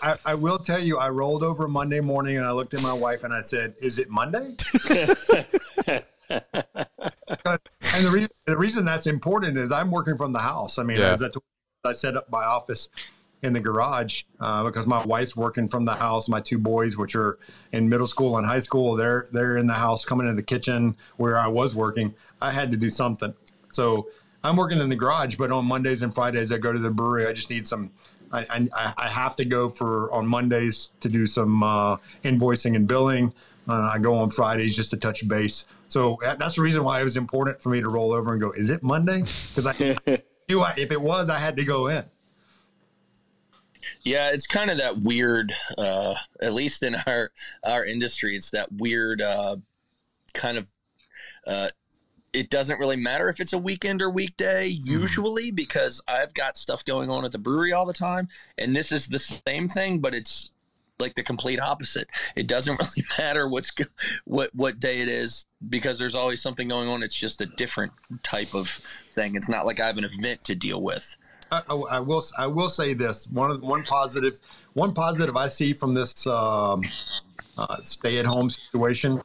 I, 0.03 0.16
I 0.25 0.35
will 0.35 0.59
tell 0.59 0.81
you, 0.83 0.99
I 0.99 1.11
rolled 1.11 1.43
over 1.45 1.69
Monday 1.69 2.01
morning 2.01 2.37
and 2.37 2.47
I 2.47 2.53
looked 2.53 2.75
at 2.75 2.83
my 2.83 2.93
wife 2.93 3.23
and 3.25 3.35
I 3.35 3.43
said, 3.43 3.75
"Is 3.83 3.99
it 3.99 4.09
Monday?" 4.09 4.55
and 4.88 6.05
the 6.31 8.11
reason 8.11 8.31
the 8.47 8.57
reason 8.57 8.85
that's 8.85 9.07
important 9.07 9.59
is 9.59 9.73
I'm 9.73 9.90
working 9.90 10.16
from 10.16 10.33
the 10.33 10.38
house. 10.38 10.79
I 10.79 10.85
mean, 10.85 10.99
Yeah. 10.99 11.12
as 11.12 11.23
I, 11.23 11.29
told 11.29 11.43
I 11.85 11.93
set 11.93 12.16
up 12.16 12.31
my 12.31 12.45
office 12.45 12.88
in 13.42 13.53
the 13.53 13.61
garage 13.61 14.24
uh, 14.38 14.64
because 14.64 14.87
my 14.87 15.05
wife's 15.05 15.35
working 15.35 15.68
from 15.68 15.85
the 15.85 15.94
house. 15.94 16.29
My 16.29 16.40
two 16.40 16.59
boys, 16.59 16.96
which 16.96 17.14
are 17.14 17.38
in 17.72 17.88
middle 17.88 18.07
school 18.07 18.37
and 18.37 18.46
high 18.46 18.61
school, 18.61 18.96
they're 18.96 19.26
they're 19.33 19.57
in 19.57 19.66
the 19.66 19.74
house, 19.74 20.05
coming 20.05 20.29
in 20.29 20.37
the 20.37 20.42
kitchen 20.42 20.96
where 21.16 21.38
I 21.38 21.48
was 21.48 21.74
working. 21.74 22.14
I 22.40 22.50
had 22.50 22.70
to 22.72 22.76
do 22.76 22.90
something, 22.90 23.35
so 23.72 24.09
I'm 24.44 24.57
working 24.57 24.81
in 24.81 24.88
the 24.88 24.96
garage. 24.96 25.37
But 25.37 25.50
on 25.50 25.64
Mondays 25.66 26.03
and 26.03 26.14
Fridays, 26.14 26.53
I 26.53 26.59
go 26.59 26.72
to 26.72 26.79
the 26.79 26.90
brewery. 26.90 27.26
I 27.26 27.33
just 27.33 27.50
need 27.50 27.66
some. 27.66 27.90
I, 28.33 28.68
I, 28.74 28.94
I 28.96 29.09
have 29.09 29.35
to 29.37 29.44
go 29.44 29.70
for 29.70 30.12
on 30.12 30.26
Mondays 30.26 30.92
to 31.00 31.09
do 31.09 31.26
some 31.26 31.62
uh, 31.62 31.96
invoicing 32.22 32.76
and 32.76 32.87
billing. 32.87 33.33
Uh, 33.68 33.90
I 33.94 33.98
go 33.98 34.16
on 34.18 34.31
Fridays 34.31 34.76
just 34.76 34.90
to 34.90 34.96
touch 34.96 35.26
base. 35.26 35.66
So 35.88 36.18
that's 36.22 36.55
the 36.55 36.62
reason 36.62 36.85
why 36.85 37.00
it 37.00 37.05
was 37.05 37.16
important 37.16 37.61
for 37.61 37.70
me 37.70 37.81
to 37.81 37.88
roll 37.88 38.12
over 38.12 38.33
and 38.33 38.40
go. 38.40 38.53
Is 38.53 38.70
it 38.70 38.83
Monday? 38.83 39.24
Because 39.48 39.66
I 39.66 39.72
knew 40.48 40.61
I, 40.61 40.74
if 40.76 40.92
it 40.92 41.00
was, 41.00 41.29
I 41.29 41.38
had 41.38 41.57
to 41.57 41.64
go 41.64 41.88
in. 41.88 42.05
Yeah, 44.03 44.31
it's 44.31 44.47
kind 44.47 44.71
of 44.71 44.79
that 44.79 45.01
weird. 45.01 45.53
Uh, 45.77 46.14
at 46.40 46.53
least 46.53 46.83
in 46.83 46.95
our 47.07 47.31
our 47.64 47.85
industry, 47.85 48.37
it's 48.37 48.51
that 48.51 48.73
weird 48.73 49.21
uh, 49.21 49.57
kind 50.35 50.59
of. 50.59 50.71
Uh, 51.47 51.69
it 52.33 52.49
doesn't 52.49 52.79
really 52.79 52.97
matter 52.97 53.29
if 53.29 53.40
it's 53.40 53.53
a 53.53 53.59
weekend 53.59 54.01
or 54.01 54.09
weekday 54.09 54.66
usually 54.69 55.51
because 55.51 56.01
I've 56.07 56.33
got 56.33 56.57
stuff 56.57 56.85
going 56.85 57.11
on 57.11 57.25
at 57.25 57.33
the 57.33 57.38
brewery 57.38 57.73
all 57.73 57.87
the 57.87 57.93
time, 57.93 58.29
and 58.57 58.75
this 58.75 58.93
is 58.93 59.09
the 59.09 59.19
same 59.19 59.69
thing, 59.69 59.99
but 59.99 60.14
it's 60.14 60.53
like 61.01 61.14
the 61.14 61.23
complete 61.23 61.61
opposite. 61.61 62.09
It 62.37 62.47
doesn't 62.47 62.79
really 62.97 63.07
matter 63.19 63.49
what's 63.49 63.73
what 64.25 64.55
what 64.55 64.79
day 64.79 65.01
it 65.01 65.09
is 65.09 65.47
because 65.69 65.99
there's 65.99 66.14
always 66.14 66.40
something 66.40 66.69
going 66.69 66.88
on. 66.88 67.03
It's 67.03 67.14
just 67.14 67.40
a 67.40 67.47
different 67.47 67.93
type 68.23 68.55
of 68.55 68.81
thing. 69.14 69.35
It's 69.35 69.49
not 69.49 69.66
like 69.66 69.81
I 69.81 69.87
have 69.87 69.99
an 69.99 70.05
event 70.05 70.45
to 70.45 70.55
deal 70.55 70.81
with. 70.81 71.16
I, 71.52 71.62
I, 71.68 71.98
will. 71.98 72.22
I 72.38 72.46
will 72.46 72.68
say 72.68 72.94
this 72.94 73.26
one. 73.28 73.60
One 73.60 73.82
positive. 73.84 74.38
One 74.74 74.94
positive 74.94 75.36
I 75.36 75.48
see 75.48 75.72
from 75.72 75.94
this 75.94 76.26
um, 76.26 76.82
uh, 77.58 77.76
stay-at-home 77.82 78.50
situation 78.50 79.20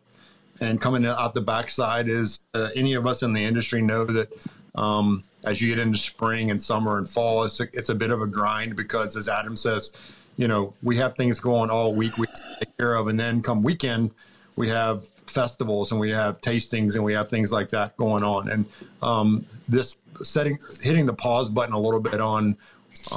and 0.60 0.82
coming 0.82 1.06
out 1.06 1.34
the 1.34 1.42
backside 1.42 2.08
is 2.08 2.40
uh, 2.54 2.70
any 2.76 2.94
of 2.94 3.06
us 3.06 3.22
in 3.22 3.34
the 3.34 3.44
industry 3.44 3.82
know 3.82 4.06
that 4.06 4.32
um, 4.74 5.24
as 5.44 5.62
you 5.62 5.70
get 5.70 5.80
into 5.80 5.98
spring 5.98 6.50
and 6.50 6.62
summer 6.62 6.98
and 6.98 7.08
fall, 7.08 7.44
it's 7.44 7.60
a, 7.60 7.68
it's 7.74 7.90
a 7.90 7.96
bit 7.96 8.10
of 8.10 8.22
a 8.22 8.28
grind 8.28 8.76
because, 8.76 9.16
as 9.16 9.30
Adam 9.30 9.56
says, 9.56 9.92
you 10.38 10.48
know 10.48 10.74
we 10.82 10.98
have 10.98 11.16
things 11.16 11.40
going 11.40 11.70
all 11.70 11.94
week 11.94 12.18
we 12.18 12.28
take 12.60 12.78
care 12.78 12.96
of, 12.96 13.08
and 13.08 13.20
then 13.20 13.42
come 13.42 13.62
weekend 13.62 14.12
we 14.56 14.70
have 14.70 15.08
festivals 15.28 15.92
and 15.92 16.00
we 16.00 16.12
have 16.12 16.40
tastings 16.42 16.96
and 16.96 17.04
we 17.04 17.14
have 17.14 17.30
things 17.30 17.52
like 17.52 17.70
that 17.70 17.96
going 17.98 18.24
on. 18.24 18.50
And 18.50 18.66
um, 19.02 19.46
this 19.68 19.98
setting 20.24 20.60
hitting 20.82 21.06
the 21.06 21.14
pause 21.14 21.50
button 21.50 21.74
a 21.74 21.80
little 21.80 22.00
bit 22.00 22.22
on 22.22 22.58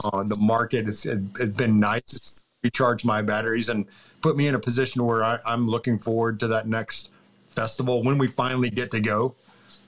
uh, 0.04 0.22
the 0.24 0.36
market 0.40 0.86
has 0.86 1.06
it's 1.06 1.56
been 1.56 1.78
nice 1.78 2.04
to 2.04 2.44
recharge 2.62 3.04
my 3.04 3.22
batteries 3.22 3.68
and 3.68 3.86
put 4.20 4.36
me 4.36 4.48
in 4.48 4.54
a 4.54 4.58
position 4.58 5.04
where 5.04 5.24
I, 5.24 5.38
I'm 5.46 5.68
looking 5.68 5.98
forward 5.98 6.40
to 6.40 6.48
that 6.48 6.66
next 6.66 7.10
festival 7.50 8.02
when 8.02 8.18
we 8.18 8.26
finally 8.26 8.70
get 8.70 8.90
to 8.90 9.00
go. 9.00 9.34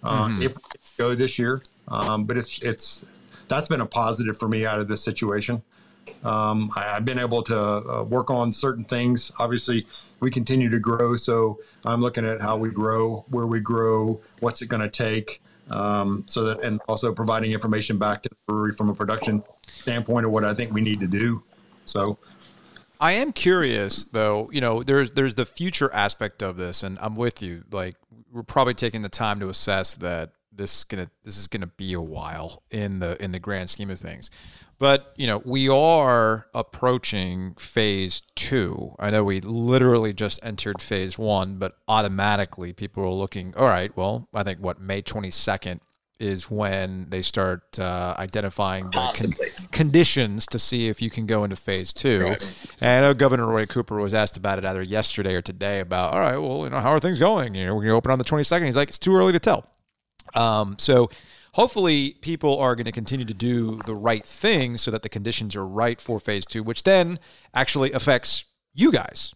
Uh, 0.03 0.37
If 0.41 0.57
we 0.57 0.79
go 0.97 1.15
this 1.15 1.39
year, 1.39 1.63
um, 1.89 2.25
but 2.25 2.37
it's 2.39 2.59
it's 2.63 3.05
that's 3.49 3.69
been 3.69 3.81
a 3.81 3.87
positive 3.87 4.39
for 4.39 4.49
me 4.49 4.65
out 4.65 4.79
of 4.79 4.89
this 4.89 5.03
situation. 5.03 5.63
Um, 6.25 6.71
I, 6.77 6.97
I've 6.97 7.05
been 7.05 7.19
able 7.19 7.43
to 7.45 7.59
uh, 7.59 8.03
work 8.05 8.31
on 8.31 8.53
certain 8.53 8.85
things. 8.85 9.31
Obviously, 9.39 9.87
we 10.21 10.31
continue 10.31 10.71
to 10.71 10.79
grow, 10.79 11.17
so 11.17 11.59
I'm 11.85 12.01
looking 12.01 12.25
at 12.25 12.41
how 12.41 12.57
we 12.57 12.71
grow, 12.71 13.25
where 13.29 13.47
we 13.47 13.61
grow, 13.61 14.21
what's 14.41 14.63
it 14.63 14.69
going 14.69 14.83
to 14.83 14.89
take, 14.89 15.43
um, 15.71 16.25
so 16.27 16.45
that, 16.45 16.63
and 16.63 16.81
also 16.89 17.13
providing 17.13 17.53
information 17.53 17.99
back 17.99 18.23
to 18.23 18.29
the 18.29 18.37
brewery 18.47 18.73
from 18.73 18.89
a 18.89 18.95
production 18.95 19.43
standpoint 19.67 20.27
of 20.27 20.33
what 20.33 20.45
I 20.45 20.55
think 20.55 20.73
we 20.73 20.81
need 20.81 21.01
to 21.01 21.07
do. 21.07 21.43
So, 21.87 22.19
I 23.01 23.13
am 23.13 23.33
curious 23.33 24.05
though, 24.05 24.51
you 24.53 24.61
know, 24.61 24.83
there's 24.83 25.13
there's 25.13 25.35
the 25.35 25.47
future 25.47 25.93
aspect 25.93 26.43
of 26.43 26.57
this 26.57 26.83
and 26.83 26.99
I'm 27.01 27.17
with 27.17 27.43
you. 27.43 27.65
Like 27.71 27.97
we're 28.31 28.43
probably 28.43 28.75
taking 28.75 29.03
the 29.03 29.09
time 29.09 29.41
to 29.41 29.49
assess 29.49 29.95
that 29.97 30.33
this 30.61 30.79
is 30.79 30.85
gonna 30.85 31.11
this 31.25 31.39
is 31.39 31.47
gonna 31.47 31.67
be 31.67 31.95
a 31.95 32.01
while 32.01 32.63
in 32.71 32.99
the 33.01 33.23
in 33.23 33.33
the 33.33 33.39
grand 33.39 33.71
scheme 33.71 33.91
of 33.91 33.99
things. 33.99 34.31
But, 34.79 35.13
you 35.17 35.27
know, 35.27 35.43
we 35.45 35.69
are 35.69 36.47
approaching 36.55 37.53
phase 37.59 38.23
two. 38.35 38.95
I 38.99 39.11
know 39.11 39.23
we 39.23 39.41
literally 39.43 40.15
just 40.15 40.41
entered 40.43 40.81
phase 40.81 41.19
one, 41.19 41.59
but 41.59 41.77
automatically 41.87 42.73
people 42.73 43.05
are 43.05 43.11
looking, 43.11 43.55
all 43.59 43.67
right, 43.67 43.95
well, 43.95 44.27
I 44.33 44.43
think 44.43 44.61
what, 44.61 44.81
May 44.81 45.03
twenty 45.03 45.31
second 45.31 45.81
is 46.19 46.51
when 46.51 47.07
they 47.11 47.21
start 47.21 47.79
uh, 47.79 48.15
identifying 48.19 48.85
the 48.91 49.13
con- 49.19 49.69
conditions 49.71 50.47
to 50.47 50.59
see 50.59 50.89
if 50.89 51.01
you 51.03 51.11
can 51.11 51.27
go 51.27 51.45
into 51.45 51.57
phase 51.57 51.93
two. 51.93 52.37
And 52.81 52.91
I 52.97 53.01
know 53.01 53.15
Governor 53.15 53.47
Roy 53.47 53.67
Cooper 53.67 53.99
was 54.01 54.15
asked 54.15 54.37
about 54.37 54.59
it 54.59 54.65
either 54.65 54.83
yesterday 54.83 55.35
or 55.35 55.43
today 55.43 55.81
about, 55.81 56.13
all 56.13 56.21
right, 56.21 56.37
well, 56.39 56.65
you 56.65 56.71
know, 56.71 56.81
how 56.81 56.91
are 56.91 57.01
things 57.01 57.19
going? 57.19 57.55
You 57.55 57.67
know, 57.67 57.75
we're 57.75 57.83
going 57.83 57.91
to 57.91 57.97
open 57.97 58.13
on 58.13 58.19
the 58.19 58.25
22nd. 58.25 58.67
He's 58.67 58.77
like, 58.77 58.89
it's 58.89 58.99
too 58.99 59.15
early 59.17 59.33
to 59.33 59.39
tell. 59.39 59.67
Um, 60.35 60.77
so 60.79 61.11
hopefully 61.53 62.17
people 62.21 62.59
are 62.59 62.75
going 62.75 62.87
to 62.87 62.93
continue 62.93 63.27
to 63.27 63.35
do 63.35 63.81
the 63.87 63.95
right 63.95 64.25
thing 64.25 64.77
so 64.77 64.91
that 64.91 65.03
the 65.03 65.09
conditions 65.09 65.57
are 65.57 65.67
right 65.67 66.01
for 66.01 66.21
phase 66.21 66.47
two, 66.47 66.63
which 66.63 66.85
then 66.85 67.19
actually 67.55 67.93
affects 67.93 68.45
you 68.75 68.93
guys. 68.93 69.35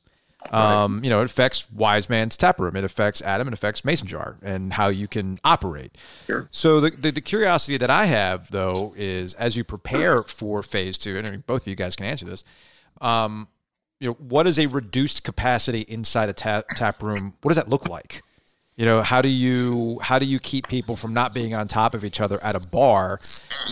Um, 0.50 1.02
you 1.02 1.10
know, 1.10 1.20
it 1.20 1.24
affects 1.24 1.70
Wise 1.72 2.10
Man's 2.10 2.36
Tap 2.36 2.60
Room. 2.60 2.76
It 2.76 2.84
affects 2.84 3.22
Adam. 3.22 3.48
It 3.48 3.54
affects 3.54 3.82
Mason 3.84 4.06
Jar 4.06 4.36
and 4.42 4.74
how 4.74 4.88
you 4.88 5.08
can 5.08 5.38
operate. 5.42 5.96
Sure. 6.26 6.48
So 6.50 6.80
the, 6.80 6.90
the 6.90 7.12
the 7.12 7.20
curiosity 7.22 7.78
that 7.78 7.90
I 7.90 8.04
have 8.04 8.50
though 8.50 8.92
is 8.94 9.32
as 9.34 9.56
you 9.56 9.64
prepare 9.64 10.22
for 10.22 10.62
phase 10.62 10.98
two, 10.98 11.16
and 11.16 11.26
I 11.26 11.30
mean, 11.30 11.44
both 11.46 11.62
of 11.62 11.68
you 11.68 11.74
guys 11.74 11.96
can 11.96 12.06
answer 12.06 12.26
this. 12.26 12.44
Um, 13.00 13.48
you 14.00 14.08
know, 14.08 14.14
what 14.14 14.46
is 14.46 14.58
a 14.58 14.66
reduced 14.66 15.24
capacity 15.24 15.80
inside 15.82 16.28
a 16.28 16.34
tap, 16.34 16.66
tap 16.76 17.02
room? 17.02 17.34
What 17.40 17.48
does 17.50 17.56
that 17.56 17.68
look 17.70 17.88
like? 17.88 18.22
You 18.76 18.86
know, 18.86 19.02
how 19.02 19.22
do 19.22 19.28
you 19.28 20.00
how 20.02 20.18
do 20.18 20.26
you 20.26 20.40
keep 20.40 20.66
people 20.66 20.96
from 20.96 21.14
not 21.14 21.32
being 21.32 21.54
on 21.54 21.68
top 21.68 21.94
of 21.94 22.04
each 22.04 22.20
other 22.20 22.42
at 22.42 22.56
a 22.56 22.60
bar 22.72 23.20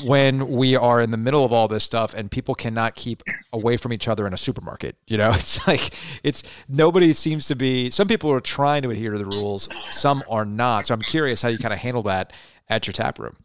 when 0.04 0.48
we 0.48 0.76
are 0.76 1.00
in 1.00 1.10
the 1.10 1.16
middle 1.16 1.44
of 1.44 1.52
all 1.52 1.66
this 1.66 1.82
stuff 1.82 2.14
and 2.14 2.30
people 2.30 2.54
cannot 2.54 2.94
keep 2.94 3.24
away 3.52 3.76
from 3.76 3.92
each 3.92 4.06
other 4.06 4.28
in 4.28 4.32
a 4.32 4.36
supermarket? 4.36 4.96
You 5.08 5.18
know, 5.18 5.30
it's 5.34 5.66
like 5.66 5.90
it's 6.22 6.44
nobody 6.68 7.12
seems 7.14 7.48
to 7.48 7.56
be. 7.56 7.90
Some 7.90 8.06
people 8.06 8.30
are 8.30 8.40
trying 8.40 8.82
to 8.82 8.90
adhere 8.90 9.12
to 9.12 9.18
the 9.18 9.24
rules, 9.24 9.68
some 9.74 10.22
are 10.30 10.44
not. 10.44 10.86
So 10.86 10.94
I'm 10.94 11.02
curious 11.02 11.42
how 11.42 11.48
you 11.48 11.58
kind 11.58 11.74
of 11.74 11.80
handle 11.80 12.02
that 12.04 12.32
at 12.68 12.86
your 12.86 12.92
tap 12.92 13.18
room. 13.18 13.36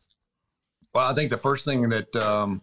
Well, 0.93 1.09
I 1.09 1.15
think 1.15 1.31
the 1.31 1.37
first 1.37 1.65
thing 1.65 1.89
that 1.89 2.15
um, 2.15 2.61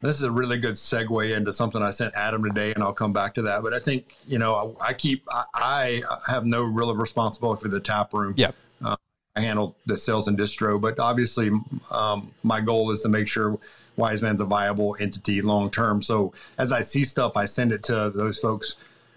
this 0.00 0.16
is 0.16 0.22
a 0.22 0.30
really 0.30 0.58
good 0.58 0.74
segue 0.74 1.36
into 1.36 1.52
something 1.52 1.82
I 1.82 1.90
sent 1.90 2.14
Adam 2.14 2.42
today, 2.42 2.72
and 2.72 2.82
I'll 2.82 2.92
come 2.92 3.12
back 3.12 3.34
to 3.34 3.42
that. 3.42 3.62
But 3.62 3.74
I 3.74 3.80
think 3.80 4.14
you 4.26 4.38
know 4.38 4.76
I, 4.80 4.88
I 4.88 4.92
keep 4.94 5.24
I, 5.54 6.02
I 6.06 6.30
have 6.30 6.46
no 6.46 6.62
real 6.62 6.94
responsibility 6.96 7.62
for 7.62 7.68
the 7.68 7.80
tap 7.80 8.12
room. 8.12 8.34
Yeah. 8.36 8.52
Uh, 8.82 8.96
I 9.36 9.40
handle 9.40 9.76
the 9.86 9.98
sales 9.98 10.26
and 10.26 10.38
distro, 10.38 10.80
but 10.80 10.98
obviously 10.98 11.50
um, 11.90 12.32
my 12.42 12.60
goal 12.60 12.90
is 12.90 13.02
to 13.02 13.08
make 13.08 13.28
sure 13.28 13.58
Wise 13.96 14.22
Man's 14.22 14.40
a 14.40 14.44
viable 14.44 14.96
entity 14.98 15.42
long 15.42 15.70
term. 15.70 16.02
So 16.02 16.32
as 16.58 16.72
I 16.72 16.80
see 16.80 17.04
stuff, 17.04 17.36
I 17.36 17.44
send 17.44 17.72
it 17.72 17.82
to 17.84 18.10
those 18.10 18.38
folks 18.38 18.76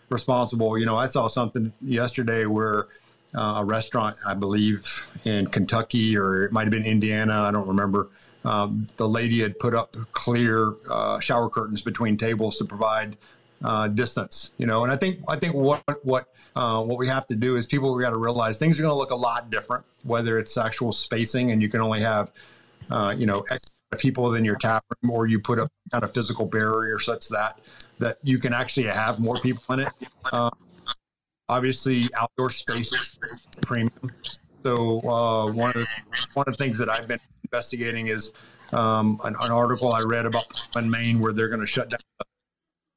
responsible. 0.09 0.77
You 0.77 0.85
know, 0.85 0.97
I 0.97 1.07
saw 1.07 1.27
something 1.27 1.71
yesterday 1.81 2.45
where 2.45 2.87
uh, 3.33 3.55
a 3.59 3.65
restaurant, 3.65 4.15
I 4.27 4.33
believe 4.33 5.09
in 5.25 5.47
Kentucky 5.47 6.15
or 6.17 6.43
it 6.43 6.51
might 6.51 6.63
have 6.63 6.71
been 6.71 6.85
Indiana, 6.85 7.41
I 7.41 7.51
don't 7.51 7.67
remember. 7.67 8.09
Um, 8.45 8.87
the 8.97 9.07
lady 9.07 9.41
had 9.41 9.57
put 9.57 9.73
up 9.73 9.95
clear 10.11 10.73
uh, 10.89 11.19
shower 11.19 11.49
curtains 11.49 11.81
between 11.81 12.17
tables 12.17 12.57
to 12.57 12.65
provide 12.65 13.17
uh, 13.63 13.87
distance. 13.87 14.51
You 14.57 14.67
know, 14.67 14.83
and 14.83 14.91
I 14.91 14.95
think 14.95 15.19
I 15.29 15.37
think 15.37 15.53
what 15.53 15.83
what 16.03 16.27
uh, 16.55 16.83
what 16.83 16.97
we 16.97 17.07
have 17.07 17.27
to 17.27 17.35
do 17.35 17.55
is 17.55 17.65
people 17.65 17.93
we 17.95 18.03
got 18.03 18.11
to 18.11 18.17
realize 18.17 18.57
things 18.57 18.79
are 18.79 18.83
going 18.83 18.93
to 18.93 18.97
look 18.97 19.11
a 19.11 19.15
lot 19.15 19.49
different, 19.49 19.85
whether 20.03 20.37
it's 20.37 20.57
actual 20.57 20.91
spacing 20.91 21.51
and 21.51 21.61
you 21.61 21.69
can 21.69 21.81
only 21.81 22.01
have 22.01 22.31
uh, 22.91 23.13
you 23.17 23.25
know 23.25 23.43
X 23.51 23.71
people 23.97 24.23
within 24.25 24.43
your 24.43 24.55
tap 24.55 24.83
room, 24.89 25.11
or 25.11 25.27
you 25.27 25.39
put 25.39 25.59
up 25.59 25.69
kind 25.91 26.03
of 26.03 26.13
physical 26.13 26.45
barrier 26.45 26.99
such 26.99 27.29
that 27.29 27.59
that 27.99 28.17
you 28.23 28.37
can 28.37 28.53
actually 28.53 28.87
have 28.87 29.19
more 29.19 29.35
people 29.37 29.63
in 29.73 29.81
it. 29.81 29.89
Uh, 30.31 30.49
obviously, 31.47 32.09
outdoor 32.19 32.49
space 32.49 32.91
premium. 33.61 34.11
So 34.63 34.99
uh, 35.01 35.51
one 35.51 35.69
of 35.69 35.75
the 35.75 35.87
one 36.33 36.45
of 36.47 36.57
the 36.57 36.63
things 36.63 36.77
that 36.79 36.89
I've 36.89 37.07
been 37.07 37.19
investigating 37.53 38.07
is 38.07 38.33
um, 38.71 39.21
an, 39.23 39.35
an 39.39 39.51
article 39.51 39.93
I 39.93 40.01
read 40.01 40.25
about 40.25 40.45
in 40.75 40.89
Maine 40.89 41.19
where 41.19 41.31
they're 41.31 41.49
going 41.49 41.61
to 41.61 41.67
shut 41.67 41.91
down 41.91 41.99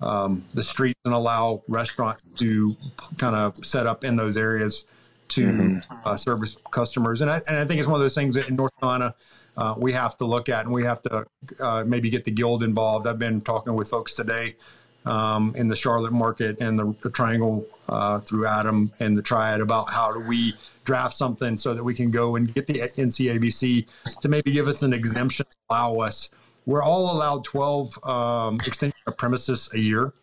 um, 0.01 0.45
the 0.55 0.63
streets 0.63 0.99
and 1.05 1.13
allow 1.13 1.63
restaurants 1.69 2.23
to 2.39 2.75
kind 3.19 3.37
of 3.37 3.57
set 3.65 3.87
up 3.87 4.03
in 4.03 4.17
those 4.17 4.39
areas 4.39 4.87
to 5.29 5.81
uh, 6.07 6.17
service 6.17 6.57
customers. 6.71 7.21
And 7.21 7.31
I, 7.31 7.41
and 7.49 7.59
I 7.59 7.67
think 7.67 7.81
it's 7.81 7.89
one 7.89 7.97
of 7.97 8.01
those 8.01 8.15
things 8.15 8.35
that 8.35 8.49
in 8.49 8.57
North 8.57 8.73
Carolina, 8.81 9.15
uh, 9.59 9.75
we 9.77 9.93
have 9.93 10.17
to 10.19 10.25
look 10.25 10.49
at 10.49 10.65
and 10.65 10.73
we 10.73 10.85
have 10.85 11.03
to 11.03 11.27
uh, 11.61 11.85
maybe 11.87 12.09
get 12.09 12.25
the 12.25 12.31
guild 12.31 12.63
involved. 12.63 13.07
I've 13.07 13.19
been 13.19 13.43
talking 13.43 13.75
with 13.75 13.89
folks 13.89 14.15
today 14.15 14.57
um, 15.05 15.53
in 15.55 15.69
the 15.69 15.77
Charlotte 15.77 16.13
market 16.13 16.59
and 16.61 16.79
the, 16.79 16.95
the 17.03 17.11
Triangle 17.11 17.67
uh, 17.91 18.21
through 18.21 18.47
Adam 18.47 18.91
and 19.01 19.19
the 19.19 19.23
Triad 19.23 19.61
about 19.61 19.91
how 19.91 20.13
do 20.13 20.21
we 20.27 20.55
draft 20.87 21.14
something 21.14 21.59
so 21.59 21.74
that 21.74 21.84
we 21.84 21.95
can 21.95 22.11
go 22.11 22.37
and 22.37 22.55
get 22.55 22.66
the 22.66 22.74
NCABC 22.74 23.87
to 24.22 24.28
maybe 24.28 24.53
give 24.53 24.68
us 24.68 24.82
an 24.82 24.95
exemption, 24.95 25.45
to 25.51 25.57
allow 25.68 25.99
us. 25.99 26.30
We're 26.64 26.82
all 26.82 27.14
allowed 27.14 27.45
12 27.45 28.05
um, 28.05 28.55
extension 28.66 28.99
of 29.07 29.18
premises 29.18 29.68
a 29.74 29.78
year. 29.78 30.14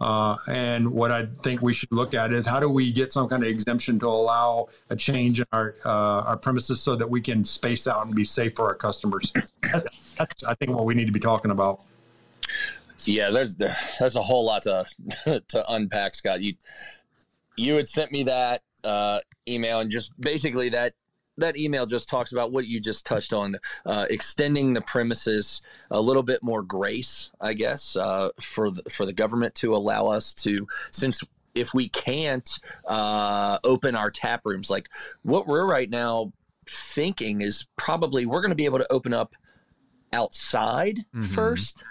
Uh, 0.00 0.36
and 0.46 0.92
what 0.92 1.10
I 1.10 1.26
think 1.42 1.60
we 1.60 1.72
should 1.72 1.90
look 1.90 2.14
at 2.14 2.32
is 2.32 2.46
how 2.46 2.60
do 2.60 2.68
we 2.68 2.92
get 2.92 3.10
some 3.10 3.28
kind 3.28 3.42
of 3.42 3.48
exemption 3.48 3.98
to 3.98 4.06
allow 4.06 4.68
a 4.90 4.96
change 4.96 5.40
in 5.40 5.46
our 5.52 5.74
uh, 5.84 6.22
our 6.22 6.36
premises 6.36 6.80
so 6.80 6.94
that 6.94 7.10
we 7.10 7.20
can 7.20 7.44
space 7.44 7.88
out 7.88 8.06
and 8.06 8.14
be 8.14 8.24
safe 8.24 8.54
for 8.54 8.68
our 8.68 8.76
customers. 8.76 9.32
That's, 9.62 10.44
I 10.44 10.54
think, 10.54 10.70
what 10.70 10.84
we 10.84 10.94
need 10.94 11.06
to 11.06 11.12
be 11.12 11.18
talking 11.18 11.50
about. 11.50 11.82
Yeah, 13.04 13.30
there's 13.30 13.56
there's 13.56 14.14
a 14.14 14.22
whole 14.22 14.44
lot 14.44 14.62
to 14.62 14.86
to 15.48 15.72
unpack, 15.72 16.14
Scott. 16.14 16.42
You 16.42 16.54
you 17.56 17.74
had 17.74 17.88
sent 17.88 18.12
me 18.12 18.22
that 18.22 18.62
uh, 18.84 19.20
email, 19.46 19.80
and 19.80 19.90
just 19.90 20.18
basically 20.20 20.68
that 20.70 20.94
that 21.38 21.56
email 21.56 21.86
just 21.86 22.08
talks 22.08 22.32
about 22.32 22.52
what 22.52 22.66
you 22.66 22.80
just 22.80 23.06
touched 23.06 23.32
on, 23.32 23.54
uh, 23.86 24.06
extending 24.10 24.72
the 24.72 24.80
premises 24.80 25.62
a 25.90 26.00
little 26.00 26.22
bit 26.22 26.42
more 26.42 26.62
grace, 26.62 27.30
I 27.40 27.54
guess, 27.54 27.96
uh, 27.96 28.30
for 28.40 28.70
the, 28.70 28.82
for 28.90 29.06
the 29.06 29.12
government 29.12 29.54
to 29.56 29.74
allow 29.74 30.06
us 30.06 30.34
to, 30.34 30.66
since 30.90 31.20
if 31.54 31.72
we 31.72 31.88
can't 31.88 32.48
uh, 32.86 33.58
open 33.64 33.94
our 33.94 34.10
tap 34.10 34.42
rooms, 34.44 34.68
like 34.68 34.88
what 35.22 35.46
we're 35.46 35.66
right 35.66 35.88
now 35.88 36.32
thinking 36.68 37.40
is 37.40 37.66
probably 37.76 38.26
we're 38.26 38.40
going 38.40 38.50
to 38.50 38.56
be 38.56 38.66
able 38.66 38.78
to 38.78 38.92
open 38.92 39.14
up 39.14 39.34
outside 40.12 40.98
mm-hmm. 40.98 41.22
first, 41.22 41.82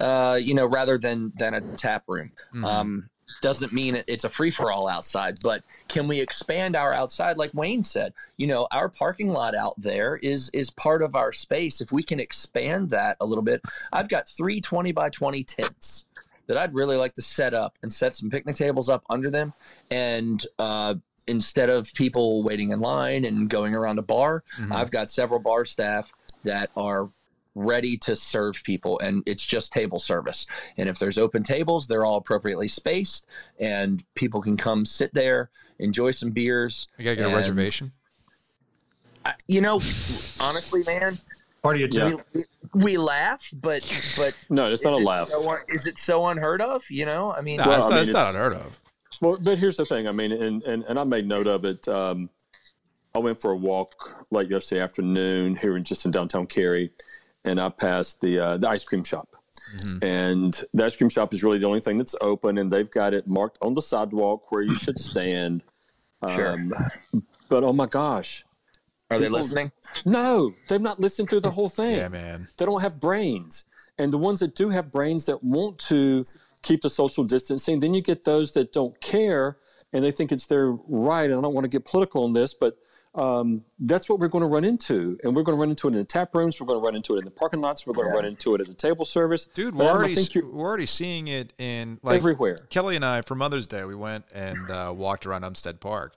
uh, 0.00 0.38
you 0.40 0.54
know, 0.54 0.66
rather 0.66 0.98
than 0.98 1.32
than 1.36 1.54
a 1.54 1.60
tap 1.76 2.04
room. 2.08 2.32
Mm-hmm. 2.54 2.64
Um, 2.64 3.10
doesn't 3.44 3.74
mean 3.74 4.02
it's 4.06 4.24
a 4.24 4.30
free 4.30 4.50
for 4.50 4.72
all 4.72 4.88
outside, 4.88 5.38
but 5.42 5.62
can 5.88 6.08
we 6.08 6.18
expand 6.18 6.74
our 6.74 6.94
outside? 6.94 7.36
Like 7.36 7.52
Wayne 7.52 7.84
said, 7.84 8.14
you 8.38 8.46
know, 8.46 8.66
our 8.70 8.88
parking 8.88 9.34
lot 9.34 9.54
out 9.54 9.74
there 9.76 10.16
is 10.16 10.48
is 10.54 10.70
part 10.70 11.02
of 11.02 11.14
our 11.14 11.30
space. 11.30 11.82
If 11.82 11.92
we 11.92 12.02
can 12.02 12.18
expand 12.18 12.88
that 12.90 13.18
a 13.20 13.26
little 13.26 13.44
bit, 13.44 13.60
I've 13.92 14.08
got 14.08 14.26
three 14.26 14.62
20 14.62 14.92
by 14.92 15.10
20 15.10 15.44
tents 15.44 16.06
that 16.46 16.56
I'd 16.56 16.72
really 16.72 16.96
like 16.96 17.16
to 17.16 17.22
set 17.22 17.52
up 17.52 17.76
and 17.82 17.92
set 17.92 18.14
some 18.14 18.30
picnic 18.30 18.56
tables 18.56 18.88
up 18.88 19.04
under 19.10 19.30
them. 19.30 19.52
And 19.90 20.42
uh, 20.58 20.94
instead 21.26 21.68
of 21.68 21.92
people 21.92 22.44
waiting 22.44 22.70
in 22.70 22.80
line 22.80 23.26
and 23.26 23.50
going 23.50 23.74
around 23.74 23.98
a 23.98 24.02
bar, 24.02 24.42
mm-hmm. 24.58 24.72
I've 24.72 24.90
got 24.90 25.10
several 25.10 25.38
bar 25.38 25.66
staff 25.66 26.10
that 26.44 26.70
are 26.78 27.10
ready 27.54 27.96
to 27.96 28.16
serve 28.16 28.62
people 28.64 28.98
and 28.98 29.22
it's 29.26 29.44
just 29.44 29.72
table 29.72 29.98
service. 29.98 30.46
And 30.76 30.88
if 30.88 30.98
there's 30.98 31.18
open 31.18 31.42
tables 31.42 31.86
they're 31.86 32.04
all 32.04 32.16
appropriately 32.16 32.68
spaced 32.68 33.26
and 33.58 34.04
people 34.14 34.40
can 34.40 34.56
come 34.56 34.84
sit 34.84 35.14
there 35.14 35.50
enjoy 35.78 36.10
some 36.10 36.30
beers 36.30 36.88
you 36.98 37.04
gotta 37.04 37.16
get 37.16 37.30
a 37.30 37.34
reservation? 37.34 37.92
I, 39.24 39.34
you 39.48 39.60
know 39.60 39.80
honestly 40.40 40.82
man 40.86 41.18
party 41.62 41.82
of 41.82 41.94
yeah. 41.94 42.14
we, 42.34 42.44
we, 42.74 42.96
laugh 42.98 43.48
but 43.54 43.82
but 44.16 44.34
no 44.50 44.70
it's 44.70 44.84
not 44.84 44.92
a 44.92 44.96
laugh. 44.96 45.28
so, 45.28 45.54
is 45.68 45.86
it 45.86 45.98
so 45.98 46.26
unheard 46.26 46.60
of 46.60 46.82
you 46.90 47.06
know? 47.06 47.32
I 47.32 47.40
mean 47.40 47.56
no, 47.58 47.68
well, 47.68 47.78
it's, 47.78 47.86
I 47.86 47.88
mean, 47.88 47.94
not, 47.94 48.00
it's, 48.00 48.08
it's, 48.10 48.18
not, 48.18 48.34
unheard 48.34 48.52
of. 48.52 48.80
Well 49.20 49.38
but 49.40 49.58
here's 49.58 49.76
the 49.76 49.86
thing 49.86 50.06
i 50.06 50.12
mean 50.12 50.32
and 50.32 50.62
and, 50.64 50.84
and 50.84 50.98
i 50.98 51.04
made 51.04 51.26
note 51.26 51.46
of 51.46 51.64
it 51.64 51.88
um, 51.88 52.28
i 53.14 53.18
went 53.18 53.40
for 53.40 53.52
a 53.52 53.56
walk 53.56 54.26
late 54.30 54.50
yesterday 54.50 54.82
afternoon 54.82 55.56
here 55.56 55.76
in 55.76 55.84
just 55.84 56.04
in 56.04 56.10
downtown 56.10 56.46
cary 56.46 56.90
and 57.44 57.60
I 57.60 57.68
passed 57.68 58.20
the 58.20 58.38
uh, 58.38 58.56
the 58.56 58.68
ice 58.68 58.84
cream 58.84 59.04
shop. 59.04 59.28
Mm-hmm. 59.76 60.04
And 60.04 60.64
the 60.72 60.84
ice 60.84 60.96
cream 60.96 61.08
shop 61.08 61.32
is 61.32 61.42
really 61.42 61.58
the 61.58 61.66
only 61.66 61.80
thing 61.80 61.98
that's 61.98 62.14
open, 62.20 62.58
and 62.58 62.70
they've 62.70 62.90
got 62.90 63.14
it 63.14 63.26
marked 63.26 63.58
on 63.62 63.74
the 63.74 63.82
sidewalk 63.82 64.50
where 64.50 64.62
you 64.62 64.74
should 64.74 64.98
stand. 64.98 65.62
Sure. 66.34 66.52
Um, 66.52 66.72
but 67.50 67.64
oh 67.64 67.74
my 67.74 67.84
gosh. 67.84 68.46
Are 69.10 69.18
they 69.18 69.28
listening? 69.28 69.72
No, 70.06 70.54
they've 70.68 70.80
not 70.80 70.98
listened 70.98 71.28
through 71.28 71.40
the 71.40 71.50
whole 71.50 71.68
thing. 71.80 71.96
yeah, 71.96 72.08
man. 72.08 72.48
They 72.56 72.64
don't 72.64 72.80
have 72.80 72.98
brains. 72.98 73.66
And 73.98 74.10
the 74.10 74.16
ones 74.16 74.40
that 74.40 74.54
do 74.54 74.70
have 74.70 74.90
brains 74.90 75.26
that 75.26 75.44
want 75.44 75.78
to 75.80 76.24
keep 76.62 76.80
the 76.80 76.88
social 76.88 77.24
distancing, 77.24 77.80
then 77.80 77.92
you 77.92 78.00
get 78.00 78.24
those 78.24 78.52
that 78.52 78.72
don't 78.72 78.98
care 79.02 79.58
and 79.92 80.02
they 80.02 80.10
think 80.10 80.32
it's 80.32 80.46
their 80.46 80.72
right. 80.88 81.26
And 81.26 81.34
I 81.34 81.40
don't 81.42 81.54
want 81.54 81.64
to 81.64 81.68
get 81.68 81.84
political 81.84 82.24
on 82.24 82.32
this, 82.32 82.54
but 82.54 82.78
um, 83.14 83.64
that's 83.78 84.08
what 84.08 84.18
we're 84.18 84.28
going 84.28 84.42
to 84.42 84.48
run 84.48 84.64
into. 84.64 85.18
And 85.22 85.34
we're 85.34 85.42
going 85.42 85.56
to 85.56 85.60
run 85.60 85.70
into 85.70 85.88
it 85.88 85.92
in 85.92 85.98
the 85.98 86.04
tap 86.04 86.34
rooms. 86.34 86.60
We're 86.60 86.66
going 86.66 86.80
to 86.80 86.84
run 86.84 86.96
into 86.96 87.14
it 87.14 87.18
in 87.18 87.24
the 87.24 87.30
parking 87.30 87.60
lots. 87.60 87.86
We're 87.86 87.94
going 87.94 88.08
to 88.08 88.14
run 88.14 88.24
into 88.24 88.54
it 88.54 88.60
at 88.60 88.66
the 88.66 88.74
table 88.74 89.04
service. 89.04 89.46
Dude, 89.46 89.74
we're 89.74 89.84
already, 89.84 90.16
we're 90.42 90.66
already 90.66 90.86
seeing 90.86 91.28
it 91.28 91.52
in 91.58 91.98
like 92.02 92.16
everywhere. 92.16 92.56
Kelly 92.70 92.96
and 92.96 93.04
I, 93.04 93.22
for 93.22 93.34
Mother's 93.34 93.66
Day, 93.66 93.84
we 93.84 93.94
went 93.94 94.24
and 94.34 94.70
uh, 94.70 94.92
walked 94.96 95.26
around 95.26 95.42
Umstead 95.42 95.80
Park. 95.80 96.16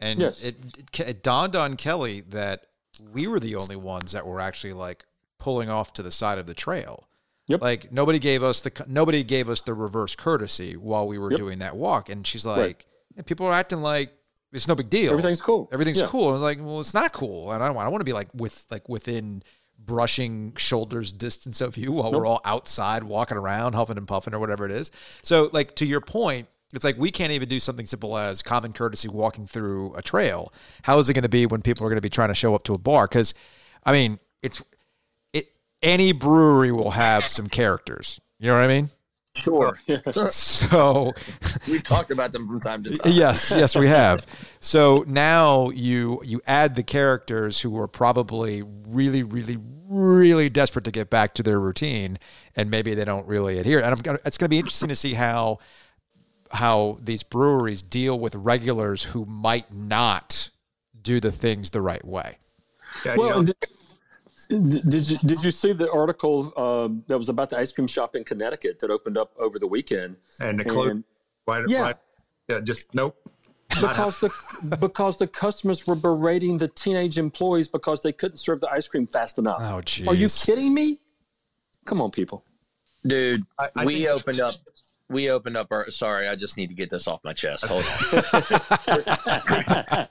And 0.00 0.18
yes. 0.18 0.44
it, 0.44 0.56
it, 0.78 1.00
it 1.00 1.22
dawned 1.22 1.54
on 1.54 1.76
Kelly 1.76 2.22
that 2.30 2.66
we 3.12 3.26
were 3.26 3.40
the 3.40 3.54
only 3.54 3.76
ones 3.76 4.12
that 4.12 4.26
were 4.26 4.40
actually 4.40 4.72
like 4.72 5.04
pulling 5.38 5.70
off 5.70 5.92
to 5.94 6.02
the 6.02 6.10
side 6.10 6.38
of 6.38 6.46
the 6.46 6.54
trail. 6.54 7.08
Yep. 7.46 7.60
Like 7.60 7.92
nobody 7.92 8.18
gave 8.18 8.42
us 8.42 8.60
the 8.60 8.84
nobody 8.88 9.24
gave 9.24 9.48
us 9.50 9.62
the 9.62 9.74
reverse 9.74 10.14
courtesy 10.14 10.76
while 10.76 11.06
we 11.06 11.18
were 11.18 11.30
yep. 11.30 11.38
doing 11.38 11.58
that 11.58 11.76
walk, 11.76 12.08
and 12.08 12.26
she's 12.26 12.46
like, 12.46 12.86
right. 13.16 13.26
people 13.26 13.46
are 13.46 13.52
acting 13.52 13.82
like 13.82 14.12
it's 14.52 14.68
no 14.68 14.74
big 14.74 14.90
deal. 14.90 15.10
Everything's 15.10 15.40
cool. 15.40 15.68
Everything's 15.72 16.00
yeah. 16.00 16.06
cool. 16.06 16.28
I 16.28 16.32
was 16.32 16.42
like, 16.42 16.58
well, 16.60 16.80
it's 16.80 16.94
not 16.94 17.12
cool, 17.12 17.52
and 17.52 17.62
I 17.62 17.66
don't. 17.66 17.76
want. 17.76 17.86
I 17.86 17.90
want 17.90 18.00
to 18.00 18.04
be 18.04 18.12
like 18.12 18.28
with 18.34 18.66
like 18.70 18.88
within 18.88 19.42
brushing 19.78 20.52
shoulders 20.56 21.12
distance 21.12 21.60
of 21.60 21.76
you 21.76 21.90
while 21.92 22.12
nope. 22.12 22.20
we're 22.20 22.26
all 22.26 22.40
outside 22.44 23.02
walking 23.02 23.36
around, 23.36 23.74
huffing 23.74 23.96
and 23.96 24.06
puffing 24.06 24.34
or 24.34 24.38
whatever 24.38 24.64
it 24.64 24.72
is. 24.72 24.90
So, 25.22 25.48
like 25.52 25.74
to 25.76 25.86
your 25.86 26.00
point, 26.00 26.48
it's 26.74 26.84
like 26.84 26.96
we 26.98 27.10
can't 27.10 27.32
even 27.32 27.48
do 27.48 27.60
something 27.60 27.86
simple 27.86 28.16
as 28.16 28.42
common 28.42 28.72
courtesy 28.72 29.08
walking 29.08 29.46
through 29.46 29.94
a 29.94 30.02
trail. 30.02 30.52
How 30.82 30.98
is 30.98 31.08
it 31.10 31.14
going 31.14 31.22
to 31.22 31.28
be 31.28 31.46
when 31.46 31.62
people 31.62 31.86
are 31.86 31.90
going 31.90 31.96
to 31.96 32.02
be 32.02 32.10
trying 32.10 32.28
to 32.28 32.34
show 32.34 32.54
up 32.54 32.64
to 32.64 32.72
a 32.72 32.78
bar? 32.78 33.06
Because, 33.06 33.34
I 33.84 33.92
mean, 33.92 34.18
it's 34.42 34.62
it. 35.32 35.48
Any 35.82 36.12
brewery 36.12 36.72
will 36.72 36.92
have 36.92 37.26
some 37.26 37.48
characters. 37.48 38.20
You 38.38 38.48
know 38.48 38.54
what 38.54 38.64
I 38.64 38.68
mean? 38.68 38.90
Sure. 39.34 39.78
so 40.30 41.12
we've 41.68 41.82
talked 41.82 42.10
about 42.10 42.32
them 42.32 42.46
from 42.46 42.60
time 42.60 42.82
to 42.84 42.96
time. 42.96 43.12
Yes, 43.12 43.50
yes, 43.50 43.74
we 43.74 43.88
have. 44.00 44.26
So 44.60 45.04
now 45.06 45.70
you 45.70 46.20
you 46.24 46.40
add 46.46 46.74
the 46.74 46.82
characters 46.82 47.60
who 47.60 47.78
are 47.78 47.88
probably 47.88 48.62
really, 48.86 49.22
really, 49.22 49.58
really 49.88 50.50
desperate 50.50 50.84
to 50.84 50.90
get 50.90 51.08
back 51.08 51.34
to 51.34 51.42
their 51.42 51.58
routine, 51.58 52.18
and 52.56 52.70
maybe 52.70 52.94
they 52.94 53.04
don't 53.04 53.26
really 53.26 53.58
adhere. 53.58 53.80
And 53.80 53.88
I'm, 53.88 54.18
it's 54.24 54.36
going 54.36 54.46
to 54.46 54.48
be 54.48 54.58
interesting 54.58 54.90
to 54.90 54.96
see 54.96 55.14
how 55.14 55.58
how 56.50 56.98
these 57.00 57.22
breweries 57.22 57.80
deal 57.80 58.18
with 58.18 58.34
regulars 58.34 59.02
who 59.04 59.24
might 59.24 59.72
not 59.72 60.50
do 61.00 61.20
the 61.20 61.32
things 61.32 61.70
the 61.70 61.80
right 61.80 62.04
way. 62.04 62.36
Yeah, 63.04 63.16
well, 63.16 63.38
you 63.38 63.46
know, 63.46 63.52
did 64.52 65.10
you 65.10 65.16
did 65.18 65.44
you 65.44 65.50
see 65.50 65.72
the 65.72 65.90
article 65.90 66.52
uh, 66.56 66.88
that 67.06 67.18
was 67.18 67.28
about 67.28 67.50
the 67.50 67.58
ice 67.58 67.72
cream 67.72 67.86
shop 67.86 68.14
in 68.14 68.24
Connecticut 68.24 68.78
that 68.80 68.90
opened 68.90 69.16
up 69.16 69.32
over 69.38 69.58
the 69.58 69.66
weekend? 69.66 70.16
And 70.40 70.60
the 70.60 70.64
close, 70.64 71.02
why, 71.44 71.64
yeah, 71.66 71.82
why, 71.82 71.94
yeah, 72.48 72.60
just 72.60 72.94
nope. 72.94 73.16
Because 73.68 74.20
the 74.20 74.30
because 74.80 75.16
the 75.16 75.26
customers 75.26 75.86
were 75.86 75.94
berating 75.94 76.58
the 76.58 76.68
teenage 76.68 77.18
employees 77.18 77.68
because 77.68 78.02
they 78.02 78.12
couldn't 78.12 78.38
serve 78.38 78.60
the 78.60 78.70
ice 78.70 78.88
cream 78.88 79.06
fast 79.06 79.38
enough. 79.38 79.60
Oh, 79.62 79.80
geez. 79.80 80.06
Are 80.06 80.14
you 80.14 80.28
kidding 80.28 80.74
me? 80.74 81.00
Come 81.84 82.00
on, 82.00 82.10
people. 82.10 82.44
Dude, 83.04 83.44
I, 83.58 83.68
I 83.76 83.84
we 83.84 84.08
opened 84.08 84.40
up 84.40 84.54
we 85.08 85.30
opened 85.30 85.56
up 85.56 85.68
our 85.70 85.90
sorry 85.90 86.26
i 86.26 86.34
just 86.34 86.56
need 86.56 86.68
to 86.68 86.74
get 86.74 86.90
this 86.90 87.06
off 87.06 87.20
my 87.22 87.32
chest 87.32 87.64
hold 87.66 87.84
on 87.84 90.06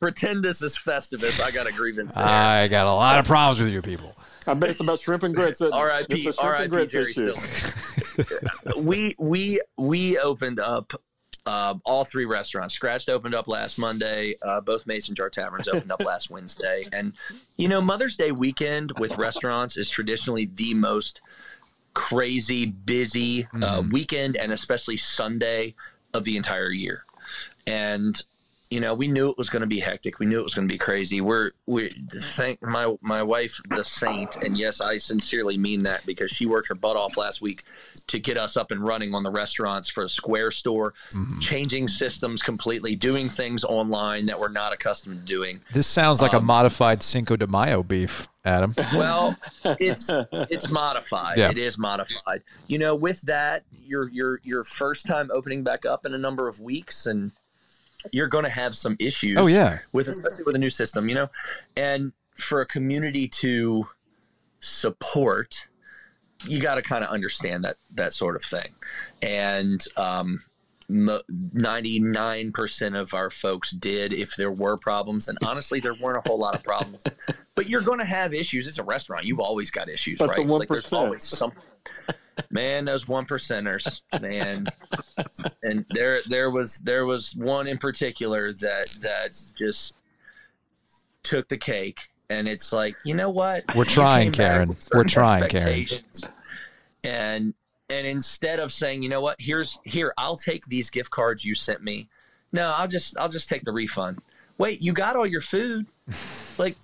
pretend 0.00 0.44
this 0.44 0.62
is 0.62 0.76
Festivus. 0.76 1.42
I 1.42 1.50
got 1.50 1.66
a 1.66 1.72
grievance. 1.72 2.14
There. 2.14 2.24
I 2.24 2.68
got 2.68 2.86
a 2.86 2.92
lot 2.92 3.18
of 3.18 3.26
problems 3.26 3.60
with 3.60 3.70
you 3.70 3.82
people. 3.82 4.14
I 4.46 4.54
bet 4.54 4.70
it's 4.70 4.80
about 4.80 5.00
shrimp 5.00 5.24
and 5.24 5.34
grits. 5.34 5.60
R.I.P. 5.60 6.30
R.I.P. 6.40 6.86
Jerry 6.86 7.14
we 8.78 9.14
we 9.18 9.60
we 9.76 10.18
opened 10.18 10.60
up 10.60 10.92
uh, 11.46 11.74
all 11.84 12.04
three 12.04 12.24
restaurants. 12.24 12.74
Scratched 12.74 13.08
opened 13.08 13.34
up 13.34 13.48
last 13.48 13.78
Monday. 13.78 14.34
Uh, 14.42 14.60
both 14.60 14.86
Mason 14.86 15.14
Jar 15.14 15.30
Taverns 15.30 15.68
opened 15.68 15.92
up 15.92 16.04
last 16.04 16.30
Wednesday. 16.30 16.86
And 16.92 17.12
you 17.56 17.68
know, 17.68 17.80
Mother's 17.80 18.16
Day 18.16 18.32
weekend 18.32 18.92
with 18.98 19.16
restaurants 19.16 19.76
is 19.76 19.88
traditionally 19.88 20.46
the 20.46 20.74
most 20.74 21.20
crazy 21.94 22.66
busy 22.66 23.44
uh, 23.54 23.80
mm. 23.80 23.92
weekend, 23.92 24.36
and 24.36 24.52
especially 24.52 24.96
Sunday 24.96 25.74
of 26.12 26.24
the 26.24 26.36
entire 26.36 26.70
year. 26.70 27.04
And 27.66 28.22
you 28.70 28.80
know, 28.80 28.94
we 28.94 29.06
knew 29.06 29.30
it 29.30 29.38
was 29.38 29.48
going 29.48 29.60
to 29.60 29.66
be 29.66 29.78
hectic. 29.78 30.18
We 30.18 30.26
knew 30.26 30.40
it 30.40 30.44
was 30.44 30.54
going 30.54 30.66
to 30.66 30.72
be 30.72 30.78
crazy. 30.78 31.20
We're 31.20 31.52
we 31.66 31.90
thank 32.12 32.60
my 32.62 32.96
my 33.00 33.22
wife, 33.22 33.60
the 33.70 33.84
saint, 33.84 34.36
and 34.36 34.56
yes, 34.58 34.80
I 34.80 34.98
sincerely 34.98 35.56
mean 35.56 35.84
that 35.84 36.04
because 36.04 36.30
she 36.32 36.46
worked 36.46 36.68
her 36.68 36.74
butt 36.74 36.96
off 36.96 37.16
last 37.16 37.40
week 37.40 37.62
to 38.08 38.18
get 38.18 38.36
us 38.36 38.56
up 38.56 38.70
and 38.72 38.82
running 38.84 39.14
on 39.14 39.22
the 39.22 39.30
restaurants 39.30 39.88
for 39.88 40.04
a 40.04 40.08
Square 40.08 40.50
store, 40.52 40.92
Mm-hmm. 41.12 41.38
changing 41.40 41.88
systems 41.88 42.42
completely, 42.42 42.96
doing 42.96 43.28
things 43.28 43.62
online 43.64 44.26
that 44.26 44.38
we're 44.38 44.48
not 44.48 44.72
accustomed 44.72 45.20
to 45.20 45.24
doing. 45.24 45.60
This 45.72 45.86
sounds 45.86 46.20
like 46.20 46.32
a 46.32 46.38
Um, 46.38 46.44
modified 46.44 47.02
Cinco 47.02 47.36
de 47.36 47.46
Mayo 47.46 47.82
beef, 47.82 48.28
Adam. 48.44 48.74
Well, 48.94 49.36
it's 49.64 50.08
it's 50.50 50.70
modified. 50.70 51.38
Yeah. 51.38 51.50
It 51.50 51.58
is 51.58 51.78
modified. 51.78 52.42
You 52.66 52.78
know, 52.78 52.94
with 52.96 53.20
that, 53.22 53.62
your 53.84 54.08
your 54.10 54.40
your 54.42 54.64
first 54.64 55.06
time 55.06 55.30
opening 55.32 55.62
back 55.62 55.86
up 55.86 56.04
in 56.04 56.12
a 56.14 56.18
number 56.18 56.48
of 56.48 56.58
weeks, 56.60 57.06
and 57.06 57.30
you're 58.12 58.28
going 58.28 58.44
to 58.44 58.50
have 58.50 58.74
some 58.74 58.96
issues. 58.98 59.36
Oh, 59.38 59.46
yeah. 59.46 59.78
with 59.92 60.08
especially 60.08 60.44
with 60.44 60.56
a 60.56 60.58
new 60.58 60.70
system. 60.70 61.08
You 61.08 61.14
know, 61.14 61.28
and 61.76 62.12
for 62.34 62.60
a 62.60 62.66
community 62.66 63.28
to 63.28 63.86
support, 64.60 65.68
you 66.46 66.60
got 66.60 66.76
to 66.76 66.82
kind 66.82 67.04
of 67.04 67.10
understand 67.10 67.64
that 67.64 67.76
that 67.94 68.12
sort 68.12 68.36
of 68.36 68.42
thing, 68.42 68.68
and. 69.22 69.84
um 69.96 70.42
99% 70.88 73.00
of 73.00 73.12
our 73.12 73.28
folks 73.28 73.72
did 73.72 74.12
if 74.12 74.36
there 74.36 74.52
were 74.52 74.76
problems 74.76 75.26
and 75.26 75.36
honestly 75.44 75.80
there 75.80 75.94
weren't 75.94 76.24
a 76.24 76.28
whole 76.28 76.38
lot 76.38 76.54
of 76.54 76.62
problems 76.62 77.02
but 77.56 77.68
you're 77.68 77.80
going 77.82 77.98
to 77.98 78.04
have 78.04 78.32
issues 78.32 78.68
it's 78.68 78.78
a 78.78 78.84
restaurant 78.84 79.24
you've 79.24 79.40
always 79.40 79.68
got 79.68 79.88
issues 79.88 80.20
But 80.20 80.36
the 80.36 80.42
right 80.42 80.48
like 80.48 80.68
there's 80.68 80.88
1%. 80.90 80.96
always 80.96 81.24
something 81.24 81.60
man 82.50 82.84
those 82.84 83.08
one 83.08 83.24
percenters 83.24 84.02
man. 84.20 84.66
And 85.62 85.84
there 85.90 86.20
there 86.28 86.50
was 86.50 86.80
there 86.80 87.06
was 87.06 87.34
one 87.34 87.66
in 87.66 87.78
particular 87.78 88.52
that 88.52 88.96
that 89.00 89.28
just 89.58 89.94
took 91.22 91.48
the 91.48 91.56
cake. 91.56 92.08
And 92.28 92.48
it's 92.48 92.72
like 92.72 92.94
you 93.04 93.14
know 93.14 93.30
what? 93.30 93.74
We're 93.74 93.84
trying, 93.84 94.32
Karen. 94.32 94.76
We're 94.92 95.04
trying, 95.04 95.48
Karen. 95.48 95.86
and 97.04 97.54
and 97.88 98.06
instead 98.06 98.58
of 98.58 98.72
saying 98.72 99.02
you 99.02 99.08
know 99.08 99.20
what? 99.20 99.36
Here's 99.38 99.78
here 99.84 100.12
i'll 100.18 100.36
take 100.36 100.66
these 100.66 100.90
gift 100.90 101.10
cards 101.10 101.44
you 101.44 101.54
sent 101.54 101.82
me. 101.82 102.08
No 102.52 102.72
i'll 102.76 102.88
just 102.88 103.16
i'll 103.18 103.28
just 103.28 103.48
take 103.48 103.62
the 103.62 103.72
refund. 103.72 104.18
Wait 104.58 104.82
you 104.82 104.92
got 104.92 105.16
all 105.16 105.26
your 105.26 105.40
food. 105.40 105.86
Like 106.58 106.76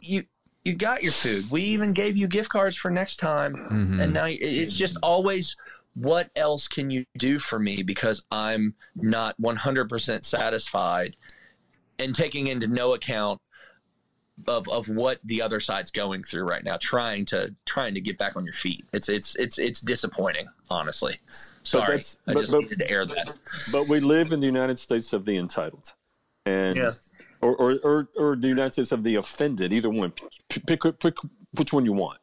you 0.00 0.24
you 0.68 0.76
got 0.76 1.02
your 1.02 1.12
food. 1.12 1.50
We 1.50 1.62
even 1.62 1.92
gave 1.94 2.16
you 2.16 2.28
gift 2.28 2.50
cards 2.50 2.76
for 2.76 2.90
next 2.90 3.16
time. 3.16 3.54
Mhm. 3.56 4.02
and 4.02 4.12
now 4.12 4.26
it's 4.28 4.72
just 4.74 4.96
always 5.02 5.56
what 5.94 6.30
else 6.36 6.68
can 6.68 6.90
you 6.90 7.04
do 7.16 7.38
for 7.40 7.58
me? 7.58 7.82
Because 7.82 8.24
i'm 8.30 8.74
not 8.94 9.34
100% 9.40 10.24
satisfied 10.24 11.16
and 11.98 12.14
taking 12.14 12.46
into 12.46 12.68
no 12.68 12.94
account 12.94 13.40
of, 14.46 14.68
of 14.68 14.86
what 14.88 15.18
the 15.24 15.42
other 15.42 15.58
side's 15.58 15.90
going 15.90 16.22
through 16.22 16.44
right 16.44 16.62
now 16.62 16.76
trying 16.80 17.24
to 17.24 17.52
trying 17.66 17.94
to 17.94 18.00
get 18.00 18.16
back 18.18 18.36
on 18.36 18.44
your 18.44 18.52
feet. 18.54 18.84
It's 18.92 19.08
it's 19.08 19.34
it's 19.34 19.58
it's 19.58 19.80
disappointing 19.80 20.46
honestly. 20.70 21.18
Sorry 21.64 21.84
that's- 21.86 22.18
i 22.28 22.34
but- 22.34 22.40
just 22.40 22.52
but- 22.52 22.60
needed 22.60 22.78
to 22.78 22.90
air 22.90 23.04
that. 23.04 23.36
but 23.72 23.88
we 23.88 23.98
live 23.98 24.30
in 24.30 24.38
the 24.38 24.46
United 24.46 24.78
States 24.78 25.12
of 25.12 25.24
the 25.24 25.36
entitled, 25.36 25.92
and 26.46 26.76
Yeah. 26.76 26.90
Or, 27.40 27.54
or 27.56 27.78
or 27.84 28.08
or 28.16 28.36
the 28.36 28.48
United 28.48 28.72
States 28.72 28.92
of 28.92 29.04
the 29.04 29.14
offended. 29.16 29.72
Either 29.72 29.90
one, 29.90 30.12
P- 30.48 30.60
pick 30.66 30.82
pick 30.98 31.14
which 31.54 31.72
one 31.72 31.84
you 31.84 31.92
want. 31.92 32.18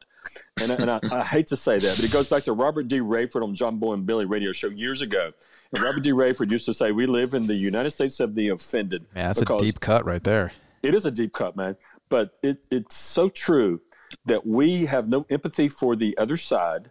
And, 0.60 0.72
I, 0.72 0.74
and 0.74 0.90
I, 0.90 1.00
I 1.20 1.24
hate 1.24 1.46
to 1.48 1.56
say 1.56 1.78
that, 1.78 1.96
but 1.96 2.04
it 2.04 2.10
goes 2.12 2.28
back 2.28 2.42
to 2.44 2.52
Robert 2.52 2.88
D. 2.88 2.98
Raiford 2.98 3.42
on 3.44 3.54
John 3.54 3.78
Boy 3.78 3.92
and 3.94 4.04
Billy 4.04 4.24
radio 4.24 4.50
show 4.52 4.68
years 4.68 5.00
ago. 5.00 5.30
And 5.72 5.82
Robert 5.82 6.02
D. 6.02 6.10
Raiford 6.10 6.50
used 6.50 6.66
to 6.66 6.74
say, 6.74 6.92
"We 6.92 7.06
live 7.06 7.32
in 7.32 7.46
the 7.46 7.54
United 7.54 7.90
States 7.90 8.20
of 8.20 8.34
the 8.34 8.48
offended." 8.50 9.06
Yeah, 9.14 9.28
that's 9.28 9.40
a 9.42 9.44
deep 9.58 9.80
cut 9.80 10.04
right 10.04 10.22
there. 10.22 10.52
It 10.82 10.94
is 10.94 11.06
a 11.06 11.10
deep 11.10 11.32
cut, 11.32 11.56
man. 11.56 11.76
But 12.08 12.36
it, 12.42 12.58
it's 12.70 12.96
so 12.96 13.28
true 13.28 13.80
that 14.26 14.46
we 14.46 14.86
have 14.86 15.08
no 15.08 15.24
empathy 15.30 15.68
for 15.68 15.96
the 15.96 16.16
other 16.18 16.36
side 16.36 16.90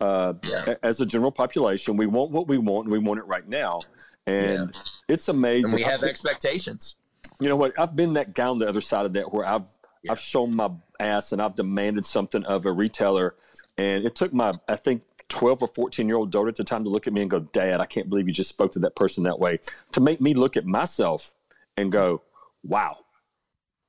uh, 0.00 0.34
a- 0.66 0.84
as 0.84 1.00
a 1.00 1.06
general 1.06 1.30
population. 1.32 1.96
We 1.96 2.06
want 2.06 2.30
what 2.30 2.48
we 2.48 2.56
want, 2.58 2.86
and 2.86 2.92
we 2.92 2.98
want 2.98 3.18
it 3.20 3.24
right 3.26 3.46
now. 3.48 3.80
And 4.26 4.76
it's 5.08 5.28
amazing. 5.28 5.70
and 5.72 5.74
we 5.74 5.82
have 5.82 6.02
I- 6.02 6.08
expectations 6.08 6.96
you 7.40 7.48
know 7.48 7.56
what? 7.56 7.78
I've 7.78 7.94
been 7.94 8.14
that 8.14 8.34
guy 8.34 8.46
on 8.46 8.58
the 8.58 8.68
other 8.68 8.80
side 8.80 9.06
of 9.06 9.12
that 9.14 9.32
where 9.32 9.46
I've 9.46 9.66
I've 10.08 10.20
shown 10.20 10.54
my 10.54 10.70
ass 11.00 11.32
and 11.32 11.42
I've 11.42 11.54
demanded 11.54 12.06
something 12.06 12.44
of 12.44 12.66
a 12.66 12.72
retailer, 12.72 13.34
and 13.76 14.04
it 14.04 14.14
took 14.14 14.32
my 14.32 14.52
I 14.68 14.76
think 14.76 15.02
twelve 15.28 15.62
or 15.62 15.68
fourteen 15.68 16.06
year 16.08 16.16
old 16.16 16.30
daughter 16.30 16.48
at 16.48 16.56
the 16.56 16.64
time 16.64 16.84
to 16.84 16.90
look 16.90 17.06
at 17.06 17.12
me 17.12 17.22
and 17.22 17.30
go, 17.30 17.40
"Dad, 17.40 17.80
I 17.80 17.86
can't 17.86 18.08
believe 18.08 18.26
you 18.28 18.34
just 18.34 18.50
spoke 18.50 18.72
to 18.72 18.78
that 18.80 18.96
person 18.96 19.24
that 19.24 19.38
way," 19.38 19.58
to 19.92 20.00
make 20.00 20.20
me 20.20 20.34
look 20.34 20.56
at 20.56 20.64
myself 20.64 21.32
and 21.76 21.92
go, 21.92 22.22
"Wow." 22.62 22.98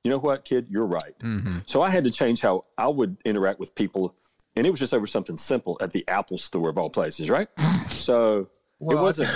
You 0.04 0.12
know 0.12 0.18
what, 0.18 0.44
kid? 0.44 0.68
You're 0.70 0.86
right. 0.86 1.18
Mm-hmm. 1.20 1.58
So 1.66 1.82
I 1.82 1.90
had 1.90 2.04
to 2.04 2.10
change 2.10 2.40
how 2.40 2.64
I 2.78 2.86
would 2.86 3.16
interact 3.24 3.58
with 3.58 3.74
people, 3.74 4.14
and 4.56 4.66
it 4.66 4.70
was 4.70 4.80
just 4.80 4.94
over 4.94 5.06
something 5.06 5.36
simple 5.36 5.76
at 5.80 5.92
the 5.92 6.06
Apple 6.08 6.38
store 6.38 6.70
of 6.70 6.78
all 6.78 6.90
places, 6.90 7.28
right? 7.30 7.48
So 7.88 8.48
Well, 8.78 8.98
it 8.98 9.02
wasn't. 9.02 9.28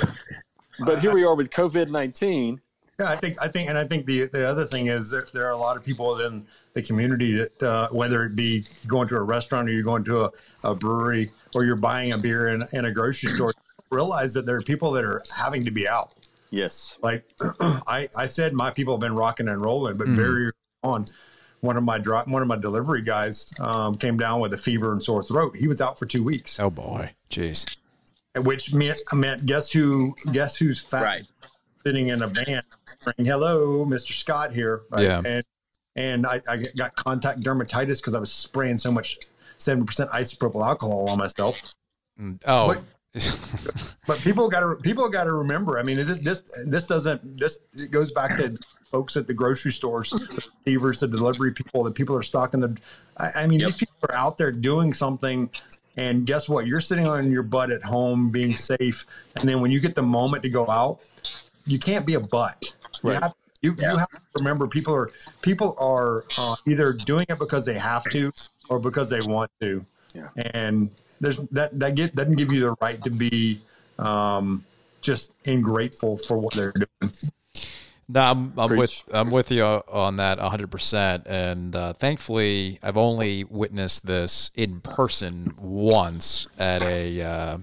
But 0.86 1.00
here 1.00 1.12
we 1.12 1.24
are 1.24 1.34
with 1.34 1.50
COVID 1.50 1.90
nineteen. 1.90 2.60
Yeah, 3.00 3.10
I 3.10 3.16
think 3.16 3.40
I 3.42 3.48
think, 3.48 3.68
and 3.68 3.78
I 3.78 3.86
think 3.86 4.06
the 4.06 4.26
the 4.26 4.46
other 4.46 4.64
thing 4.64 4.88
is 4.88 5.10
there, 5.10 5.26
there 5.32 5.46
are 5.46 5.52
a 5.52 5.56
lot 5.56 5.76
of 5.76 5.84
people 5.84 6.20
in 6.20 6.46
the 6.74 6.82
community 6.82 7.32
that 7.34 7.62
uh, 7.62 7.88
whether 7.90 8.24
it 8.24 8.36
be 8.36 8.64
going 8.86 9.08
to 9.08 9.16
a 9.16 9.20
restaurant 9.22 9.68
or 9.68 9.72
you're 9.72 9.82
going 9.82 10.04
to 10.04 10.24
a, 10.24 10.30
a 10.64 10.74
brewery 10.74 11.30
or 11.54 11.64
you're 11.64 11.76
buying 11.76 12.12
a 12.12 12.18
beer 12.18 12.48
in, 12.48 12.64
in 12.72 12.84
a 12.86 12.92
grocery 12.92 13.28
store, 13.30 13.52
realize 13.90 14.32
that 14.34 14.46
there 14.46 14.56
are 14.56 14.62
people 14.62 14.90
that 14.92 15.04
are 15.04 15.22
having 15.36 15.64
to 15.64 15.70
be 15.70 15.86
out. 15.86 16.14
Yes. 16.50 16.96
Like 17.02 17.24
I, 17.60 18.08
I 18.16 18.26
said, 18.26 18.52
my 18.54 18.70
people 18.70 18.94
have 18.94 19.00
been 19.00 19.14
rocking 19.14 19.48
and 19.48 19.60
rolling, 19.60 19.96
but 19.96 20.08
Mhm. 20.08 20.16
very 20.16 20.52
on, 20.82 21.06
one 21.60 21.76
of 21.76 21.84
my 21.84 21.98
drop, 21.98 22.26
one 22.26 22.42
of 22.42 22.48
my 22.48 22.56
delivery 22.56 23.02
guys 23.02 23.52
um, 23.60 23.96
came 23.96 24.16
down 24.16 24.40
with 24.40 24.52
a 24.52 24.58
fever 24.58 24.92
and 24.92 25.02
sore 25.02 25.22
throat. 25.22 25.56
He 25.56 25.68
was 25.68 25.80
out 25.80 25.98
for 25.98 26.06
two 26.06 26.24
weeks. 26.24 26.58
Oh 26.58 26.70
boy, 26.70 27.12
jeez. 27.30 27.76
Which 28.36 28.72
meant, 28.74 28.98
meant 29.12 29.44
guess 29.46 29.70
who? 29.70 30.14
Guess 30.32 30.56
who's 30.56 30.82
fat? 30.82 31.02
Right. 31.02 31.26
Sitting 31.84 32.08
in 32.08 32.22
a 32.22 32.26
van, 32.28 32.62
saying, 33.00 33.26
"Hello, 33.26 33.84
Mr. 33.84 34.12
Scott 34.12 34.52
here." 34.54 34.82
right? 34.90 35.02
Yeah. 35.04 35.22
And 35.26 35.44
and 35.96 36.26
I, 36.26 36.40
I 36.48 36.62
got 36.76 36.94
contact 36.96 37.40
dermatitis 37.40 37.98
because 37.98 38.14
I 38.14 38.18
was 38.20 38.32
spraying 38.32 38.78
so 38.78 38.90
much 38.92 39.18
seventy 39.58 39.86
percent 39.86 40.10
isopropyl 40.10 40.64
alcohol 40.66 41.08
on 41.08 41.18
myself. 41.18 41.74
Mm, 42.20 42.40
Oh, 42.46 42.68
But- 42.68 42.82
But 44.06 44.18
people 44.20 44.48
got 44.48 44.60
to 44.60 44.76
people 44.82 45.08
got 45.08 45.24
to 45.24 45.32
remember. 45.32 45.78
I 45.78 45.82
mean, 45.82 45.98
it, 45.98 46.04
this 46.06 46.42
this 46.66 46.86
doesn't 46.86 47.38
this 47.38 47.58
it 47.74 47.90
goes 47.90 48.10
back 48.12 48.36
to 48.38 48.56
folks 48.90 49.16
at 49.16 49.26
the 49.26 49.34
grocery 49.34 49.72
stores, 49.72 50.10
the 50.10 50.42
receivers, 50.66 51.00
the 51.00 51.08
delivery 51.08 51.52
people, 51.52 51.82
the 51.82 51.90
people 51.90 52.16
are 52.16 52.22
stocking 52.22 52.60
the. 52.60 52.76
I, 53.18 53.28
I 53.42 53.46
mean, 53.46 53.60
these 53.60 53.76
people 53.76 53.94
are 54.08 54.14
out 54.14 54.38
there 54.38 54.50
doing 54.50 54.94
something, 54.94 55.50
and 55.98 56.26
guess 56.26 56.48
what? 56.48 56.66
You're 56.66 56.80
sitting 56.80 57.06
on 57.06 57.30
your 57.30 57.42
butt 57.42 57.70
at 57.70 57.82
home, 57.82 58.30
being 58.30 58.56
safe, 58.56 59.04
and 59.36 59.46
then 59.48 59.60
when 59.60 59.70
you 59.70 59.78
get 59.80 59.94
the 59.94 60.02
moment 60.02 60.42
to 60.44 60.48
go 60.48 60.66
out, 60.70 61.00
you 61.66 61.78
can't 61.78 62.06
be 62.06 62.14
a 62.14 62.20
butt. 62.20 62.74
You 63.02 63.10
have 63.10 63.34
you, 63.62 63.74
you 63.78 63.96
have 63.96 64.10
to 64.10 64.18
remember 64.34 64.66
people 64.66 64.94
are 64.94 65.08
people 65.40 65.76
are 65.78 66.24
uh, 66.36 66.56
either 66.66 66.92
doing 66.92 67.26
it 67.28 67.38
because 67.38 67.64
they 67.64 67.78
have 67.78 68.04
to 68.10 68.32
or 68.68 68.78
because 68.80 69.08
they 69.10 69.20
want 69.20 69.50
to, 69.60 69.84
Yeah. 70.14 70.28
and 70.36 70.90
there's 71.20 71.38
that 71.52 71.78
that 71.78 71.94
get, 71.94 72.14
doesn't 72.14 72.34
give 72.36 72.52
you 72.52 72.60
the 72.60 72.76
right 72.80 73.02
to 73.04 73.10
be 73.10 73.60
um, 73.98 74.64
just 75.00 75.32
ingrateful 75.44 76.16
for 76.16 76.36
what 76.38 76.54
they're 76.54 76.72
doing. 76.72 77.12
No, 78.08 78.20
I'm, 78.20 78.52
I'm 78.58 78.76
with 78.76 79.04
I'm 79.12 79.30
with 79.30 79.50
you 79.50 79.64
on 79.64 80.16
that 80.16 80.38
100. 80.38 80.70
percent 80.70 81.26
And 81.26 81.74
uh, 81.74 81.92
thankfully, 81.92 82.78
I've 82.82 82.96
only 82.96 83.44
witnessed 83.44 84.06
this 84.06 84.50
in 84.54 84.80
person 84.80 85.54
once 85.56 86.46
at 86.58 86.82
a 86.82 87.22
uh, 87.22 87.58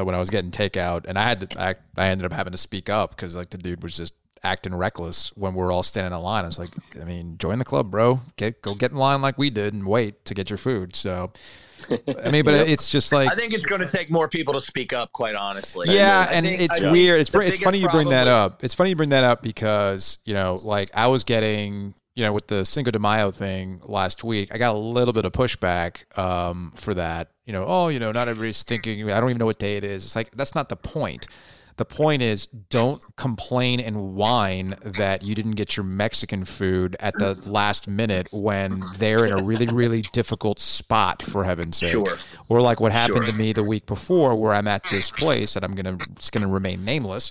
uh, 0.00 0.04
when 0.04 0.14
I 0.14 0.18
was 0.18 0.30
getting 0.30 0.50
takeout, 0.50 1.04
and 1.06 1.18
I 1.18 1.22
had 1.22 1.50
to. 1.50 1.60
I, 1.60 1.74
I 1.96 2.08
ended 2.08 2.26
up 2.26 2.32
having 2.32 2.52
to 2.52 2.58
speak 2.58 2.88
up 2.88 3.10
because 3.10 3.36
like 3.36 3.50
the 3.50 3.58
dude 3.58 3.82
was 3.82 3.96
just 3.96 4.14
acting 4.42 4.74
reckless 4.74 5.36
when 5.36 5.54
we 5.54 5.60
were 5.60 5.72
all 5.72 5.82
standing 5.82 6.16
in 6.16 6.22
line. 6.22 6.44
I 6.44 6.46
was 6.46 6.58
like, 6.58 6.70
I 7.00 7.04
mean, 7.04 7.36
join 7.38 7.58
the 7.58 7.64
club, 7.64 7.90
bro. 7.90 8.20
Get 8.36 8.62
go 8.62 8.74
get 8.74 8.92
in 8.92 8.96
line 8.96 9.22
like 9.22 9.38
we 9.38 9.50
did 9.50 9.74
and 9.74 9.86
wait 9.86 10.24
to 10.26 10.34
get 10.34 10.50
your 10.50 10.56
food. 10.58 10.94
So, 10.94 11.32
I 12.24 12.30
mean, 12.30 12.44
but 12.44 12.54
it's 12.68 12.88
just 12.88 13.12
like 13.12 13.30
I 13.30 13.34
think 13.34 13.52
it's 13.52 13.66
going 13.66 13.80
to 13.80 13.88
take 13.88 14.10
more 14.10 14.28
people 14.28 14.54
to 14.54 14.60
speak 14.60 14.92
up, 14.92 15.12
quite 15.12 15.34
honestly. 15.34 15.86
yeah, 15.90 16.26
I 16.28 16.32
and 16.34 16.46
think- 16.46 16.60
it's 16.60 16.82
I 16.82 16.90
weird. 16.90 17.20
It's 17.20 17.34
it's 17.34 17.60
funny 17.60 17.78
you 17.78 17.88
bring 17.88 18.10
that 18.10 18.28
up. 18.28 18.64
It's 18.64 18.74
funny 18.74 18.90
you 18.90 18.96
bring 18.96 19.10
that 19.10 19.24
up 19.24 19.42
because 19.42 20.18
you 20.24 20.34
know, 20.34 20.56
like 20.62 20.90
I 20.94 21.08
was 21.08 21.24
getting, 21.24 21.94
you 22.14 22.24
know, 22.24 22.32
with 22.32 22.46
the 22.46 22.64
Cinco 22.64 22.90
de 22.90 22.98
Mayo 22.98 23.30
thing 23.30 23.80
last 23.84 24.24
week, 24.24 24.54
I 24.54 24.58
got 24.58 24.74
a 24.74 24.78
little 24.78 25.12
bit 25.12 25.24
of 25.24 25.32
pushback 25.32 26.16
um, 26.18 26.72
for 26.76 26.94
that. 26.94 27.30
You 27.46 27.52
know, 27.52 27.64
oh, 27.66 27.88
you 27.88 27.98
know, 27.98 28.12
not 28.12 28.22
mm-hmm. 28.22 28.30
everybody's 28.30 28.62
thinking. 28.62 29.10
I 29.10 29.20
don't 29.20 29.30
even 29.30 29.38
know 29.38 29.46
what 29.46 29.58
day 29.58 29.76
it 29.76 29.84
is. 29.84 30.04
It's 30.04 30.16
like 30.16 30.32
that's 30.32 30.54
not 30.54 30.68
the 30.68 30.76
point. 30.76 31.26
The 31.76 31.84
point 31.84 32.22
is, 32.22 32.46
don't 32.46 33.02
complain 33.16 33.80
and 33.80 34.14
whine 34.14 34.74
that 34.82 35.22
you 35.22 35.34
didn't 35.34 35.52
get 35.52 35.76
your 35.76 35.84
Mexican 35.84 36.46
food 36.46 36.96
at 37.00 37.18
the 37.18 37.34
mm-hmm. 37.34 37.50
last 37.50 37.86
minute 37.86 38.28
when 38.32 38.82
they're 38.96 39.26
in 39.26 39.32
a 39.32 39.42
really, 39.42 39.66
really 39.66 40.02
difficult 40.12 40.58
spot. 40.58 41.20
For 41.22 41.44
heaven's 41.44 41.76
sake, 41.76 41.92
Sure. 41.92 42.16
or 42.48 42.62
like 42.62 42.80
what 42.80 42.92
happened 42.92 43.26
Sure. 43.26 43.32
to 43.32 43.38
me 43.38 43.52
the 43.52 43.62
week 43.62 43.86
before, 43.86 44.34
where 44.34 44.54
I'm 44.54 44.66
at 44.66 44.82
this 44.90 45.10
place 45.10 45.54
and 45.54 45.64
I'm 45.64 45.74
gonna 45.74 45.98
it's 46.12 46.30
gonna 46.30 46.48
remain 46.48 46.84
nameless. 46.84 47.30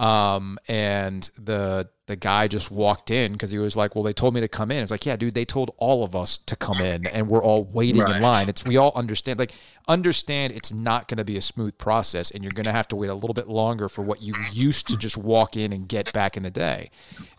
Um, 0.00 0.58
and 0.66 1.28
the 1.38 1.88
the 2.06 2.16
guy 2.16 2.48
just 2.48 2.70
walked 2.70 3.10
in 3.10 3.32
because 3.32 3.50
he 3.50 3.58
was 3.58 3.76
like, 3.76 3.94
"Well, 3.94 4.02
they 4.02 4.14
told 4.14 4.32
me 4.34 4.40
to 4.40 4.48
come 4.48 4.70
in." 4.70 4.82
It's 4.82 4.90
like, 4.90 5.04
"Yeah, 5.04 5.16
dude, 5.16 5.34
they 5.34 5.44
told 5.44 5.74
all 5.76 6.02
of 6.02 6.16
us 6.16 6.38
to 6.38 6.56
come 6.56 6.80
in, 6.80 7.06
and 7.06 7.28
we're 7.28 7.42
all 7.44 7.64
waiting 7.64 8.08
in 8.08 8.20
line." 8.20 8.48
It's 8.48 8.64
we 8.64 8.78
all 8.78 8.92
understand, 8.96 9.38
like, 9.38 9.52
understand 9.88 10.54
it's 10.54 10.72
not 10.72 11.06
going 11.06 11.18
to 11.18 11.24
be 11.24 11.36
a 11.36 11.42
smooth 11.42 11.76
process, 11.76 12.30
and 12.30 12.42
you're 12.42 12.50
going 12.52 12.64
to 12.64 12.72
have 12.72 12.88
to 12.88 12.96
wait 12.96 13.10
a 13.10 13.14
little 13.14 13.34
bit 13.34 13.46
longer 13.48 13.88
for 13.90 14.00
what 14.02 14.22
you 14.22 14.34
used 14.52 14.88
to 14.88 14.96
just 14.96 15.18
walk 15.18 15.56
in 15.56 15.72
and 15.72 15.86
get 15.86 16.12
back 16.14 16.36
in 16.36 16.42
the 16.42 16.50
day. 16.50 16.90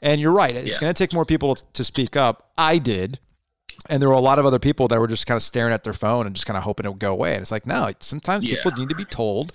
And 0.03 0.21
you're 0.21 0.31
right; 0.31 0.55
it's 0.55 0.67
Yeah. 0.67 0.79
going 0.79 0.93
to 0.93 0.97
take 1.03 1.13
more 1.13 1.25
people 1.25 1.55
to 1.55 1.83
speak 1.83 2.15
up. 2.15 2.51
I 2.57 2.77
did. 2.77 3.19
And 3.89 3.99
there 4.01 4.09
were 4.09 4.15
a 4.15 4.19
lot 4.21 4.37
of 4.37 4.45
other 4.45 4.59
people 4.59 4.87
that 4.89 4.99
were 4.99 5.07
just 5.07 5.25
kind 5.25 5.35
of 5.35 5.41
staring 5.41 5.73
at 5.73 5.83
their 5.83 5.93
phone 5.93 6.27
and 6.27 6.35
just 6.35 6.45
kind 6.45 6.55
of 6.57 6.63
hoping 6.63 6.85
it 6.85 6.89
would 6.89 6.99
go 6.99 7.11
away. 7.11 7.33
And 7.33 7.41
it's 7.41 7.51
like, 7.51 7.65
no, 7.65 7.91
sometimes 7.99 8.45
Yeah. 8.45 8.57
people 8.57 8.71
need 8.73 8.89
to 8.89 8.95
be 8.95 9.05
told 9.05 9.53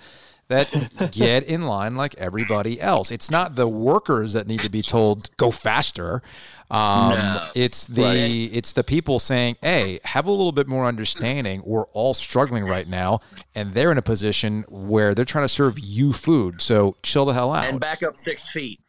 that 0.49 1.11
get 1.11 1.43
in 1.43 1.63
line 1.63 1.95
like 1.95 2.15
everybody 2.15 2.79
else. 2.79 3.11
It's 3.11 3.29
not 3.29 3.55
the 3.55 3.67
workers 3.67 4.33
that 4.33 4.47
need 4.47 4.61
to 4.61 4.69
be 4.69 4.81
told 4.81 5.35
go 5.37 5.51
faster. 5.51 6.21
Um, 6.69 7.11
No. 7.11 7.45
It's 7.55 7.85
the 7.85 8.45
it's 8.53 8.73
the 8.73 8.83
people 8.83 9.19
saying, 9.19 9.55
"Hey, 9.61 9.99
have 10.03 10.27
a 10.27 10.31
little 10.31 10.51
bit 10.51 10.67
more 10.67 10.85
understanding. 10.85 11.61
We're 11.65 11.85
all 11.87 12.13
struggling 12.13 12.65
right 12.65 12.87
now, 12.87 13.21
and 13.55 13.73
they're 13.73 13.91
in 13.91 13.97
a 13.97 14.01
position 14.03 14.65
where 14.67 15.15
they're 15.15 15.25
trying 15.25 15.45
to 15.45 15.49
serve 15.49 15.79
you 15.79 16.13
food. 16.13 16.61
So 16.61 16.97
chill 17.03 17.25
the 17.25 17.33
hell 17.33 17.53
out." 17.53 17.65
and 17.65 17.79
back 17.79 18.03
up 18.03 18.17
six 18.17 18.47
feet. 18.49 18.81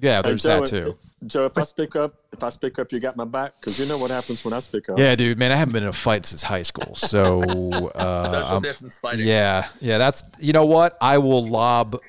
yeah, 0.00 0.22
there's 0.22 0.42
Joe, 0.42 0.60
that 0.60 0.66
too. 0.66 0.98
Joe, 1.26 1.44
if 1.46 1.58
I 1.58 1.64
speak 1.64 1.96
up, 1.96 2.14
if 2.32 2.42
I 2.42 2.48
speak 2.48 2.78
up, 2.78 2.90
you 2.92 2.98
got 3.00 3.14
my 3.16 3.24
back 3.26 3.52
because 3.60 3.78
you 3.78 3.86
know 3.86 3.98
what 3.98 4.10
happens 4.10 4.42
when 4.44 4.54
I 4.54 4.58
speak 4.60 4.88
up. 4.88 4.98
Yeah, 4.98 5.14
dude, 5.16 5.38
man, 5.38 5.52
I 5.52 5.56
haven't 5.56 5.72
been 5.74 5.82
in 5.82 5.88
a 5.90 5.92
fight 5.92 6.24
since 6.24 6.42
high 6.42 6.62
school. 6.62 6.94
So 6.94 7.42
uh, 7.94 8.32
Social 8.32 8.52
I'm- 8.52 8.62
distance 8.62 8.98
fighting. 8.98 9.26
Yeah, 9.26 9.68
yeah. 9.80 9.98
That's 9.98 10.22
you 10.38 10.52
know 10.52 10.64
what? 10.64 10.96
I 11.00 11.18
will 11.18 11.46
lob, 11.46 12.00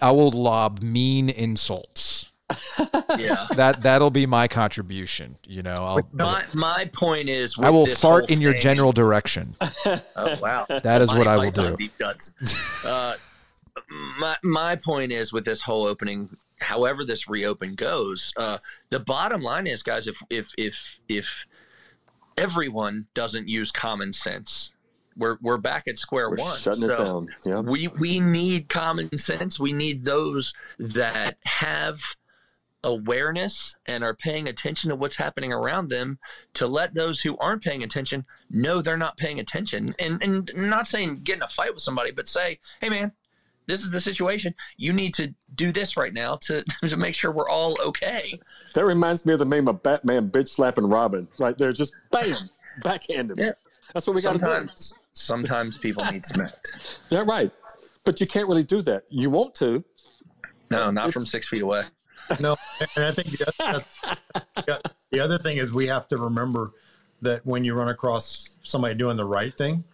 I 0.00 0.10
will 0.12 0.30
lob 0.30 0.80
mean 0.82 1.28
insults. 1.28 2.26
yeah. 3.18 3.46
That 3.56 3.82
that'll 3.82 4.10
be 4.10 4.26
my 4.26 4.48
contribution. 4.48 5.36
You 5.46 5.62
know, 5.62 5.74
I'll, 5.74 6.08
My 6.12 6.42
my 6.54 6.84
point 6.92 7.28
is, 7.28 7.54
I 7.60 7.70
will 7.70 7.86
this 7.86 8.00
fart 8.00 8.28
whole 8.28 8.34
in 8.34 8.40
your 8.40 8.52
thing- 8.52 8.60
general 8.62 8.92
direction. 8.92 9.54
Oh 10.16 10.38
wow, 10.40 10.66
That 10.68 11.00
is 11.02 11.08
Monty 11.08 11.18
what 11.18 11.28
I 11.28 11.36
will 11.36 11.50
do. 11.50 11.76
Deep 11.76 11.96
cuts. 11.98 12.32
Uh, 12.84 13.14
my 14.18 14.36
my 14.42 14.76
point 14.76 15.12
is 15.12 15.32
with 15.32 15.44
this 15.44 15.62
whole 15.62 15.86
opening, 15.86 16.28
however 16.60 17.04
this 17.04 17.28
reopen 17.28 17.74
goes, 17.74 18.32
uh, 18.36 18.58
the 18.90 19.00
bottom 19.00 19.42
line 19.42 19.66
is, 19.66 19.82
guys, 19.82 20.06
if 20.06 20.16
if 20.30 20.52
if 20.56 20.98
if 21.08 21.46
everyone 22.36 23.06
doesn't 23.14 23.48
use 23.48 23.70
common 23.70 24.12
sense, 24.12 24.72
we're 25.16 25.36
we're 25.42 25.58
back 25.58 25.88
at 25.88 25.98
square 25.98 26.30
We're 26.30 26.36
one. 26.36 26.56
shutting 26.56 26.84
it 26.84 26.96
down. 26.96 27.28
Yeah. 27.44 27.60
We 27.60 27.88
we 27.88 28.20
need 28.20 28.68
common 28.68 29.16
sense. 29.18 29.58
We 29.58 29.72
need 29.72 30.04
those 30.04 30.54
that 30.78 31.36
have 31.44 32.00
awareness 32.82 33.74
and 33.86 34.02
are 34.02 34.14
paying 34.14 34.48
attention 34.48 34.88
to 34.88 34.96
what's 34.96 35.16
happening 35.16 35.52
around 35.52 35.88
them 35.88 36.18
to 36.54 36.66
let 36.66 36.94
those 36.94 37.20
who 37.20 37.36
aren't 37.36 37.62
paying 37.62 37.82
attention 37.82 38.24
know 38.48 38.80
they're 38.80 38.96
not 38.96 39.18
paying 39.18 39.38
attention 39.38 39.84
and 39.98 40.22
and 40.22 40.50
not 40.56 40.86
saying 40.86 41.14
get 41.16 41.36
in 41.36 41.42
a 41.42 41.48
fight 41.48 41.74
with 41.74 41.82
somebody 41.82 42.10
but 42.10 42.26
say 42.26 42.58
hey 42.80 42.88
man 42.88 43.12
this 43.70 43.82
is 43.84 43.90
the 43.90 44.00
situation 44.00 44.52
you 44.76 44.92
need 44.92 45.14
to 45.14 45.32
do 45.54 45.70
this 45.70 45.96
right 45.96 46.12
now 46.12 46.34
to 46.36 46.64
to 46.88 46.96
make 46.96 47.14
sure 47.14 47.30
we're 47.30 47.48
all 47.48 47.80
okay 47.80 48.38
That 48.74 48.84
reminds 48.84 49.24
me 49.24 49.32
of 49.32 49.38
the 49.38 49.44
meme 49.46 49.68
of 49.68 49.82
Batman 49.82 50.30
bitch 50.30 50.48
slapping 50.48 50.86
Robin. 50.86 51.28
Right 51.38 51.56
there, 51.56 51.72
just 51.72 51.94
bam, 52.10 52.36
backhand 52.82 53.30
him. 53.30 53.38
Yeah. 53.38 53.52
That's 53.94 54.06
what 54.06 54.16
we 54.16 54.22
got 54.22 54.32
to 54.32 54.38
do. 54.38 54.44
sometimes 54.44 54.94
sometimes 55.12 55.78
people 55.78 56.04
need 56.10 56.26
smacked 56.26 56.98
Yeah, 57.10 57.24
right. 57.26 57.50
But 58.04 58.20
you 58.20 58.26
can't 58.26 58.48
really 58.48 58.64
do 58.64 58.82
that. 58.82 59.04
You 59.10 59.30
want 59.30 59.54
to. 59.56 59.84
no 60.70 60.90
not 60.90 61.12
from 61.12 61.24
six 61.24 61.48
feet 61.48 61.62
away 61.62 61.84
No, 62.40 62.56
and 62.96 63.04
I 63.04 63.12
think 63.12 63.28
the 63.30 63.52
other, 63.60 64.78
the 65.10 65.20
other 65.20 65.38
thing 65.38 65.58
is 65.58 65.72
we 65.72 65.86
have 65.86 66.08
to 66.08 66.16
remember 66.16 66.72
that 67.22 67.44
when 67.44 67.64
you 67.64 67.74
run 67.74 67.88
across 67.88 68.56
somebody 68.62 68.94
doing 68.94 69.16
the 69.16 69.24
right 69.24 69.56
thing, 69.56 69.84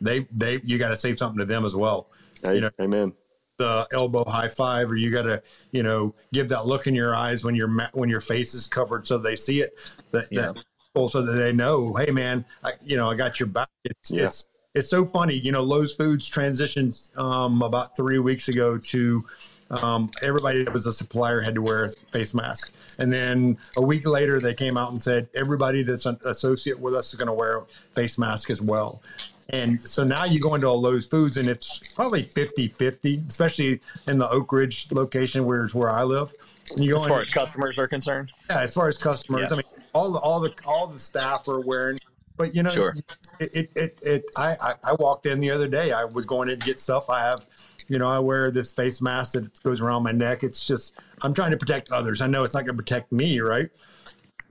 they 0.00 0.26
they 0.32 0.60
you 0.64 0.78
got 0.78 0.90
to 0.90 0.96
say 0.96 1.16
something 1.16 1.38
to 1.38 1.44
them 1.44 1.64
as 1.64 1.74
well. 1.74 2.08
Hey, 2.42 2.56
You 2.56 2.60
know, 2.62 2.70
amen. 2.80 3.12
the 3.58 3.86
elbow 3.92 4.24
high 4.24 4.48
five, 4.48 4.90
or 4.90 4.96
you 4.96 5.10
got 5.10 5.22
to 5.22 5.42
you 5.72 5.82
know 5.82 6.14
give 6.32 6.48
that 6.50 6.66
look 6.66 6.86
in 6.86 6.94
your 6.94 7.14
eyes 7.14 7.44
when 7.44 7.54
your 7.54 7.68
when 7.92 8.08
your 8.08 8.20
face 8.20 8.54
is 8.54 8.66
covered 8.66 9.06
so 9.06 9.18
they 9.18 9.36
see 9.36 9.60
it. 9.60 9.76
That, 10.12 10.26
Yeah. 10.30 10.52
that 10.52 11.10
so 11.10 11.22
that 11.22 11.32
they 11.32 11.52
know, 11.52 11.94
hey 11.94 12.10
man, 12.10 12.44
I, 12.64 12.72
you 12.84 12.96
know 12.96 13.08
I 13.08 13.14
got 13.14 13.38
your 13.38 13.48
back. 13.48 13.68
It's 13.84 14.10
Yeah. 14.10 14.24
it's 14.24 14.46
it's 14.74 14.88
so 14.88 15.04
funny. 15.06 15.34
You 15.34 15.52
know, 15.52 15.62
Lowe's 15.62 15.94
Foods 15.94 16.28
transitioned 16.30 17.16
um, 17.18 17.62
about 17.62 17.96
three 17.96 18.18
weeks 18.18 18.48
ago 18.48 18.78
to 18.78 19.24
um, 19.70 20.10
everybody 20.22 20.62
that 20.62 20.72
was 20.72 20.86
a 20.86 20.92
supplier 20.92 21.40
had 21.40 21.54
to 21.54 21.62
wear 21.62 21.84
a 21.84 21.90
face 22.10 22.32
mask. 22.34 22.72
And 22.98 23.12
then 23.12 23.58
a 23.76 23.82
week 23.82 24.06
later, 24.06 24.40
they 24.40 24.54
came 24.54 24.76
out 24.76 24.90
and 24.92 25.02
said 25.02 25.28
everybody 25.34 25.82
that's 25.82 26.06
an 26.06 26.18
associate 26.24 26.78
with 26.78 26.94
us 26.94 27.08
is 27.08 27.14
going 27.16 27.26
to 27.28 27.34
wear 27.34 27.58
a 27.58 27.64
face 27.94 28.18
mask 28.18 28.50
as 28.50 28.62
well. 28.62 29.02
And 29.50 29.80
so 29.80 30.04
now 30.04 30.24
you 30.24 30.40
go 30.40 30.54
into 30.54 30.68
a 30.68 30.70
Lowe's 30.70 31.06
Foods 31.06 31.38
and 31.38 31.48
it's 31.48 31.78
probably 31.94 32.22
50 32.22 32.68
50, 32.68 33.24
especially 33.28 33.80
in 34.06 34.18
the 34.18 34.28
Oak 34.28 34.52
Ridge 34.52 34.92
location, 34.92 35.46
where 35.46 35.64
is 35.64 35.74
where 35.74 35.90
I 35.90 36.02
live. 36.02 36.34
And 36.72 36.84
you 36.84 36.94
go 36.94 37.02
as 37.02 37.08
far 37.08 37.20
as 37.20 37.30
customers 37.30 37.78
are 37.78 37.88
concerned 37.88 38.30
yeah, 38.50 38.60
as 38.60 38.74
far 38.74 38.88
as 38.88 38.98
customers, 38.98 39.48
Yeah. 39.50 39.54
I 39.54 39.56
mean, 39.56 39.84
all 39.94 40.12
the 40.12 40.18
all 40.18 40.40
the 40.40 40.54
all 40.66 40.86
the 40.86 40.98
staff 40.98 41.48
are 41.48 41.60
wearing. 41.60 41.98
But 42.36 42.54
you 42.54 42.62
know, 42.62 42.70
Sure. 42.70 42.94
it, 43.40 43.50
it, 43.54 43.70
it, 43.74 43.98
it 44.02 44.24
I, 44.36 44.54
I 44.60 44.74
I 44.84 44.92
walked 44.98 45.24
in 45.24 45.40
the 45.40 45.50
other 45.50 45.66
day. 45.66 45.92
I 45.92 46.04
was 46.04 46.26
going 46.26 46.50
in 46.50 46.60
to 46.60 46.66
get 46.66 46.78
stuff. 46.78 47.08
I 47.08 47.20
have, 47.20 47.46
you 47.88 47.98
know, 47.98 48.08
I 48.08 48.18
wear 48.18 48.50
this 48.50 48.74
face 48.74 49.00
mask 49.00 49.32
that 49.32 49.62
goes 49.62 49.80
around 49.80 50.02
my 50.02 50.12
neck. 50.12 50.44
It's 50.44 50.66
just 50.66 50.92
I'm 51.22 51.32
trying 51.32 51.52
to 51.52 51.56
protect 51.56 51.90
others. 51.90 52.20
I 52.20 52.26
know 52.26 52.44
it's 52.44 52.54
not 52.54 52.66
going 52.66 52.76
to 52.76 52.82
protect 52.82 53.12
me, 53.12 53.40
right? 53.40 53.70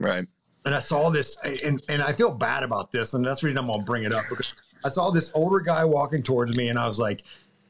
right 0.00 0.26
And 0.64 0.74
I 0.74 0.80
saw 0.80 1.08
this, 1.08 1.36
and 1.64 1.80
and 1.88 2.02
I 2.02 2.12
feel 2.12 2.32
bad 2.32 2.64
about 2.64 2.90
this, 2.90 3.14
and 3.14 3.24
that's 3.24 3.40
the 3.40 3.46
reason 3.46 3.58
I'm 3.58 3.68
going 3.68 3.80
to 3.80 3.86
bring 3.86 4.02
it 4.02 4.12
up 4.12 4.24
because 4.28 4.52
I 4.84 4.88
saw 4.88 5.10
this 5.10 5.32
older 5.34 5.60
guy 5.60 5.84
walking 5.84 6.22
towards 6.22 6.56
me, 6.56 6.68
and 6.68 6.78
I 6.78 6.86
was 6.86 6.98
like, 6.98 7.22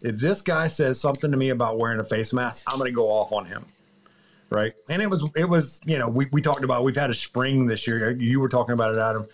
if 0.02 0.18
this 0.18 0.40
guy 0.40 0.66
says 0.68 1.00
something 1.00 1.30
to 1.30 1.36
me 1.36 1.50
about 1.50 1.78
wearing 1.78 2.00
a 2.00 2.04
face 2.04 2.32
mask, 2.32 2.64
I'm 2.66 2.78
going 2.78 2.90
to 2.90 2.94
go 2.94 3.08
off 3.10 3.32
on 3.32 3.46
him 3.46 3.64
right? 4.50 4.72
And 4.88 5.02
it 5.02 5.10
was 5.10 5.30
it 5.36 5.48
was 5.48 5.80
you 5.84 5.98
know 5.98 6.08
we, 6.08 6.26
we 6.32 6.40
talked 6.40 6.64
about 6.64 6.84
we've 6.84 6.96
had 6.96 7.10
a 7.10 7.14
spring 7.14 7.66
this 7.66 7.86
year. 7.86 8.10
You 8.12 8.40
were 8.40 8.48
talking 8.48 8.72
about 8.72 8.94
it, 8.94 8.98
Adam, 8.98 9.26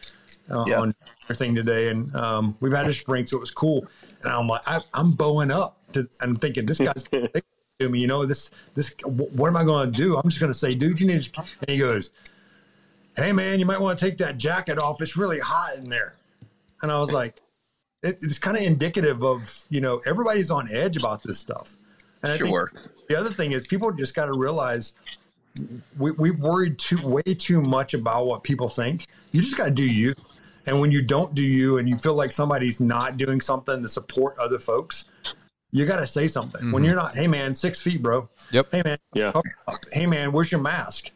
uh, 0.50 0.64
Yeah. 0.66 0.80
on 0.80 0.94
your 1.28 1.36
thing 1.36 1.54
today, 1.54 1.90
and 1.90 2.14
um, 2.16 2.56
we've 2.60 2.72
had 2.72 2.88
a 2.88 2.92
spring, 2.92 3.26
so 3.26 3.36
it 3.36 3.40
was 3.40 3.50
cool. 3.50 3.86
And 4.22 4.32
I'm 4.32 4.48
like, 4.48 4.62
I, 4.66 4.80
I'm 4.92 5.12
bowing 5.12 5.50
up. 5.50 5.78
To, 5.92 6.08
I'm 6.20 6.36
thinking 6.36 6.66
this 6.66 6.78
guy's 6.78 7.02
gonna 7.04 7.28
say 7.34 7.42
to 7.80 7.88
me, 7.88 8.00
you 8.00 8.06
know, 8.06 8.26
this 8.26 8.50
this 8.74 8.94
what 9.04 9.48
am 9.48 9.56
I 9.56 9.64
going 9.64 9.92
to 9.92 9.96
do? 9.96 10.16
I'm 10.16 10.28
just 10.28 10.40
going 10.40 10.52
to 10.52 10.58
say, 10.58 10.74
dude, 10.74 11.00
you 11.00 11.06
need. 11.06 11.22
To, 11.22 11.40
and 11.40 11.70
he 11.70 11.78
goes, 11.78 12.10
Hey 13.16 13.32
man, 13.32 13.60
you 13.60 13.66
might 13.66 13.80
want 13.80 13.98
to 13.98 14.04
take 14.04 14.18
that 14.18 14.38
jacket 14.38 14.78
off. 14.78 15.00
It's 15.00 15.16
really 15.16 15.38
hot 15.38 15.76
in 15.76 15.84
there. 15.84 16.14
And 16.82 16.90
I 16.90 16.98
was 16.98 17.12
like, 17.12 17.40
it, 18.04 18.18
it's 18.22 18.38
kind 18.38 18.56
of 18.56 18.62
indicative 18.62 19.24
of 19.24 19.64
you 19.70 19.80
know 19.80 20.00
everybody's 20.06 20.50
on 20.50 20.68
edge 20.72 20.96
about 20.96 21.22
this 21.22 21.38
stuff. 21.38 21.76
And 22.22 22.32
I 22.32 22.38
think 22.38 22.54
the 23.08 23.18
other 23.18 23.30
thing 23.30 23.52
is 23.52 23.66
people 23.66 23.90
just 23.92 24.14
got 24.14 24.26
to 24.26 24.32
realize 24.32 24.94
we, 25.98 26.12
we've 26.12 26.38
worried 26.38 26.78
too 26.78 27.06
way 27.06 27.22
too 27.22 27.60
much 27.60 27.94
about 27.94 28.26
what 28.26 28.42
people 28.44 28.68
think. 28.68 29.06
You 29.32 29.42
just 29.42 29.56
got 29.56 29.66
to 29.66 29.70
do 29.70 29.86
you. 29.86 30.14
And 30.66 30.80
when 30.80 30.90
you 30.90 31.02
don't 31.02 31.34
do 31.34 31.42
you 31.42 31.76
and 31.78 31.88
you 31.88 31.96
feel 31.96 32.14
like 32.14 32.32
somebody's 32.32 32.80
not 32.80 33.18
doing 33.18 33.40
something 33.40 33.82
to 33.82 33.88
support 33.88 34.38
other 34.38 34.58
folks, 34.58 35.04
you 35.70 35.84
got 35.84 35.96
to 35.96 36.06
say 36.06 36.26
something. 36.26 36.72
When 36.72 36.82
you're 36.84 36.96
not, 36.96 37.14
hey 37.14 37.26
man, 37.26 37.54
six 37.54 37.80
feet, 37.80 38.02
bro. 38.02 38.28
Yep. 38.52 38.68
Hey 38.72 38.82
man, 38.84 38.98
Yeah. 39.12 39.32
hey 39.92 40.06
man, 40.06 40.32
where's 40.32 40.50
your 40.50 40.62
mask? 40.62 41.10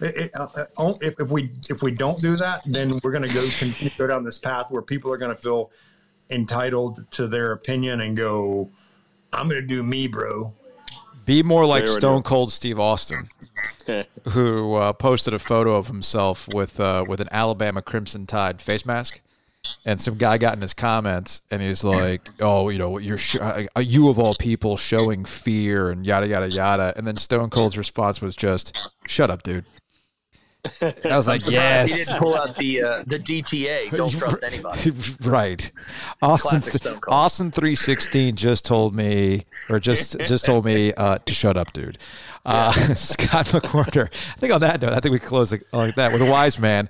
It, 0.00 0.16
it, 0.16 0.30
uh, 0.34 0.48
uh, 0.78 0.94
if, 1.02 1.20
if 1.20 1.30
we 1.30 1.52
if 1.68 1.82
we 1.82 1.92
don't 1.92 2.18
do 2.20 2.34
that, 2.36 2.62
then 2.64 2.98
we're 3.04 3.12
going 3.12 3.28
to 3.28 3.32
go 3.32 3.46
continue 3.58 3.90
to 3.90 3.98
go 3.98 4.06
down 4.06 4.24
this 4.24 4.38
path 4.38 4.70
where 4.70 4.82
people 4.82 5.12
are 5.12 5.18
going 5.18 5.34
to 5.34 5.40
feel 5.40 5.70
entitled 6.30 7.10
to 7.12 7.26
their 7.26 7.52
opinion 7.52 8.00
and 8.00 8.16
go, 8.16 8.70
"I'm 9.32 9.48
going 9.48 9.60
to 9.60 9.66
do 9.66 9.82
me, 9.82 10.06
bro." 10.06 10.54
Be 11.26 11.42
more 11.42 11.66
like 11.66 11.84
There 11.84 11.94
Stone. 11.94 12.22
Cold 12.22 12.50
Steve 12.52 12.80
Austin, 12.80 13.28
who 14.30 14.74
uh, 14.74 14.92
posted 14.94 15.34
a 15.34 15.38
photo 15.38 15.76
of 15.76 15.86
himself 15.86 16.48
with 16.48 16.80
uh, 16.80 17.04
with 17.06 17.20
an 17.20 17.28
Alabama 17.30 17.82
Crimson 17.82 18.26
Tide 18.26 18.60
face 18.60 18.84
mask, 18.84 19.20
and 19.84 20.00
some 20.00 20.16
guy 20.16 20.38
got 20.38 20.54
in 20.54 20.62
his 20.62 20.74
comments 20.74 21.42
and 21.50 21.60
he's 21.62 21.84
like, 21.84 22.28
"Oh, 22.40 22.68
you 22.68 22.78
know, 22.78 22.98
you're 22.98 23.18
sh- 23.18 23.36
uh, 23.40 23.64
you 23.78 24.08
of 24.08 24.18
all 24.18 24.34
people 24.34 24.76
showing 24.76 25.24
fear 25.24 25.90
and 25.90 26.06
yada 26.06 26.26
yada 26.26 26.50
yada," 26.50 26.94
and 26.96 27.06
then 27.06 27.16
Stone 27.16 27.50
Cold's 27.50 27.76
response 27.78 28.20
was 28.20 28.34
just, 28.34 28.76
"Shut 29.06 29.30
up, 29.30 29.42
dude." 29.42 29.66
I 30.82 31.16
was 31.16 31.26
like, 31.26 31.46
yes. 31.48 31.90
he 31.90 32.04
didn't 32.04 32.18
pull 32.18 32.36
out 32.36 32.56
the 32.56 32.82
uh, 32.82 33.02
the 33.06 33.18
DTA. 33.18 33.90
Don't 33.96 34.10
trust 34.10 34.42
anybody. 34.42 34.92
right. 35.24 35.70
Austin 36.20 36.92
Austin 37.08 37.50
three 37.50 37.74
sixteen 37.74 38.36
just 38.36 38.64
told 38.64 38.94
me, 38.94 39.46
or 39.68 39.80
just 39.80 40.18
just 40.20 40.44
told 40.44 40.64
me 40.64 40.92
uh, 40.94 41.18
to 41.18 41.32
shut 41.32 41.56
up, 41.56 41.72
dude. 41.72 41.98
Uh, 42.44 42.72
Scott 42.94 43.46
McWhorter. 43.46 44.06
I 44.06 44.40
think 44.40 44.52
on 44.52 44.60
that 44.60 44.82
note, 44.82 44.92
I 44.92 45.00
think 45.00 45.12
we 45.12 45.18
close 45.18 45.52
it 45.52 45.62
like 45.72 45.96
that 45.96 46.12
with 46.12 46.22
a 46.22 46.26
wise 46.26 46.58
man. 46.58 46.88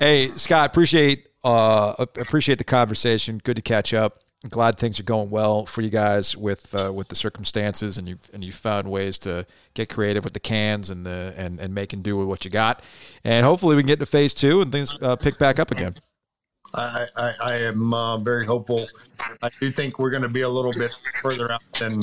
hey, 0.00 0.26
Scott, 0.26 0.70
appreciate 0.70 1.28
uh, 1.44 1.94
appreciate 1.98 2.58
the 2.58 2.64
conversation. 2.64 3.40
Good 3.42 3.56
to 3.56 3.62
catch 3.62 3.94
up. 3.94 4.21
Glad 4.48 4.78
things 4.78 4.98
are 4.98 5.04
going 5.04 5.30
well 5.30 5.66
for 5.66 5.82
you 5.82 5.90
guys 5.90 6.36
with 6.36 6.74
uh, 6.74 6.92
with 6.92 7.08
the 7.08 7.14
circumstances, 7.14 7.98
and 7.98 8.08
you 8.08 8.18
and 8.32 8.44
you 8.44 8.52
found 8.52 8.90
ways 8.90 9.18
to 9.18 9.46
get 9.74 9.88
creative 9.88 10.24
with 10.24 10.32
the 10.32 10.40
cans 10.40 10.90
and 10.90 11.06
the 11.06 11.34
and 11.36 11.60
and 11.60 11.74
make 11.74 11.92
and 11.92 12.02
do 12.02 12.16
with 12.16 12.26
what 12.26 12.44
you 12.44 12.50
got, 12.50 12.82
and 13.24 13.44
hopefully 13.44 13.76
we 13.76 13.82
can 13.82 13.88
get 13.88 13.98
to 14.00 14.06
phase 14.06 14.34
two 14.34 14.60
and 14.60 14.72
things 14.72 14.98
uh, 15.02 15.16
pick 15.16 15.38
back 15.38 15.58
up 15.58 15.70
again. 15.70 15.94
I, 16.74 17.06
I, 17.16 17.32
I 17.42 17.54
am 17.56 17.92
uh, 17.92 18.16
very 18.18 18.46
hopeful. 18.46 18.86
I 19.42 19.50
do 19.60 19.70
think 19.70 19.98
we're 19.98 20.10
going 20.10 20.22
to 20.22 20.28
be 20.28 20.40
a 20.40 20.48
little 20.48 20.72
bit 20.72 20.90
further 21.22 21.52
out 21.52 21.60
than 21.78 22.00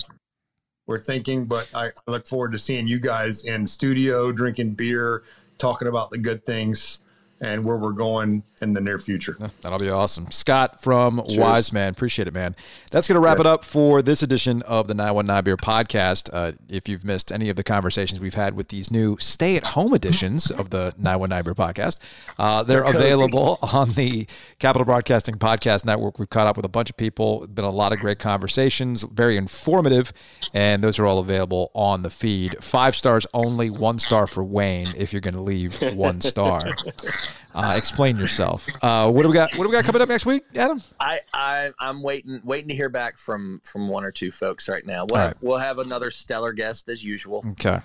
we're 0.86 1.00
thinking, 1.00 1.46
but 1.46 1.68
I 1.74 1.90
look 2.06 2.28
forward 2.28 2.52
to 2.52 2.60
seeing 2.60 2.88
you 2.88 3.00
guys 3.00 3.46
in 3.46 3.66
studio, 3.66 4.32
drinking 4.32 4.76
beer, 4.76 5.24
talking 5.58 5.88
about 5.88 6.12
the 6.12 6.20
good 6.20 6.46
things 6.46 7.00
and 7.42 7.64
where 7.64 7.78
we're 7.78 7.92
going 7.92 8.44
in 8.62 8.74
the 8.74 8.82
near 8.82 9.00
future. 9.00 9.38
That'll 9.62 9.80
be 9.80 9.90
awesome. 9.90 10.30
Scott 10.32 10.82
from 10.82 11.22
Cheers. 11.28 11.38
Wise 11.38 11.74
Man. 11.74 11.92
Appreciate 11.92 12.28
it, 12.28 12.34
man. 12.34 12.56
That's 12.92 13.08
going 13.08 13.16
to 13.16 13.22
wrap 13.22 13.40
it 13.40 13.48
up 13.48 13.64
for 13.64 14.02
this 14.02 14.22
edition 14.22 14.62
of 14.64 14.88
the 14.88 14.94
919 14.94 15.44
Beer 15.44 15.58
Podcast. 15.58 16.30
Uh, 16.34 16.52
if 16.68 16.90
you've 16.90 17.06
missed 17.06 17.32
any 17.32 17.50
of 17.50 17.56
the 17.56 17.64
conversations 17.64 18.20
we've 18.20 18.34
had 18.34 18.56
with 18.56 18.68
these 18.68 18.92
new 18.92 19.18
stay 19.20 19.56
at 19.56 19.64
home 19.64 19.94
editions 19.94 20.52
of 20.52 20.70
the 20.70 20.94
919 20.98 21.44
Beer 21.44 21.56
Podcast, 21.56 22.00
uh, 22.38 22.64
they're 22.64 22.84
available 22.84 23.58
on 23.62 23.94
the 23.94 24.28
Capital 24.60 24.86
Broadcasting 24.86 25.36
Podcast 25.36 25.86
Network. 25.86 26.20
We've 26.20 26.30
caught 26.30 26.48
up 26.48 26.58
with 26.58 26.66
a 26.66 26.70
bunch 26.70 26.90
of 26.90 26.98
people, 26.98 27.48
been 27.48 27.66
a 27.66 27.70
lot 27.70 27.94
of 27.94 28.00
great 28.00 28.20
conversations, 28.20 29.04
very 29.04 29.38
informative, 29.38 30.12
and 30.54 30.84
those 30.84 31.00
are 31.00 31.06
all 31.06 31.20
available 31.20 31.72
on 31.74 32.04
the 32.04 32.10
feed. 32.10 32.62
Five 32.62 32.96
stars 32.96 33.26
only, 33.34 33.70
one 33.70 34.00
star 34.00 34.28
for 34.28 34.44
Wayne 34.44 34.94
if 34.98 35.14
you're 35.14 35.22
going 35.22 35.36
to 35.36 35.42
leave 35.42 35.82
one 35.96 36.20
star. 36.22 36.76
Uh, 37.54 37.74
explain 37.76 38.18
yourself. 38.18 38.68
Uh, 38.82 39.12
what 39.12 39.24
do 39.24 39.30
we 39.30 39.34
got? 39.34 39.52
What 39.56 39.64
do 39.64 39.70
we 39.70 39.76
got 39.76 39.84
coming 39.84 40.02
up 40.02 40.10
next 40.10 40.26
week, 40.26 40.44
Adam? 40.56 40.82
I, 41.00 41.22
I 41.34 41.72
I'm 41.80 42.04
waiting 42.04 42.42
waiting 42.44 42.70
to 42.70 42.76
hear 42.76 42.90
back 42.90 43.18
from 43.18 43.60
from 43.64 43.88
one 43.88 44.04
or 44.04 44.12
two 44.12 44.32
folks 44.32 44.70
right 44.70 44.86
now. 44.86 45.06
We'll, 45.10 45.20
have, 45.20 45.32
right. 45.32 45.38
we'll 45.42 45.58
have 45.58 45.80
another 45.80 46.12
stellar 46.12 46.54
guest 46.54 46.90
as 46.90 47.04
usual. 47.04 47.44
Okay, 47.52 47.80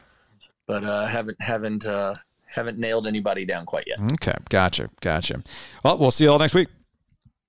but 0.67 0.85
uh, 0.85 1.07
haven't 1.07 1.41
haven't 1.41 1.87
uh, 1.87 2.15
haven't 2.47 2.79
nailed 2.79 3.07
anybody 3.07 3.47
down 3.47 3.65
quite 3.65 3.85
yet. 3.87 3.99
Okay, 4.13 4.35
gotcha, 4.51 4.91
gotcha. 5.01 5.43
Well, 5.83 5.99
we'll 5.99 6.11
see 6.11 6.25
you 6.25 6.33
all 6.33 6.39
next 6.39 6.55
week. 6.55 6.69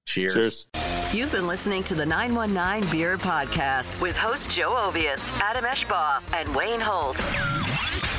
Cheers. 0.06 0.34
Cheers. 0.34 0.68
You've 1.14 1.32
been 1.32 1.48
listening 1.48 1.84
to 1.86 1.96
the 1.96 2.06
919 2.06 2.90
Beer 2.92 3.18
Podcast 3.18 4.02
with 4.02 4.18
host 4.18 4.50
Joe 4.52 4.72
Ovies, 4.72 5.34
Adam 5.40 5.64
Eshbaugh, 5.64 6.22
and 6.34 6.54
Wayne 6.56 6.82
Holt. 6.82 7.22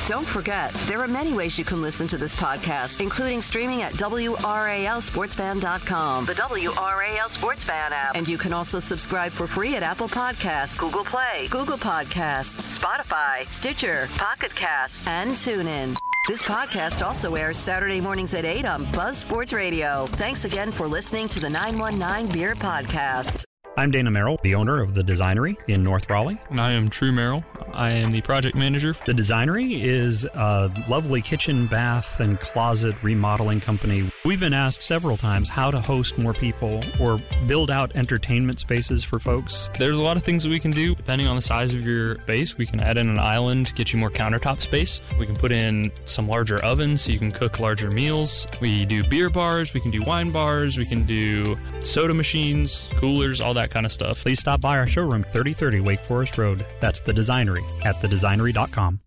Don't 0.07 0.25
forget, 0.25 0.73
there 0.87 1.01
are 1.01 1.07
many 1.07 1.33
ways 1.33 1.59
you 1.59 1.65
can 1.65 1.81
listen 1.81 2.07
to 2.07 2.17
this 2.17 2.33
podcast, 2.33 3.01
including 3.01 3.41
streaming 3.41 3.81
at 3.81 3.91
WRALSportsFan.com, 3.95 6.25
the 6.25 6.33
WRAL 6.33 7.29
Sports 7.29 7.65
Fan 7.65 7.91
app, 7.91 8.15
and 8.15 8.25
you 8.25 8.37
can 8.37 8.53
also 8.53 8.79
subscribe 8.79 9.33
for 9.33 9.47
free 9.47 9.75
at 9.75 9.83
Apple 9.83 10.07
Podcasts, 10.07 10.79
Google 10.79 11.03
Play, 11.03 11.49
Google 11.49 11.77
Podcasts, 11.77 12.79
Spotify, 12.79 13.51
Stitcher, 13.51 14.07
Pocket 14.15 14.55
Casts, 14.55 15.07
and 15.07 15.31
TuneIn. 15.31 15.97
This 16.29 16.41
podcast 16.41 17.05
also 17.05 17.35
airs 17.35 17.57
Saturday 17.57 17.99
mornings 17.99 18.33
at 18.33 18.45
8 18.45 18.65
on 18.65 18.89
Buzz 18.93 19.17
Sports 19.17 19.51
Radio. 19.51 20.05
Thanks 20.05 20.45
again 20.45 20.71
for 20.71 20.87
listening 20.87 21.27
to 21.27 21.41
the 21.41 21.49
919 21.49 22.33
Beer 22.33 22.55
Podcast. 22.55 23.46
I'm 23.79 23.91
Dana 23.91 24.09
Merrill, 24.09 24.39
the 24.41 24.55
owner 24.55 24.81
of 24.81 24.95
The 24.95 25.03
Designery 25.03 25.55
in 25.67 25.83
North 25.83 26.09
Raleigh. 26.09 26.39
And 26.49 26.59
I 26.59 26.71
am 26.71 26.89
True 26.89 27.11
Merrill. 27.11 27.45
I 27.73 27.91
am 27.91 28.09
the 28.09 28.21
project 28.21 28.55
manager. 28.55 28.93
The 29.05 29.13
Designery 29.13 29.79
is 29.83 30.25
a 30.25 30.71
lovely 30.89 31.21
kitchen, 31.21 31.67
bath, 31.67 32.19
and 32.19 32.39
closet 32.39 32.95
remodeling 33.03 33.59
company. 33.59 34.11
We've 34.25 34.39
been 34.39 34.53
asked 34.53 34.81
several 34.81 35.15
times 35.15 35.47
how 35.47 35.69
to 35.69 35.79
host 35.79 36.17
more 36.17 36.33
people 36.33 36.83
or 36.99 37.19
build 37.45 37.69
out 37.69 37.95
entertainment 37.95 38.59
spaces 38.59 39.03
for 39.03 39.19
folks. 39.19 39.69
There's 39.77 39.97
a 39.97 40.03
lot 40.03 40.17
of 40.17 40.23
things 40.23 40.43
that 40.43 40.49
we 40.49 40.59
can 40.59 40.71
do. 40.71 40.95
Depending 40.95 41.27
on 41.27 41.35
the 41.35 41.41
size 41.43 41.75
of 41.75 41.85
your 41.85 42.15
base, 42.25 42.57
we 42.57 42.65
can 42.65 42.79
add 42.79 42.97
in 42.97 43.07
an 43.07 43.19
island, 43.19 43.73
get 43.75 43.93
you 43.93 43.99
more 43.99 44.09
countertop 44.09 44.59
space. 44.59 45.01
We 45.19 45.27
can 45.27 45.35
put 45.35 45.51
in 45.51 45.91
some 46.05 46.27
larger 46.27 46.65
ovens 46.65 47.03
so 47.03 47.11
you 47.11 47.19
can 47.19 47.31
cook 47.31 47.59
larger 47.59 47.91
meals. 47.91 48.47
We 48.59 48.85
do 48.85 49.03
beer 49.03 49.29
bars, 49.29 49.75
we 49.75 49.81
can 49.81 49.91
do 49.91 50.01
wine 50.01 50.31
bars, 50.31 50.79
we 50.79 50.85
can 50.87 51.05
do 51.05 51.55
soda 51.81 52.15
machines, 52.15 52.89
coolers, 52.95 53.39
all 53.39 53.53
that 53.53 53.66
that 53.67 53.73
kind 53.73 53.85
of 53.85 53.91
stuff. 53.91 54.21
Please 54.23 54.39
stop 54.39 54.61
by 54.61 54.77
our 54.77 54.87
showroom, 54.87 55.23
3030 55.23 55.81
Wake 55.81 56.01
Forest 56.01 56.37
Road. 56.37 56.65
That's 56.79 56.99
the 56.99 57.13
Designery 57.13 57.63
at 57.85 57.95
thedesignery.com. 57.97 59.06